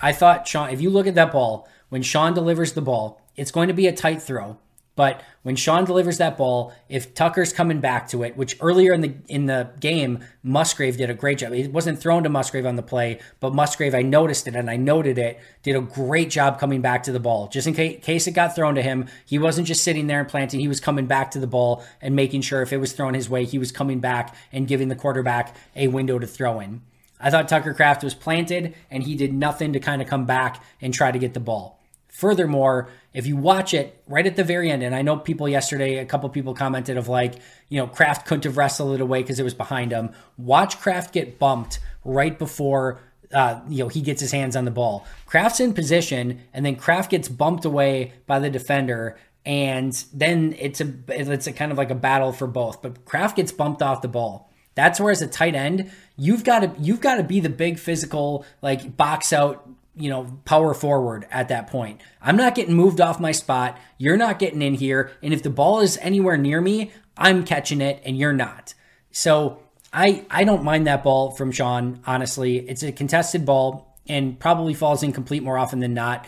I 0.00 0.12
thought 0.12 0.48
Sean, 0.48 0.70
if 0.70 0.80
you 0.80 0.88
look 0.88 1.06
at 1.06 1.14
that 1.16 1.32
ball, 1.32 1.68
when 1.90 2.02
Sean 2.02 2.32
delivers 2.32 2.72
the 2.72 2.80
ball, 2.80 3.20
it's 3.36 3.50
going 3.50 3.68
to 3.68 3.74
be 3.74 3.86
a 3.86 3.92
tight 3.92 4.22
throw. 4.22 4.58
But 4.96 5.22
when 5.42 5.56
Sean 5.56 5.84
delivers 5.84 6.18
that 6.18 6.36
ball, 6.36 6.72
if 6.88 7.14
Tucker's 7.14 7.52
coming 7.52 7.80
back 7.80 8.08
to 8.08 8.22
it, 8.22 8.36
which 8.36 8.56
earlier 8.60 8.92
in 8.92 9.00
the 9.00 9.14
in 9.26 9.46
the 9.46 9.70
game, 9.80 10.24
Musgrave 10.44 10.96
did 10.96 11.10
a 11.10 11.14
great 11.14 11.38
job. 11.38 11.52
It 11.52 11.72
wasn't 11.72 11.98
thrown 11.98 12.22
to 12.22 12.28
Musgrave 12.28 12.64
on 12.64 12.76
the 12.76 12.82
play, 12.82 13.18
but 13.40 13.54
Musgrave, 13.54 13.94
I 13.94 14.02
noticed 14.02 14.46
it 14.46 14.54
and 14.54 14.70
I 14.70 14.76
noted 14.76 15.18
it, 15.18 15.40
did 15.64 15.74
a 15.74 15.80
great 15.80 16.30
job 16.30 16.60
coming 16.60 16.80
back 16.80 17.02
to 17.04 17.12
the 17.12 17.18
ball. 17.18 17.48
Just 17.48 17.66
in 17.66 17.74
case, 17.74 18.04
case 18.04 18.26
it 18.28 18.32
got 18.32 18.54
thrown 18.54 18.76
to 18.76 18.82
him, 18.82 19.06
he 19.26 19.38
wasn't 19.38 19.66
just 19.66 19.82
sitting 19.82 20.06
there 20.06 20.20
and 20.20 20.28
planting. 20.28 20.60
He 20.60 20.68
was 20.68 20.80
coming 20.80 21.06
back 21.06 21.32
to 21.32 21.40
the 21.40 21.48
ball 21.48 21.84
and 22.00 22.14
making 22.14 22.42
sure 22.42 22.62
if 22.62 22.72
it 22.72 22.78
was 22.78 22.92
thrown 22.92 23.14
his 23.14 23.28
way, 23.28 23.44
he 23.44 23.58
was 23.58 23.72
coming 23.72 23.98
back 23.98 24.34
and 24.52 24.68
giving 24.68 24.88
the 24.88 24.96
quarterback 24.96 25.56
a 25.74 25.88
window 25.88 26.20
to 26.20 26.26
throw 26.26 26.60
in. 26.60 26.82
I 27.18 27.30
thought 27.30 27.48
Tucker 27.48 27.74
Kraft 27.74 28.04
was 28.04 28.14
planted 28.14 28.74
and 28.90 29.02
he 29.02 29.16
did 29.16 29.32
nothing 29.32 29.72
to 29.72 29.80
kind 29.80 30.02
of 30.02 30.08
come 30.08 30.24
back 30.24 30.62
and 30.80 30.94
try 30.94 31.10
to 31.10 31.18
get 31.18 31.34
the 31.34 31.40
ball. 31.40 31.80
Furthermore, 32.14 32.90
if 33.12 33.26
you 33.26 33.36
watch 33.36 33.74
it 33.74 34.00
right 34.06 34.24
at 34.24 34.36
the 34.36 34.44
very 34.44 34.70
end, 34.70 34.84
and 34.84 34.94
I 34.94 35.02
know 35.02 35.16
people 35.16 35.48
yesterday, 35.48 35.98
a 35.98 36.04
couple 36.04 36.28
people 36.28 36.54
commented 36.54 36.96
of 36.96 37.08
like, 37.08 37.34
you 37.68 37.80
know, 37.80 37.88
Kraft 37.88 38.24
couldn't 38.24 38.44
have 38.44 38.56
wrestled 38.56 38.94
it 38.94 39.00
away 39.00 39.22
because 39.22 39.40
it 39.40 39.42
was 39.42 39.52
behind 39.52 39.90
him. 39.90 40.10
Watch 40.38 40.78
Kraft 40.78 41.12
get 41.12 41.40
bumped 41.40 41.80
right 42.04 42.38
before 42.38 43.00
uh, 43.32 43.58
you 43.68 43.82
know 43.82 43.88
he 43.88 44.00
gets 44.00 44.20
his 44.20 44.30
hands 44.30 44.54
on 44.54 44.64
the 44.64 44.70
ball. 44.70 45.04
Kraft's 45.26 45.58
in 45.58 45.74
position, 45.74 46.40
and 46.52 46.64
then 46.64 46.76
Kraft 46.76 47.10
gets 47.10 47.28
bumped 47.28 47.64
away 47.64 48.12
by 48.28 48.38
the 48.38 48.48
defender, 48.48 49.18
and 49.44 49.92
then 50.12 50.54
it's 50.60 50.80
a 50.80 50.94
it's 51.08 51.48
a 51.48 51.52
kind 51.52 51.72
of 51.72 51.78
like 51.78 51.90
a 51.90 51.96
battle 51.96 52.32
for 52.32 52.46
both. 52.46 52.80
But 52.80 53.04
Kraft 53.04 53.34
gets 53.34 53.50
bumped 53.50 53.82
off 53.82 54.02
the 54.02 54.08
ball. 54.08 54.52
That's 54.76 55.00
where 55.00 55.10
as 55.10 55.20
a 55.20 55.26
tight 55.26 55.56
end, 55.56 55.90
you've 56.16 56.44
got 56.44 56.60
to 56.60 56.72
you've 56.80 57.00
got 57.00 57.16
to 57.16 57.24
be 57.24 57.40
the 57.40 57.48
big 57.48 57.80
physical 57.80 58.44
like 58.62 58.96
box 58.96 59.32
out 59.32 59.68
you 59.96 60.10
know, 60.10 60.38
power 60.44 60.74
forward 60.74 61.26
at 61.30 61.48
that 61.48 61.68
point. 61.68 62.00
I'm 62.20 62.36
not 62.36 62.54
getting 62.54 62.74
moved 62.74 63.00
off 63.00 63.20
my 63.20 63.32
spot. 63.32 63.78
You're 63.98 64.16
not 64.16 64.38
getting 64.38 64.62
in 64.62 64.74
here. 64.74 65.12
And 65.22 65.32
if 65.32 65.42
the 65.42 65.50
ball 65.50 65.80
is 65.80 65.98
anywhere 65.98 66.36
near 66.36 66.60
me, 66.60 66.92
I'm 67.16 67.44
catching 67.44 67.80
it 67.80 68.02
and 68.04 68.18
you're 68.18 68.32
not. 68.32 68.74
So 69.12 69.60
I 69.92 70.26
I 70.30 70.44
don't 70.44 70.64
mind 70.64 70.86
that 70.86 71.04
ball 71.04 71.30
from 71.30 71.52
Sean, 71.52 72.00
honestly. 72.06 72.58
It's 72.58 72.82
a 72.82 72.92
contested 72.92 73.46
ball 73.46 73.96
and 74.08 74.38
probably 74.38 74.74
falls 74.74 75.02
incomplete 75.02 75.42
more 75.42 75.56
often 75.56 75.80
than 75.80 75.94
not. 75.94 76.26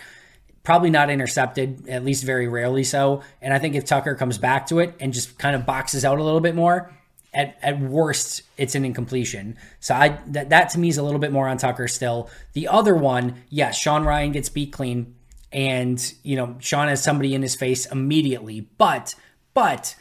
Probably 0.63 0.91
not 0.91 1.11
intercepted, 1.11 1.89
at 1.89 2.05
least 2.05 2.25
very 2.25 2.49
rarely 2.49 2.85
so. 2.85 3.23
And 3.41 3.53
I 3.53 3.59
think 3.59 3.75
if 3.75 3.85
Tucker 3.85 4.15
comes 4.15 4.39
back 4.39 4.67
to 4.69 4.79
it 4.81 4.95
and 5.01 5.13
just 5.13 5.39
kind 5.39 5.55
of 5.55 5.67
boxes 5.67 6.05
out 6.05 6.19
a 6.19 6.23
little 6.23 6.41
bit 6.41 6.55
more, 6.55 6.93
at, 7.37 7.59
at 7.63 7.79
worst, 7.79 8.43
it's 8.57 8.75
an 8.75 8.85
incompletion. 8.87 9.59
So 9.79 9.95
I 9.95 10.19
that, 10.29 10.49
that 10.49 10.71
to 10.71 10.81
me 10.81 10.89
is 10.89 10.97
a 10.97 11.03
little 11.03 11.21
bit 11.21 11.31
more 11.31 11.47
on 11.47 11.59
Tucker 11.59 11.87
still. 11.87 12.31
The 12.55 12.67
other 12.67 12.97
one, 12.97 13.43
yes, 13.51 13.79
Sean 13.79 14.05
Rhyan 14.05 14.33
gets 14.33 14.49
beat 14.49 14.73
clean, 14.73 15.15
and 15.53 16.15
you 16.23 16.35
know 16.35 16.57
Sean 16.61 16.89
has 16.89 17.05
somebody 17.05 17.35
in 17.35 17.43
his 17.43 17.55
face 17.55 17.85
immediately. 17.85 18.69
But 18.79 19.15
but 19.53 19.95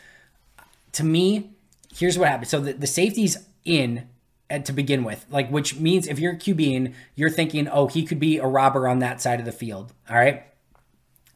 to 0.93 1.03
me, 1.03 1.51
here's 1.93 2.17
what 2.17 2.29
happens. 2.29 2.49
So 2.49 2.61
the, 2.61 2.71
the 2.71 2.87
safety's 2.87 3.37
in 3.65 4.07
to 4.49 4.71
begin 4.71 5.03
with, 5.03 5.25
like 5.29 5.49
which 5.49 5.77
means 5.77 6.07
if 6.07 6.19
you're 6.19 6.35
QBing, 6.35 6.93
you're 7.15 7.29
thinking, 7.29 7.67
oh, 7.67 7.87
he 7.87 8.05
could 8.05 8.19
be 8.19 8.37
a 8.37 8.47
robber 8.47 8.87
on 8.87 8.99
that 8.99 9.21
side 9.21 9.39
of 9.39 9.45
the 9.45 9.51
field. 9.51 9.91
All 10.09 10.15
right. 10.15 10.43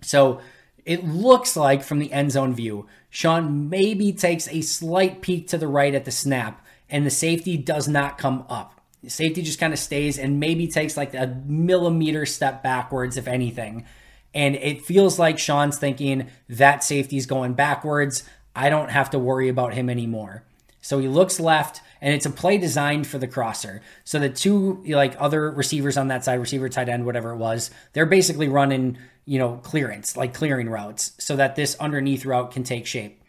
So 0.01 0.39
it 0.85 1.05
looks 1.05 1.55
like 1.55 1.83
from 1.83 1.99
the 1.99 2.11
end 2.11 2.31
zone 2.31 2.53
view, 2.53 2.87
Sean 3.09 3.69
maybe 3.69 4.11
takes 4.11 4.47
a 4.47 4.61
slight 4.61 5.21
peek 5.21 5.47
to 5.49 5.57
the 5.57 5.67
right 5.67 5.93
at 5.93 6.05
the 6.05 6.11
snap, 6.11 6.65
and 6.89 7.05
the 7.05 7.11
safety 7.11 7.57
does 7.57 7.87
not 7.87 8.17
come 8.17 8.45
up. 8.49 8.79
The 9.03 9.09
safety 9.09 9.41
just 9.41 9.59
kind 9.59 9.73
of 9.73 9.79
stays 9.79 10.19
and 10.19 10.39
maybe 10.39 10.67
takes 10.67 10.97
like 10.97 11.13
a 11.13 11.41
millimeter 11.45 12.25
step 12.25 12.61
backwards, 12.61 13.17
if 13.17 13.27
anything. 13.27 13.85
And 14.33 14.55
it 14.55 14.83
feels 14.83 15.17
like 15.17 15.39
Sean's 15.39 15.77
thinking 15.77 16.29
that 16.49 16.83
safety's 16.83 17.25
going 17.25 17.53
backwards. 17.53 18.23
I 18.55 18.69
don't 18.69 18.89
have 18.91 19.09
to 19.11 19.19
worry 19.19 19.49
about 19.49 19.73
him 19.73 19.89
anymore. 19.89 20.43
So 20.81 20.99
he 20.99 21.07
looks 21.07 21.39
left, 21.39 21.81
and 22.01 22.13
it's 22.13 22.25
a 22.25 22.29
play 22.29 22.57
designed 22.57 23.07
for 23.07 23.17
the 23.17 23.27
crosser. 23.27 23.81
So 24.03 24.19
the 24.19 24.29
two 24.29 24.83
like 24.87 25.15
other 25.19 25.49
receivers 25.51 25.97
on 25.97 26.07
that 26.09 26.23
side, 26.23 26.39
receiver, 26.39 26.69
tight 26.69 26.89
end, 26.89 27.05
whatever 27.05 27.31
it 27.31 27.37
was, 27.37 27.71
they're 27.93 28.05
basically 28.05 28.47
running 28.47 28.97
you 29.29 29.37
know, 29.37 29.57
clearance, 29.57 30.17
like 30.17 30.33
clearing 30.33 30.67
routes, 30.67 31.11
so 31.19 31.35
that 31.35 31.55
this 31.55 31.75
underneath 31.75 32.25
route 32.25 32.49
can 32.51 32.63
take 32.63 32.87
shape. 32.87 33.21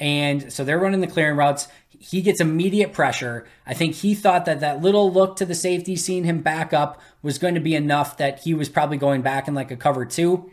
And 0.00 0.52
so 0.52 0.64
they're 0.64 0.80
running 0.80 1.00
the 1.00 1.06
clearing 1.06 1.36
routes. 1.36 1.68
He 1.88 2.20
gets 2.20 2.40
immediate 2.40 2.92
pressure. 2.92 3.46
I 3.64 3.72
think 3.72 3.94
he 3.94 4.16
thought 4.16 4.44
that 4.46 4.58
that 4.58 4.82
little 4.82 5.12
look 5.12 5.36
to 5.36 5.46
the 5.46 5.54
safety, 5.54 5.94
seeing 5.94 6.24
him 6.24 6.40
back 6.40 6.72
up, 6.72 7.00
was 7.22 7.38
going 7.38 7.54
to 7.54 7.60
be 7.60 7.76
enough 7.76 8.16
that 8.16 8.40
he 8.40 8.54
was 8.54 8.68
probably 8.68 8.96
going 8.96 9.22
back 9.22 9.46
in 9.46 9.54
like 9.54 9.70
a 9.70 9.76
cover 9.76 10.04
two. 10.04 10.50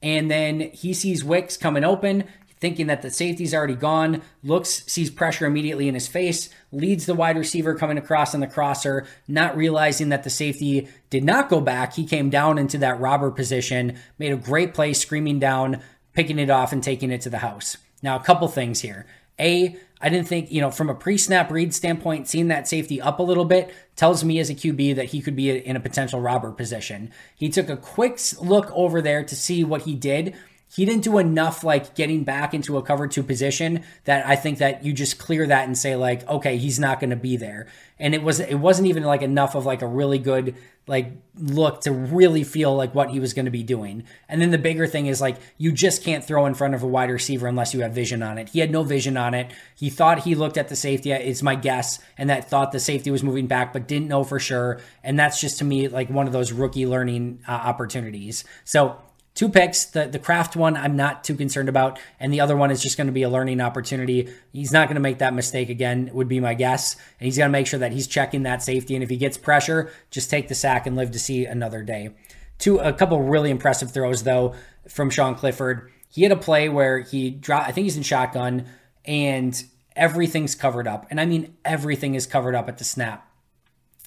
And 0.00 0.30
then 0.30 0.60
he 0.60 0.94
sees 0.94 1.24
Wicks 1.24 1.56
coming 1.56 1.82
open 1.82 2.22
thinking 2.60 2.86
that 2.86 3.02
the 3.02 3.10
safety's 3.10 3.54
already 3.54 3.74
gone, 3.74 4.22
looks, 4.42 4.84
sees 4.86 5.10
pressure 5.10 5.46
immediately 5.46 5.88
in 5.88 5.94
his 5.94 6.08
face, 6.08 6.48
leads 6.72 7.06
the 7.06 7.14
wide 7.14 7.36
receiver 7.36 7.74
coming 7.74 7.98
across 7.98 8.34
on 8.34 8.40
the 8.40 8.46
crosser, 8.46 9.06
not 9.28 9.56
realizing 9.56 10.08
that 10.08 10.24
the 10.24 10.30
safety 10.30 10.88
did 11.10 11.24
not 11.24 11.48
go 11.48 11.60
back. 11.60 11.94
He 11.94 12.06
came 12.06 12.30
down 12.30 12.58
into 12.58 12.78
that 12.78 13.00
robber 13.00 13.30
position, 13.30 13.98
made 14.18 14.32
a 14.32 14.36
great 14.36 14.74
play, 14.74 14.92
screaming 14.92 15.38
down, 15.38 15.82
picking 16.14 16.38
it 16.38 16.50
off, 16.50 16.72
and 16.72 16.82
taking 16.82 17.10
it 17.10 17.20
to 17.22 17.30
the 17.30 17.38
house. 17.38 17.76
Now, 18.02 18.16
a 18.16 18.22
couple 18.22 18.48
things 18.48 18.80
here. 18.80 19.06
A, 19.38 19.76
I 20.00 20.08
didn't 20.08 20.28
think, 20.28 20.50
you 20.50 20.60
know, 20.60 20.70
from 20.70 20.88
a 20.88 20.94
pre 20.94 21.18
snap 21.18 21.50
read 21.50 21.74
standpoint, 21.74 22.28
seeing 22.28 22.48
that 22.48 22.68
safety 22.68 23.00
up 23.00 23.18
a 23.18 23.22
little 23.22 23.44
bit 23.44 23.74
tells 23.96 24.24
me 24.24 24.38
as 24.38 24.50
a 24.50 24.54
QB 24.54 24.96
that 24.96 25.06
he 25.06 25.20
could 25.20 25.36
be 25.36 25.50
in 25.50 25.76
a 25.76 25.80
potential 25.80 26.20
robber 26.20 26.52
position. 26.52 27.10
He 27.34 27.48
took 27.48 27.68
a 27.68 27.76
quick 27.76 28.18
look 28.40 28.70
over 28.72 29.02
there 29.02 29.24
to 29.24 29.36
see 29.36 29.64
what 29.64 29.82
he 29.82 29.94
did 29.94 30.34
he 30.74 30.84
didn't 30.84 31.04
do 31.04 31.18
enough 31.18 31.62
like 31.62 31.94
getting 31.94 32.24
back 32.24 32.52
into 32.52 32.76
a 32.76 32.82
cover 32.82 33.06
two 33.06 33.22
position 33.22 33.84
that 34.04 34.26
I 34.26 34.36
think 34.36 34.58
that 34.58 34.84
you 34.84 34.92
just 34.92 35.18
clear 35.18 35.46
that 35.46 35.66
and 35.66 35.78
say 35.78 35.94
like, 35.96 36.26
okay, 36.28 36.56
he's 36.56 36.78
not 36.78 36.98
going 37.00 37.10
to 37.10 37.16
be 37.16 37.36
there. 37.36 37.68
And 37.98 38.14
it 38.14 38.22
was 38.22 38.40
it 38.40 38.56
wasn't 38.56 38.88
even 38.88 39.04
like 39.04 39.22
enough 39.22 39.54
of 39.54 39.64
like 39.64 39.80
a 39.80 39.86
really 39.86 40.18
good 40.18 40.56
like 40.88 41.12
look 41.36 41.80
to 41.80 41.90
really 41.90 42.44
feel 42.44 42.74
like 42.76 42.94
what 42.94 43.10
he 43.10 43.18
was 43.18 43.32
going 43.32 43.46
to 43.46 43.50
be 43.50 43.62
doing. 43.62 44.04
And 44.28 44.40
then 44.40 44.50
the 44.50 44.58
bigger 44.58 44.86
thing 44.86 45.06
is 45.06 45.20
like 45.20 45.36
you 45.56 45.72
just 45.72 46.04
can't 46.04 46.22
throw 46.22 46.46
in 46.46 46.54
front 46.54 46.74
of 46.74 46.82
a 46.82 46.86
wide 46.86 47.10
receiver 47.10 47.46
unless 47.46 47.72
you 47.72 47.80
have 47.80 47.92
vision 47.92 48.22
on 48.22 48.36
it. 48.36 48.50
He 48.50 48.60
had 48.60 48.70
no 48.70 48.82
vision 48.82 49.16
on 49.16 49.34
it. 49.34 49.52
He 49.74 49.88
thought 49.88 50.20
he 50.20 50.34
looked 50.34 50.58
at 50.58 50.68
the 50.68 50.76
safety, 50.76 51.10
it's 51.10 51.42
my 51.42 51.54
guess, 51.54 51.98
and 52.18 52.28
that 52.30 52.50
thought 52.50 52.72
the 52.72 52.80
safety 52.80 53.10
was 53.10 53.22
moving 53.22 53.46
back, 53.46 53.72
but 53.72 53.88
didn't 53.88 54.08
know 54.08 54.24
for 54.24 54.38
sure. 54.38 54.80
And 55.02 55.18
that's 55.18 55.40
just 55.40 55.58
to 55.58 55.64
me 55.64 55.88
like 55.88 56.10
one 56.10 56.26
of 56.26 56.32
those 56.32 56.52
rookie 56.52 56.86
learning 56.86 57.40
uh, 57.48 57.52
opportunities. 57.52 58.44
So 58.64 58.96
two 59.36 59.48
picks. 59.48 59.84
The 59.84 60.08
the 60.08 60.18
Kraft 60.18 60.56
one 60.56 60.76
I'm 60.76 60.96
not 60.96 61.22
too 61.22 61.36
concerned 61.36 61.68
about, 61.68 62.00
and 62.18 62.32
the 62.32 62.40
other 62.40 62.56
one 62.56 62.72
is 62.72 62.82
just 62.82 62.96
going 62.96 63.06
to 63.06 63.12
be 63.12 63.22
a 63.22 63.30
learning 63.30 63.60
opportunity. 63.60 64.28
He's 64.52 64.72
not 64.72 64.88
going 64.88 64.96
to 64.96 65.00
make 65.00 65.18
that 65.18 65.34
mistake 65.34 65.68
again, 65.68 66.10
would 66.12 66.26
be 66.26 66.40
my 66.40 66.54
guess. 66.54 66.96
And 67.20 67.26
he's 67.26 67.36
going 67.36 67.48
to 67.48 67.52
make 67.52 67.68
sure 67.68 67.78
that 67.78 67.92
he's 67.92 68.08
checking 68.08 68.42
that 68.42 68.64
safety. 68.64 68.94
And 68.94 69.04
if 69.04 69.10
he 69.10 69.16
gets 69.16 69.38
pressure, 69.38 69.92
just 70.10 70.28
take 70.28 70.48
the 70.48 70.56
sack 70.56 70.88
and 70.88 70.96
live 70.96 71.12
to 71.12 71.20
see 71.20 71.44
another 71.44 71.84
day. 71.84 72.10
Two 72.58 72.78
a 72.78 72.92
couple 72.92 73.22
really 73.22 73.50
impressive 73.50 73.92
throws 73.92 74.24
though 74.24 74.54
from 74.88 75.10
Sean 75.10 75.36
Clifford. 75.36 75.92
He 76.08 76.22
had 76.22 76.32
a 76.32 76.36
play 76.36 76.68
where 76.68 77.00
he 77.00 77.30
dropped. 77.30 77.68
I 77.68 77.72
think 77.72 77.84
he's 77.84 77.96
in 77.96 78.02
shotgun, 78.02 78.66
and 79.04 79.62
everything's 79.94 80.54
covered 80.54 80.88
up, 80.88 81.06
and 81.10 81.20
I 81.20 81.26
mean 81.26 81.54
everything 81.64 82.14
is 82.14 82.26
covered 82.26 82.54
up 82.54 82.68
at 82.68 82.78
the 82.78 82.84
snap. 82.84 83.30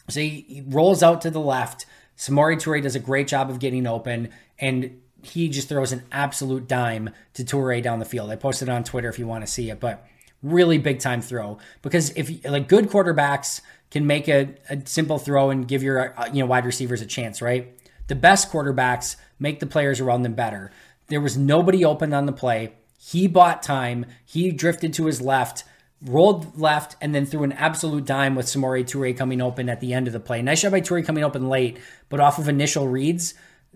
So 0.09 0.19
he, 0.21 0.45
he 0.47 0.61
rolls 0.61 1.03
out 1.03 1.21
to 1.21 1.29
the 1.29 1.39
left. 1.39 1.85
Samori 2.17 2.55
Toure 2.55 2.81
does 2.81 2.95
a 2.95 2.99
great 2.99 3.27
job 3.27 3.51
of 3.51 3.59
getting 3.59 3.85
open, 3.85 4.29
and 4.57 4.99
he 5.23 5.49
just 5.49 5.69
throws 5.69 5.91
an 5.91 6.03
absolute 6.11 6.67
dime 6.67 7.11
to 7.33 7.43
Toure 7.43 7.81
down 7.81 7.99
the 7.99 8.05
field. 8.05 8.29
I 8.29 8.35
posted 8.35 8.69
it 8.69 8.71
on 8.71 8.83
Twitter 8.83 9.09
if 9.09 9.19
you 9.19 9.27
want 9.27 9.45
to 9.45 9.51
see 9.51 9.69
it, 9.69 9.79
but 9.79 10.05
really 10.41 10.77
big 10.77 10.99
time 10.99 11.21
throw 11.21 11.57
because 11.81 12.11
if 12.11 12.45
like 12.45 12.67
good 12.69 12.87
quarterbacks 12.89 13.61
can 13.91 14.07
make 14.07 14.27
a, 14.27 14.55
a 14.69 14.81
simple 14.85 15.17
throw 15.17 15.49
and 15.49 15.67
give 15.67 15.83
your 15.83 16.17
uh, 16.17 16.27
you 16.27 16.39
know 16.39 16.45
wide 16.45 16.65
receivers 16.65 17.01
a 17.01 17.05
chance, 17.05 17.41
right? 17.41 17.75
The 18.07 18.15
best 18.15 18.51
quarterbacks 18.51 19.15
make 19.39 19.59
the 19.59 19.67
players 19.67 19.99
around 19.99 20.23
them 20.23 20.33
better. 20.33 20.71
There 21.07 21.21
was 21.21 21.37
nobody 21.37 21.83
open 21.83 22.13
on 22.13 22.25
the 22.25 22.31
play. 22.31 22.73
He 22.99 23.27
bought 23.27 23.63
time. 23.63 24.05
He 24.25 24.51
drifted 24.51 24.93
to 24.95 25.05
his 25.05 25.21
left, 25.21 25.63
rolled 26.01 26.59
left, 26.59 26.95
and 27.01 27.13
then 27.13 27.25
threw 27.25 27.43
an 27.43 27.51
absolute 27.53 28.05
dime 28.05 28.35
with 28.35 28.45
Samori 28.45 28.83
Toure 28.83 29.17
coming 29.17 29.41
open 29.41 29.69
at 29.69 29.79
the 29.79 29.93
end 29.93 30.07
of 30.07 30.13
the 30.13 30.19
play. 30.19 30.41
Nice 30.41 30.61
job 30.61 30.71
by 30.71 30.81
Toure 30.81 31.05
coming 31.05 31.23
open 31.23 31.49
late, 31.49 31.77
but 32.09 32.19
off 32.19 32.39
of 32.39 32.47
initial 32.47 32.87
reads, 32.87 33.33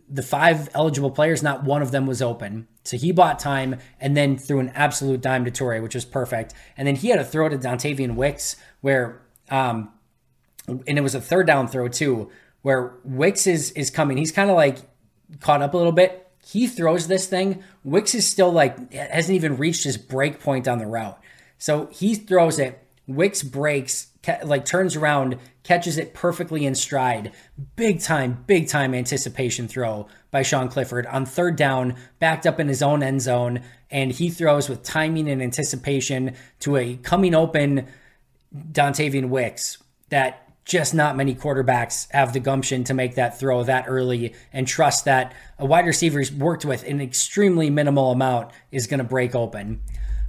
the 0.09 0.23
five 0.23 0.69
eligible 0.73 1.11
players, 1.11 1.41
not 1.41 1.63
one 1.63 1.81
of 1.81 1.91
them 1.91 2.05
was 2.05 2.21
open. 2.21 2.67
So 2.83 2.97
he 2.97 3.11
bought 3.11 3.39
time 3.39 3.79
and 3.99 4.15
then 4.15 4.37
threw 4.37 4.59
an 4.59 4.69
absolute 4.69 5.21
dime 5.21 5.45
to 5.45 5.51
Toure, 5.51 5.81
which 5.81 5.95
was 5.95 6.05
perfect. 6.05 6.53
And 6.77 6.87
then 6.87 6.95
he 6.95 7.09
had 7.09 7.19
a 7.19 7.25
throw 7.25 7.49
to 7.49 7.57
Dontayvion 7.57 8.15
Wicks 8.15 8.55
where, 8.81 9.21
um, 9.49 9.91
and 10.67 10.97
it 10.97 11.01
was 11.01 11.15
a 11.15 11.21
third 11.21 11.47
down 11.47 11.67
throw 11.67 11.87
too, 11.87 12.29
where 12.61 12.95
Wicks 13.03 13.47
is 13.47 13.71
is 13.71 13.89
coming. 13.89 14.17
He's 14.17 14.31
kind 14.31 14.49
of 14.49 14.55
like 14.55 14.79
caught 15.39 15.61
up 15.61 15.73
a 15.73 15.77
little 15.77 15.91
bit. 15.91 16.31
He 16.45 16.67
throws 16.67 17.07
this 17.07 17.27
thing. 17.27 17.63
Wicks 17.83 18.13
is 18.15 18.29
still 18.29 18.51
like 18.51 18.91
hasn't 18.93 19.35
even 19.35 19.57
reached 19.57 19.83
his 19.83 19.97
break 19.97 20.39
point 20.39 20.67
on 20.67 20.79
the 20.79 20.85
route. 20.85 21.19
So 21.57 21.87
he 21.87 22.15
throws 22.15 22.59
it. 22.59 22.82
Wicks 23.07 23.43
breaks, 23.43 24.07
like 24.43 24.65
turns 24.65 24.95
around, 24.95 25.37
catches 25.63 25.97
it 25.97 26.13
perfectly 26.13 26.65
in 26.65 26.75
stride. 26.75 27.33
Big 27.75 28.01
time, 28.01 28.43
big 28.47 28.67
time 28.67 28.93
anticipation 28.93 29.67
throw 29.67 30.07
by 30.31 30.41
Sean 30.41 30.69
Clifford 30.69 31.05
on 31.07 31.25
third 31.25 31.55
down, 31.55 31.95
backed 32.19 32.47
up 32.47 32.59
in 32.59 32.67
his 32.67 32.81
own 32.81 33.03
end 33.03 33.21
zone, 33.21 33.61
and 33.91 34.11
he 34.11 34.29
throws 34.29 34.69
with 34.69 34.83
timing 34.83 35.29
and 35.29 35.41
anticipation 35.41 36.35
to 36.59 36.77
a 36.77 36.95
coming 36.97 37.35
open 37.35 37.87
Dontayvion 38.71 39.29
Wicks 39.29 39.79
that 40.09 40.43
just 40.65 40.93
not 40.93 41.17
many 41.17 41.35
quarterbacks 41.35 42.09
have 42.11 42.31
the 42.31 42.39
gumption 42.39 42.83
to 42.85 42.93
make 42.93 43.15
that 43.15 43.37
throw 43.37 43.63
that 43.63 43.85
early 43.87 44.33
and 44.53 44.67
trust 44.67 45.05
that 45.05 45.33
a 45.59 45.65
wide 45.65 45.85
receiver's 45.85 46.31
worked 46.31 46.63
with 46.63 46.87
an 46.87 47.01
extremely 47.01 47.69
minimal 47.69 48.11
amount 48.11 48.51
is 48.71 48.87
going 48.87 48.99
to 48.99 49.03
break 49.03 49.35
open. 49.35 49.81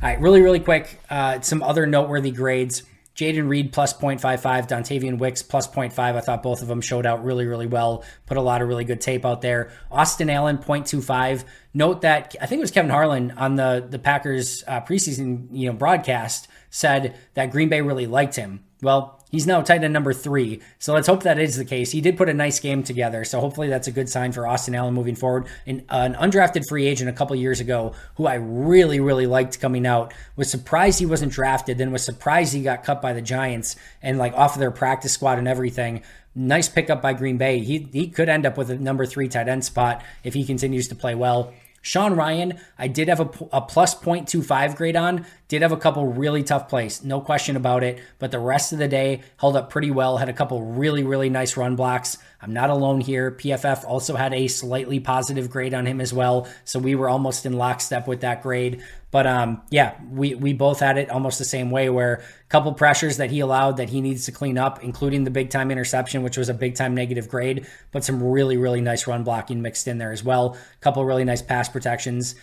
All 0.04 0.10
right, 0.10 0.20
really, 0.20 0.42
really 0.42 0.60
quick, 0.60 1.00
uh, 1.08 1.40
some 1.40 1.62
other 1.62 1.86
noteworthy 1.86 2.30
grades. 2.30 2.82
Jayden 3.16 3.48
Reed 3.48 3.72
plus 3.72 3.94
0.55, 3.94 4.68
Dontayvion 4.68 5.16
Wicks 5.16 5.42
plus 5.42 5.66
0.5. 5.66 5.98
I 5.98 6.20
thought 6.20 6.42
both 6.42 6.60
of 6.60 6.68
them 6.68 6.82
showed 6.82 7.06
out 7.06 7.24
really, 7.24 7.46
really 7.46 7.66
well. 7.66 8.04
Put 8.26 8.36
a 8.36 8.42
lot 8.42 8.60
of 8.60 8.68
really 8.68 8.84
good 8.84 9.00
tape 9.00 9.24
out 9.24 9.40
there. 9.40 9.70
Austin 9.90 10.28
Allen 10.28 10.58
0.25. 10.58 11.44
Note 11.72 12.02
that 12.02 12.36
I 12.38 12.44
think 12.44 12.58
it 12.58 12.60
was 12.60 12.70
Kevin 12.70 12.90
Harlan 12.90 13.30
on 13.30 13.54
the 13.54 13.86
the 13.88 13.98
Packers 13.98 14.62
uh, 14.66 14.82
preseason 14.82 15.48
you 15.52 15.70
know 15.70 15.72
broadcast 15.72 16.48
said 16.68 17.16
that 17.32 17.50
Green 17.50 17.70
Bay 17.70 17.80
really 17.80 18.06
liked 18.06 18.36
him. 18.36 18.62
Well, 18.82 19.23
He's 19.34 19.48
now 19.48 19.62
tight 19.62 19.82
end 19.82 19.92
number 19.92 20.12
three. 20.12 20.60
So 20.78 20.94
let's 20.94 21.08
hope 21.08 21.24
that 21.24 21.40
is 21.40 21.56
the 21.56 21.64
case. 21.64 21.90
He 21.90 22.00
did 22.00 22.16
put 22.16 22.28
a 22.28 22.32
nice 22.32 22.60
game 22.60 22.84
together. 22.84 23.24
So 23.24 23.40
hopefully 23.40 23.68
that's 23.68 23.88
a 23.88 23.90
good 23.90 24.08
sign 24.08 24.30
for 24.30 24.46
Austin 24.46 24.76
Allen 24.76 24.94
moving 24.94 25.16
forward. 25.16 25.48
And 25.66 25.80
uh, 25.90 26.08
an 26.08 26.14
undrafted 26.14 26.68
free 26.68 26.86
agent 26.86 27.10
a 27.10 27.12
couple 27.12 27.34
years 27.34 27.58
ago 27.58 27.94
who 28.14 28.28
I 28.28 28.34
really, 28.34 29.00
really 29.00 29.26
liked 29.26 29.58
coming 29.60 29.88
out. 29.88 30.14
Was 30.36 30.48
surprised 30.48 31.00
he 31.00 31.06
wasn't 31.06 31.32
drafted, 31.32 31.78
then 31.78 31.90
was 31.90 32.04
surprised 32.04 32.54
he 32.54 32.62
got 32.62 32.84
cut 32.84 33.02
by 33.02 33.12
the 33.12 33.20
Giants 33.20 33.74
and 34.00 34.18
like 34.18 34.34
off 34.34 34.54
of 34.54 34.60
their 34.60 34.70
practice 34.70 35.10
squad 35.10 35.38
and 35.38 35.48
everything. 35.48 36.02
Nice 36.36 36.68
pickup 36.68 37.02
by 37.02 37.12
Green 37.12 37.36
Bay. 37.36 37.58
He, 37.58 37.88
he 37.92 38.06
could 38.06 38.28
end 38.28 38.46
up 38.46 38.56
with 38.56 38.70
a 38.70 38.76
number 38.76 39.04
three 39.04 39.26
tight 39.26 39.48
end 39.48 39.64
spot 39.64 40.00
if 40.22 40.34
he 40.34 40.44
continues 40.44 40.86
to 40.86 40.94
play 40.94 41.16
well. 41.16 41.52
Sean 41.84 42.14
Rhyan, 42.14 42.58
I 42.78 42.88
did 42.88 43.08
have 43.08 43.20
a, 43.20 43.30
a 43.52 43.60
plus 43.60 43.94
0.25 43.94 44.74
grade 44.74 44.96
on, 44.96 45.26
did 45.48 45.62
have 45.62 45.72
a 45.72 45.76
couple 45.76 46.06
really 46.06 46.42
tough 46.42 46.68
plays, 46.68 47.04
no 47.04 47.20
question 47.20 47.56
about 47.56 47.84
it. 47.84 48.00
But 48.18 48.30
the 48.30 48.38
rest 48.38 48.72
of 48.72 48.78
the 48.78 48.88
day 48.88 49.22
held 49.36 49.56
up 49.56 49.70
pretty 49.70 49.90
well, 49.90 50.16
had 50.16 50.28
a 50.28 50.32
couple 50.32 50.62
really, 50.62 51.04
really 51.04 51.28
nice 51.28 51.56
run 51.56 51.76
blocks. 51.76 52.16
I'm 52.40 52.52
not 52.52 52.70
alone 52.70 53.00
here. 53.00 53.30
PFF 53.30 53.84
also 53.84 54.16
had 54.16 54.32
a 54.32 54.48
slightly 54.48 55.00
positive 55.00 55.50
grade 55.50 55.74
on 55.74 55.86
him 55.86 56.00
as 56.00 56.12
well. 56.12 56.48
So 56.64 56.78
we 56.78 56.94
were 56.94 57.08
almost 57.08 57.44
in 57.44 57.54
lockstep 57.54 58.06
with 58.06 58.20
that 58.20 58.42
grade. 58.42 58.82
But 59.10 59.26
um, 59.26 59.62
yeah, 59.70 59.94
we, 60.10 60.34
we 60.34 60.54
both 60.54 60.80
had 60.80 60.98
it 60.98 61.10
almost 61.10 61.38
the 61.38 61.44
same 61.44 61.70
way 61.70 61.88
where 61.88 62.14
a 62.16 62.48
couple 62.48 62.72
pressures 62.72 63.18
that 63.18 63.30
he 63.30 63.40
allowed 63.40 63.76
that 63.76 63.90
he 63.90 64.00
needs 64.00 64.24
to 64.26 64.32
clean 64.32 64.58
up, 64.58 64.82
including 64.82 65.24
the 65.24 65.30
big 65.30 65.50
time 65.50 65.70
interception, 65.70 66.22
which 66.22 66.36
was 66.36 66.48
a 66.48 66.54
big 66.54 66.74
time 66.74 66.94
negative 66.94 67.28
grade, 67.28 67.66
but 67.92 68.02
some 68.02 68.22
really, 68.22 68.56
really 68.56 68.80
nice 68.80 69.06
run 69.06 69.24
blocking 69.24 69.62
mixed 69.62 69.86
in 69.86 69.98
there 69.98 70.12
as 70.12 70.24
well. 70.24 70.54
A 70.54 70.80
couple 70.80 71.04
really 71.04 71.24
nice 71.24 71.42
pass 71.42 71.68
protections, 71.68 72.34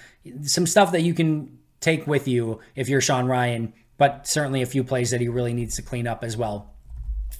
some 0.44 0.66
stuff 0.66 0.92
that 0.94 1.02
you 1.02 1.14
can 1.14 1.58
take 1.82 2.08
with 2.08 2.28
you 2.28 2.60
if 2.76 2.88
you're 2.88 3.02
Sean 3.02 3.26
Rhyan, 3.26 3.74
but 3.98 4.26
certainly 4.26 4.62
a 4.62 4.66
few 4.66 4.84
plays 4.84 5.12
that 5.12 5.20
he 5.20 5.28
really 5.28 5.54
needs 5.54 5.76
to 5.76 5.82
clean 5.82 6.08
up 6.08 6.24
as 6.24 6.38
well. 6.38 6.72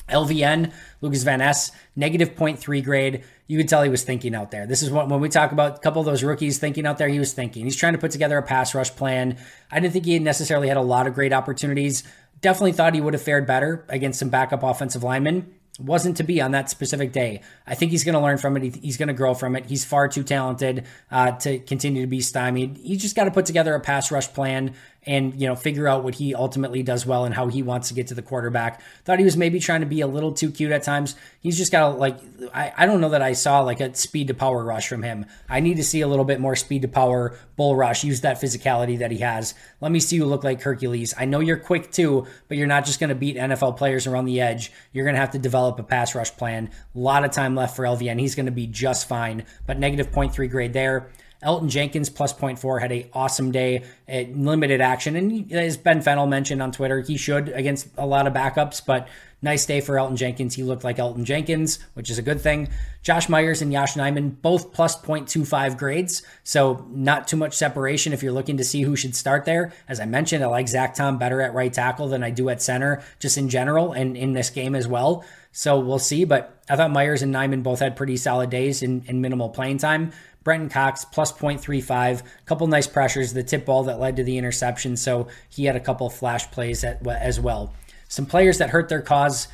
LVN, 0.10 0.74
Lucas 1.00 1.24
Van 1.24 1.40
Ness, 1.40 1.72
negative 1.96 2.36
0.3 2.36 2.84
grade. 2.84 3.24
You 3.48 3.58
could 3.58 3.70
tell 3.70 3.84
he 3.84 3.90
was 3.90 4.04
thinking 4.04 4.36
out 4.36 4.52
there. 4.52 4.66
This 4.66 4.82
is 4.82 4.90
what, 4.90 5.08
when 5.10 5.22
we 5.22 5.30
talk 5.30 5.52
about 5.52 5.78
a 5.78 5.80
couple 5.80 6.02
of 6.02 6.06
those 6.06 6.24
rookies 6.24 6.58
thinking 6.58 6.86
out 6.86 6.98
there, 6.98 7.08
he 7.08 7.20
was 7.20 7.34
thinking. 7.34 7.66
He's 7.66 7.76
trying 7.76 7.94
to 7.94 8.00
put 8.00 8.12
together 8.12 8.38
a 8.38 8.44
pass 8.44 8.76
rush 8.76 8.94
plan. 8.96 9.38
I 9.72 9.80
didn't 9.80 9.94
think 9.94 10.06
he 10.06 10.20
necessarily 10.20 10.68
had 10.68 10.78
a 10.78 10.82
lot 10.82 11.08
of 11.08 11.14
great 11.14 11.34
opportunities. 11.34 12.04
Definitely 12.42 12.74
thought 12.74 12.94
he 12.94 13.02
would 13.02 13.14
have 13.14 13.22
fared 13.22 13.46
better 13.46 13.86
against 13.90 14.20
some 14.20 14.30
backup 14.30 14.64
offensive 14.64 15.04
linemen 15.04 15.54
wasn't 15.82 16.18
to 16.18 16.24
be 16.24 16.42
on 16.42 16.52
that 16.52 16.70
specific 16.70 17.12
day. 17.12 17.42
I 17.66 17.76
think 17.76 17.92
he's 17.92 18.04
going 18.04 18.14
to 18.14 18.22
learn 18.22 18.38
from 18.38 18.58
it. 18.58 18.76
He's 18.76 18.98
going 18.98 19.08
to 19.08 19.14
grow 19.14 19.34
from 19.34 19.56
it. 19.56 19.66
He's 19.66 19.84
far 19.84 20.08
too 20.08 20.24
talented 20.24 20.86
uh, 21.10 21.32
to 21.32 21.60
continue 21.60 22.02
to 22.02 22.08
be 22.08 22.22
stymied. 22.22 22.78
He 22.78 22.98
just 22.98 23.16
got 23.16 23.26
to 23.26 23.32
put 23.32 23.46
together 23.46 23.74
a 23.76 23.80
pass 23.80 24.12
rush 24.12 24.32
plan 24.34 24.74
and 25.04 25.40
you 25.42 25.48
know 25.48 25.56
figure 25.56 25.88
out 25.88 26.04
what 26.04 26.16
he 26.16 26.36
ultimately 26.36 26.84
does 26.84 27.06
well 27.06 27.26
and 27.26 27.34
how 27.34 27.48
he 27.48 27.64
wants 27.64 27.88
to 27.88 27.94
get 27.94 28.08
to 28.08 28.14
the 28.14 28.22
quarterback. 28.22 28.82
Thought 29.04 29.20
he 29.20 29.26
was 29.26 29.36
maybe 29.36 29.60
trying 29.60 29.80
to 29.82 29.88
be 29.88 30.02
a 30.02 30.08
little 30.08 30.32
too 30.32 30.52
cute 30.52 30.72
at 30.72 30.84
times. 30.84 31.16
He's 31.40 31.58
just 31.58 31.72
got 31.72 31.90
to 31.90 31.96
like 31.96 32.20
I, 32.54 32.72
I 32.78 32.86
don't 32.86 33.02
know 33.02 33.10
that 33.10 33.22
I 33.22 33.34
saw 33.34 33.62
like 33.62 33.80
a 33.80 33.94
speed 33.96 34.28
to 34.28 34.34
power 34.34 34.64
rush 34.64 34.88
from 34.88 35.04
him. 35.04 35.26
I 35.50 35.60
need 35.60 35.78
to 35.78 35.84
see 35.84 36.02
a 36.02 36.08
little 36.08 36.26
bit 36.26 36.40
more 36.40 36.56
speed 36.56 36.84
to 36.84 36.88
power 36.88 37.38
bull 37.56 37.76
rush. 37.76 38.04
Use 38.04 38.22
that 38.22 38.40
physicality 38.40 39.00
that 39.00 39.12
he 39.12 39.20
has. 39.20 39.56
Let 39.80 39.92
me 39.92 40.00
see 40.00 40.18
you 40.18 40.26
look 40.26 40.44
like 40.44 40.62
Hercules. 40.62 41.14
I 41.18 41.26
know 41.26 41.40
you're 41.40 41.58
quick 41.58 41.92
too, 41.92 42.28
but 42.48 42.58
you're 42.58 42.68
not 42.68 42.86
just 42.86 43.00
going 43.00 43.10
to 43.10 43.16
beat 43.16 43.38
NFL 43.38 43.78
players 43.78 44.06
around 44.06 44.26
the 44.26 44.40
edge. 44.40 44.72
You're 44.94 45.06
going 45.06 45.16
to 45.16 45.22
have 45.22 45.32
to 45.32 45.40
develop 45.40 45.80
a 45.80 45.84
pass 45.84 46.14
rush 46.14 46.36
plan. 46.38 46.70
A 46.96 47.00
lot 47.00 47.26
of 47.26 47.32
time 47.32 47.56
left 47.56 47.76
for 47.76 47.86
LVN. 47.86 48.20
He's 48.20 48.36
going 48.36 48.46
to 48.46 48.52
be 48.52 48.68
just 48.68 49.08
fine, 49.08 49.46
but 49.66 49.80
negative 49.80 50.12
0.3 50.12 50.50
grade 50.50 50.74
there. 50.74 51.10
Elgton 51.44 51.70
Jenkins 51.70 52.10
plus 52.10 52.34
0.4 52.34 52.82
had 52.82 52.92
a 52.92 53.10
awesome 53.14 53.52
day 53.52 53.84
at 54.08 54.36
limited 54.36 54.82
action. 54.82 55.16
And 55.16 55.52
as 55.52 55.78
Ben 55.78 56.02
Fennell 56.02 56.28
mentioned 56.28 56.62
on 56.62 56.72
Twitter, 56.72 57.02
he 57.02 57.18
should 57.18 57.50
against 57.50 57.88
a 57.98 58.06
lot 58.06 58.28
of 58.28 58.34
backups, 58.34 58.86
but 58.86 59.08
nice 59.42 59.66
day 59.66 59.82
for 59.82 59.96
Elgton 59.96 60.18
Jenkins. 60.18 60.54
He 60.54 60.62
looked 60.62 60.84
like 60.84 60.98
Elgton 60.98 61.24
Jenkins, 61.24 61.80
which 61.96 62.12
is 62.12 62.20
a 62.20 62.22
good 62.22 62.40
thing. 62.40 62.70
Josh 63.02 63.28
Myers 63.28 63.64
and 63.64 63.74
Yosh 63.74 63.96
Nijman, 63.96 64.40
both 64.42 64.72
plus 64.72 64.96
0.25 65.02 65.78
grades. 65.78 66.22
So 66.44 66.86
not 66.92 67.28
too 67.28 67.38
much 67.38 67.56
separation 67.56 68.14
if 68.14 68.22
you're 68.22 68.32
looking 68.32 68.58
to 68.58 68.64
see 68.64 68.84
who 68.84 68.96
should 68.96 69.16
start 69.16 69.46
there. 69.46 69.74
As 69.88 70.00
I 70.00 70.06
mentioned, 70.06 70.44
I 70.44 70.48
like 70.48 70.68
Zach 70.68 70.94
Tom 70.94 71.18
better 71.18 71.42
at 71.42 71.56
right 71.56 71.74
tackle 71.74 72.08
than 72.08 72.24
I 72.24 72.30
do 72.30 72.50
at 72.50 72.62
center, 72.62 73.02
just 73.20 73.40
in 73.40 73.50
general 73.50 73.94
and 73.94 74.16
in 74.16 74.34
this 74.34 74.52
game 74.52 74.76
as 74.76 74.88
well. 74.88 75.26
So 75.54 75.80
we'll 75.80 76.00
see. 76.00 76.24
But 76.24 76.62
I 76.70 76.76
thought 76.76 76.92
Myers 76.92 77.24
and 77.24 77.34
Nijman 77.34 77.64
both 77.64 77.80
had 77.80 77.96
pretty 77.96 78.18
solid 78.18 78.52
days 78.52 78.84
in 78.84 79.04
minimal 79.22 79.50
playing 79.50 79.80
time. 79.80 80.12
Brenton 80.44 80.70
Cox 80.70 81.06
plus 81.06 81.32
0.35, 81.32 82.24
couple 82.46 82.68
nice 82.68 82.88
pressures, 82.88 83.34
the 83.34 83.44
tip 83.44 83.66
ball 83.66 83.84
that 83.84 84.00
led 84.00 84.16
to 84.16 84.24
the 84.24 84.38
interception. 84.38 84.98
So 84.98 85.28
he 85.50 85.66
had 85.66 85.76
a 85.76 85.80
couple 85.80 86.10
flash 86.10 86.50
plays 86.52 86.84
as 86.84 87.40
well. 87.40 87.74
Some 88.08 88.26
players 88.26 88.58
that 88.58 88.72
hurt 88.72 88.90
their 88.90 89.02
cause. 89.02 89.48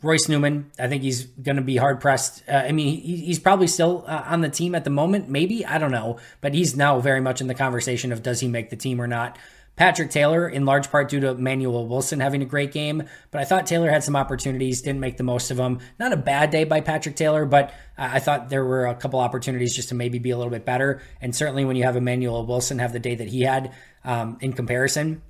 Royce 0.00 0.28
Newman, 0.28 0.70
I 0.78 0.86
think 0.86 1.02
he's 1.02 1.24
going 1.24 1.56
to 1.56 1.62
be 1.62 1.76
hard 1.76 2.00
pressed. 2.00 2.44
Uh, 2.48 2.52
I 2.52 2.72
mean, 2.72 3.00
he, 3.00 3.16
he's 3.16 3.40
probably 3.40 3.66
still 3.66 4.04
uh, 4.06 4.22
on 4.26 4.42
the 4.42 4.48
team 4.48 4.76
at 4.76 4.84
the 4.84 4.90
moment, 4.90 5.28
maybe. 5.28 5.66
I 5.66 5.78
don't 5.78 5.90
know. 5.90 6.18
But 6.40 6.54
he's 6.54 6.76
now 6.76 7.00
very 7.00 7.20
much 7.20 7.40
in 7.40 7.48
the 7.48 7.54
conversation 7.54 8.12
of 8.12 8.22
does 8.22 8.38
he 8.38 8.46
make 8.46 8.70
the 8.70 8.76
team 8.76 9.00
or 9.00 9.08
not. 9.08 9.36
Patrick 9.78 10.10
Taylor, 10.10 10.48
in 10.48 10.64
large 10.66 10.90
part 10.90 11.08
due 11.08 11.20
to 11.20 11.34
Manuel 11.34 11.86
Wilson 11.86 12.18
having 12.18 12.42
a 12.42 12.44
great 12.44 12.72
game, 12.72 13.04
but 13.30 13.40
I 13.40 13.44
thought 13.44 13.64
Taylor 13.64 13.88
had 13.88 14.02
some 14.02 14.16
opportunities, 14.16 14.82
didn't 14.82 14.98
make 14.98 15.18
the 15.18 15.22
most 15.22 15.52
of 15.52 15.56
them. 15.56 15.78
Not 16.00 16.12
a 16.12 16.16
bad 16.16 16.50
day 16.50 16.64
by 16.64 16.80
Patrick 16.80 17.14
Taylor, 17.14 17.46
but 17.46 17.72
I 17.96 18.18
thought 18.18 18.48
there 18.48 18.64
were 18.64 18.86
a 18.86 18.96
couple 18.96 19.20
opportunities 19.20 19.76
just 19.76 19.90
to 19.90 19.94
maybe 19.94 20.18
be 20.18 20.30
a 20.30 20.36
little 20.36 20.50
bit 20.50 20.64
better. 20.64 21.00
And 21.20 21.34
certainly 21.34 21.64
when 21.64 21.76
you 21.76 21.84
have 21.84 21.94
Emmanuel 21.94 22.44
Wilson 22.44 22.80
have 22.80 22.92
the 22.92 22.98
day 22.98 23.14
that 23.14 23.28
he 23.28 23.42
had 23.42 23.72
um, 24.04 24.36
in 24.40 24.52
comparison, 24.52 25.22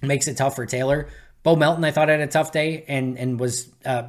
makes 0.00 0.28
it 0.28 0.38
tough 0.38 0.56
for 0.56 0.64
Taylor. 0.64 1.08
Bo 1.44 1.54
Melton, 1.54 1.84
I 1.84 1.92
thought 1.92 2.08
had 2.08 2.20
a 2.20 2.26
tough 2.26 2.52
day 2.52 2.84
and 2.88 3.16
and 3.16 3.38
was 3.38 3.68
uh, 3.84 4.04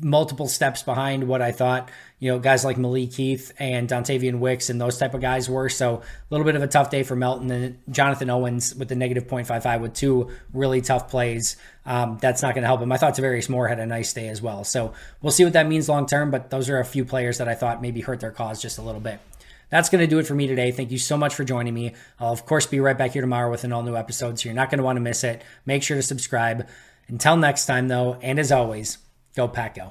multiple 0.00 0.48
steps 0.48 0.82
behind 0.82 1.26
what 1.26 1.40
I 1.40 1.50
thought 1.50 1.90
you 2.18 2.30
know 2.30 2.38
guys 2.38 2.64
like 2.64 2.76
Malik 2.76 3.12
Heath 3.12 3.52
and 3.58 3.88
Dontayvion 3.88 4.38
Wicks 4.38 4.68
and 4.70 4.80
those 4.80 4.98
type 4.98 5.14
of 5.14 5.20
guys 5.20 5.48
were. 5.48 5.68
So 5.68 5.96
a 5.96 6.02
little 6.30 6.44
bit 6.44 6.56
of 6.56 6.62
a 6.62 6.66
tough 6.66 6.90
day 6.90 7.02
for 7.02 7.16
Melton 7.16 7.50
and 7.50 7.78
Jonathan 7.90 8.28
Owens 8.30 8.74
with 8.74 8.88
the 8.88 8.96
negative 8.96 9.26
0.55 9.26 9.80
with 9.80 9.94
two 9.94 10.30
really 10.52 10.82
tough 10.82 11.08
plays. 11.08 11.56
Um, 11.86 12.18
that's 12.20 12.42
not 12.42 12.54
going 12.54 12.62
to 12.62 12.68
help 12.68 12.80
him. 12.80 12.92
I 12.92 12.96
thought 12.96 13.14
Tarvarius 13.14 13.48
Moore 13.48 13.68
had 13.68 13.78
a 13.78 13.86
nice 13.86 14.12
day 14.12 14.28
as 14.28 14.40
well. 14.40 14.64
So 14.64 14.92
we'll 15.20 15.32
see 15.32 15.44
what 15.44 15.52
that 15.54 15.66
means 15.66 15.88
long 15.88 16.06
term. 16.06 16.30
But 16.30 16.50
those 16.50 16.70
are 16.70 16.78
a 16.78 16.84
few 16.84 17.04
players 17.04 17.38
that 17.38 17.48
I 17.48 17.54
thought 17.54 17.82
maybe 17.82 18.00
hurt 18.00 18.20
their 18.20 18.30
cause 18.30 18.60
just 18.60 18.78
a 18.78 18.82
little 18.82 19.00
bit. 19.00 19.20
That's 19.74 19.88
going 19.88 20.00
to 20.00 20.06
do 20.06 20.20
it 20.20 20.26
for 20.28 20.36
me 20.36 20.46
today. 20.46 20.70
Thank 20.70 20.92
you 20.92 20.98
so 20.98 21.16
much 21.16 21.34
for 21.34 21.42
joining 21.42 21.74
me. 21.74 21.94
I'll, 22.20 22.32
of 22.32 22.46
course, 22.46 22.64
be 22.64 22.78
right 22.78 22.96
back 22.96 23.10
here 23.10 23.22
tomorrow 23.22 23.50
with 23.50 23.64
an 23.64 23.72
all 23.72 23.82
new 23.82 23.96
episode, 23.96 24.38
so 24.38 24.48
you're 24.48 24.54
not 24.54 24.70
going 24.70 24.78
to 24.78 24.84
want 24.84 24.98
to 24.98 25.00
miss 25.00 25.24
it. 25.24 25.42
Make 25.66 25.82
sure 25.82 25.96
to 25.96 26.02
subscribe. 26.02 26.68
Until 27.08 27.36
next 27.36 27.66
time, 27.66 27.88
though, 27.88 28.16
and 28.22 28.38
as 28.38 28.52
always, 28.52 28.98
go 29.34 29.48
Pack 29.48 29.74
Go. 29.74 29.90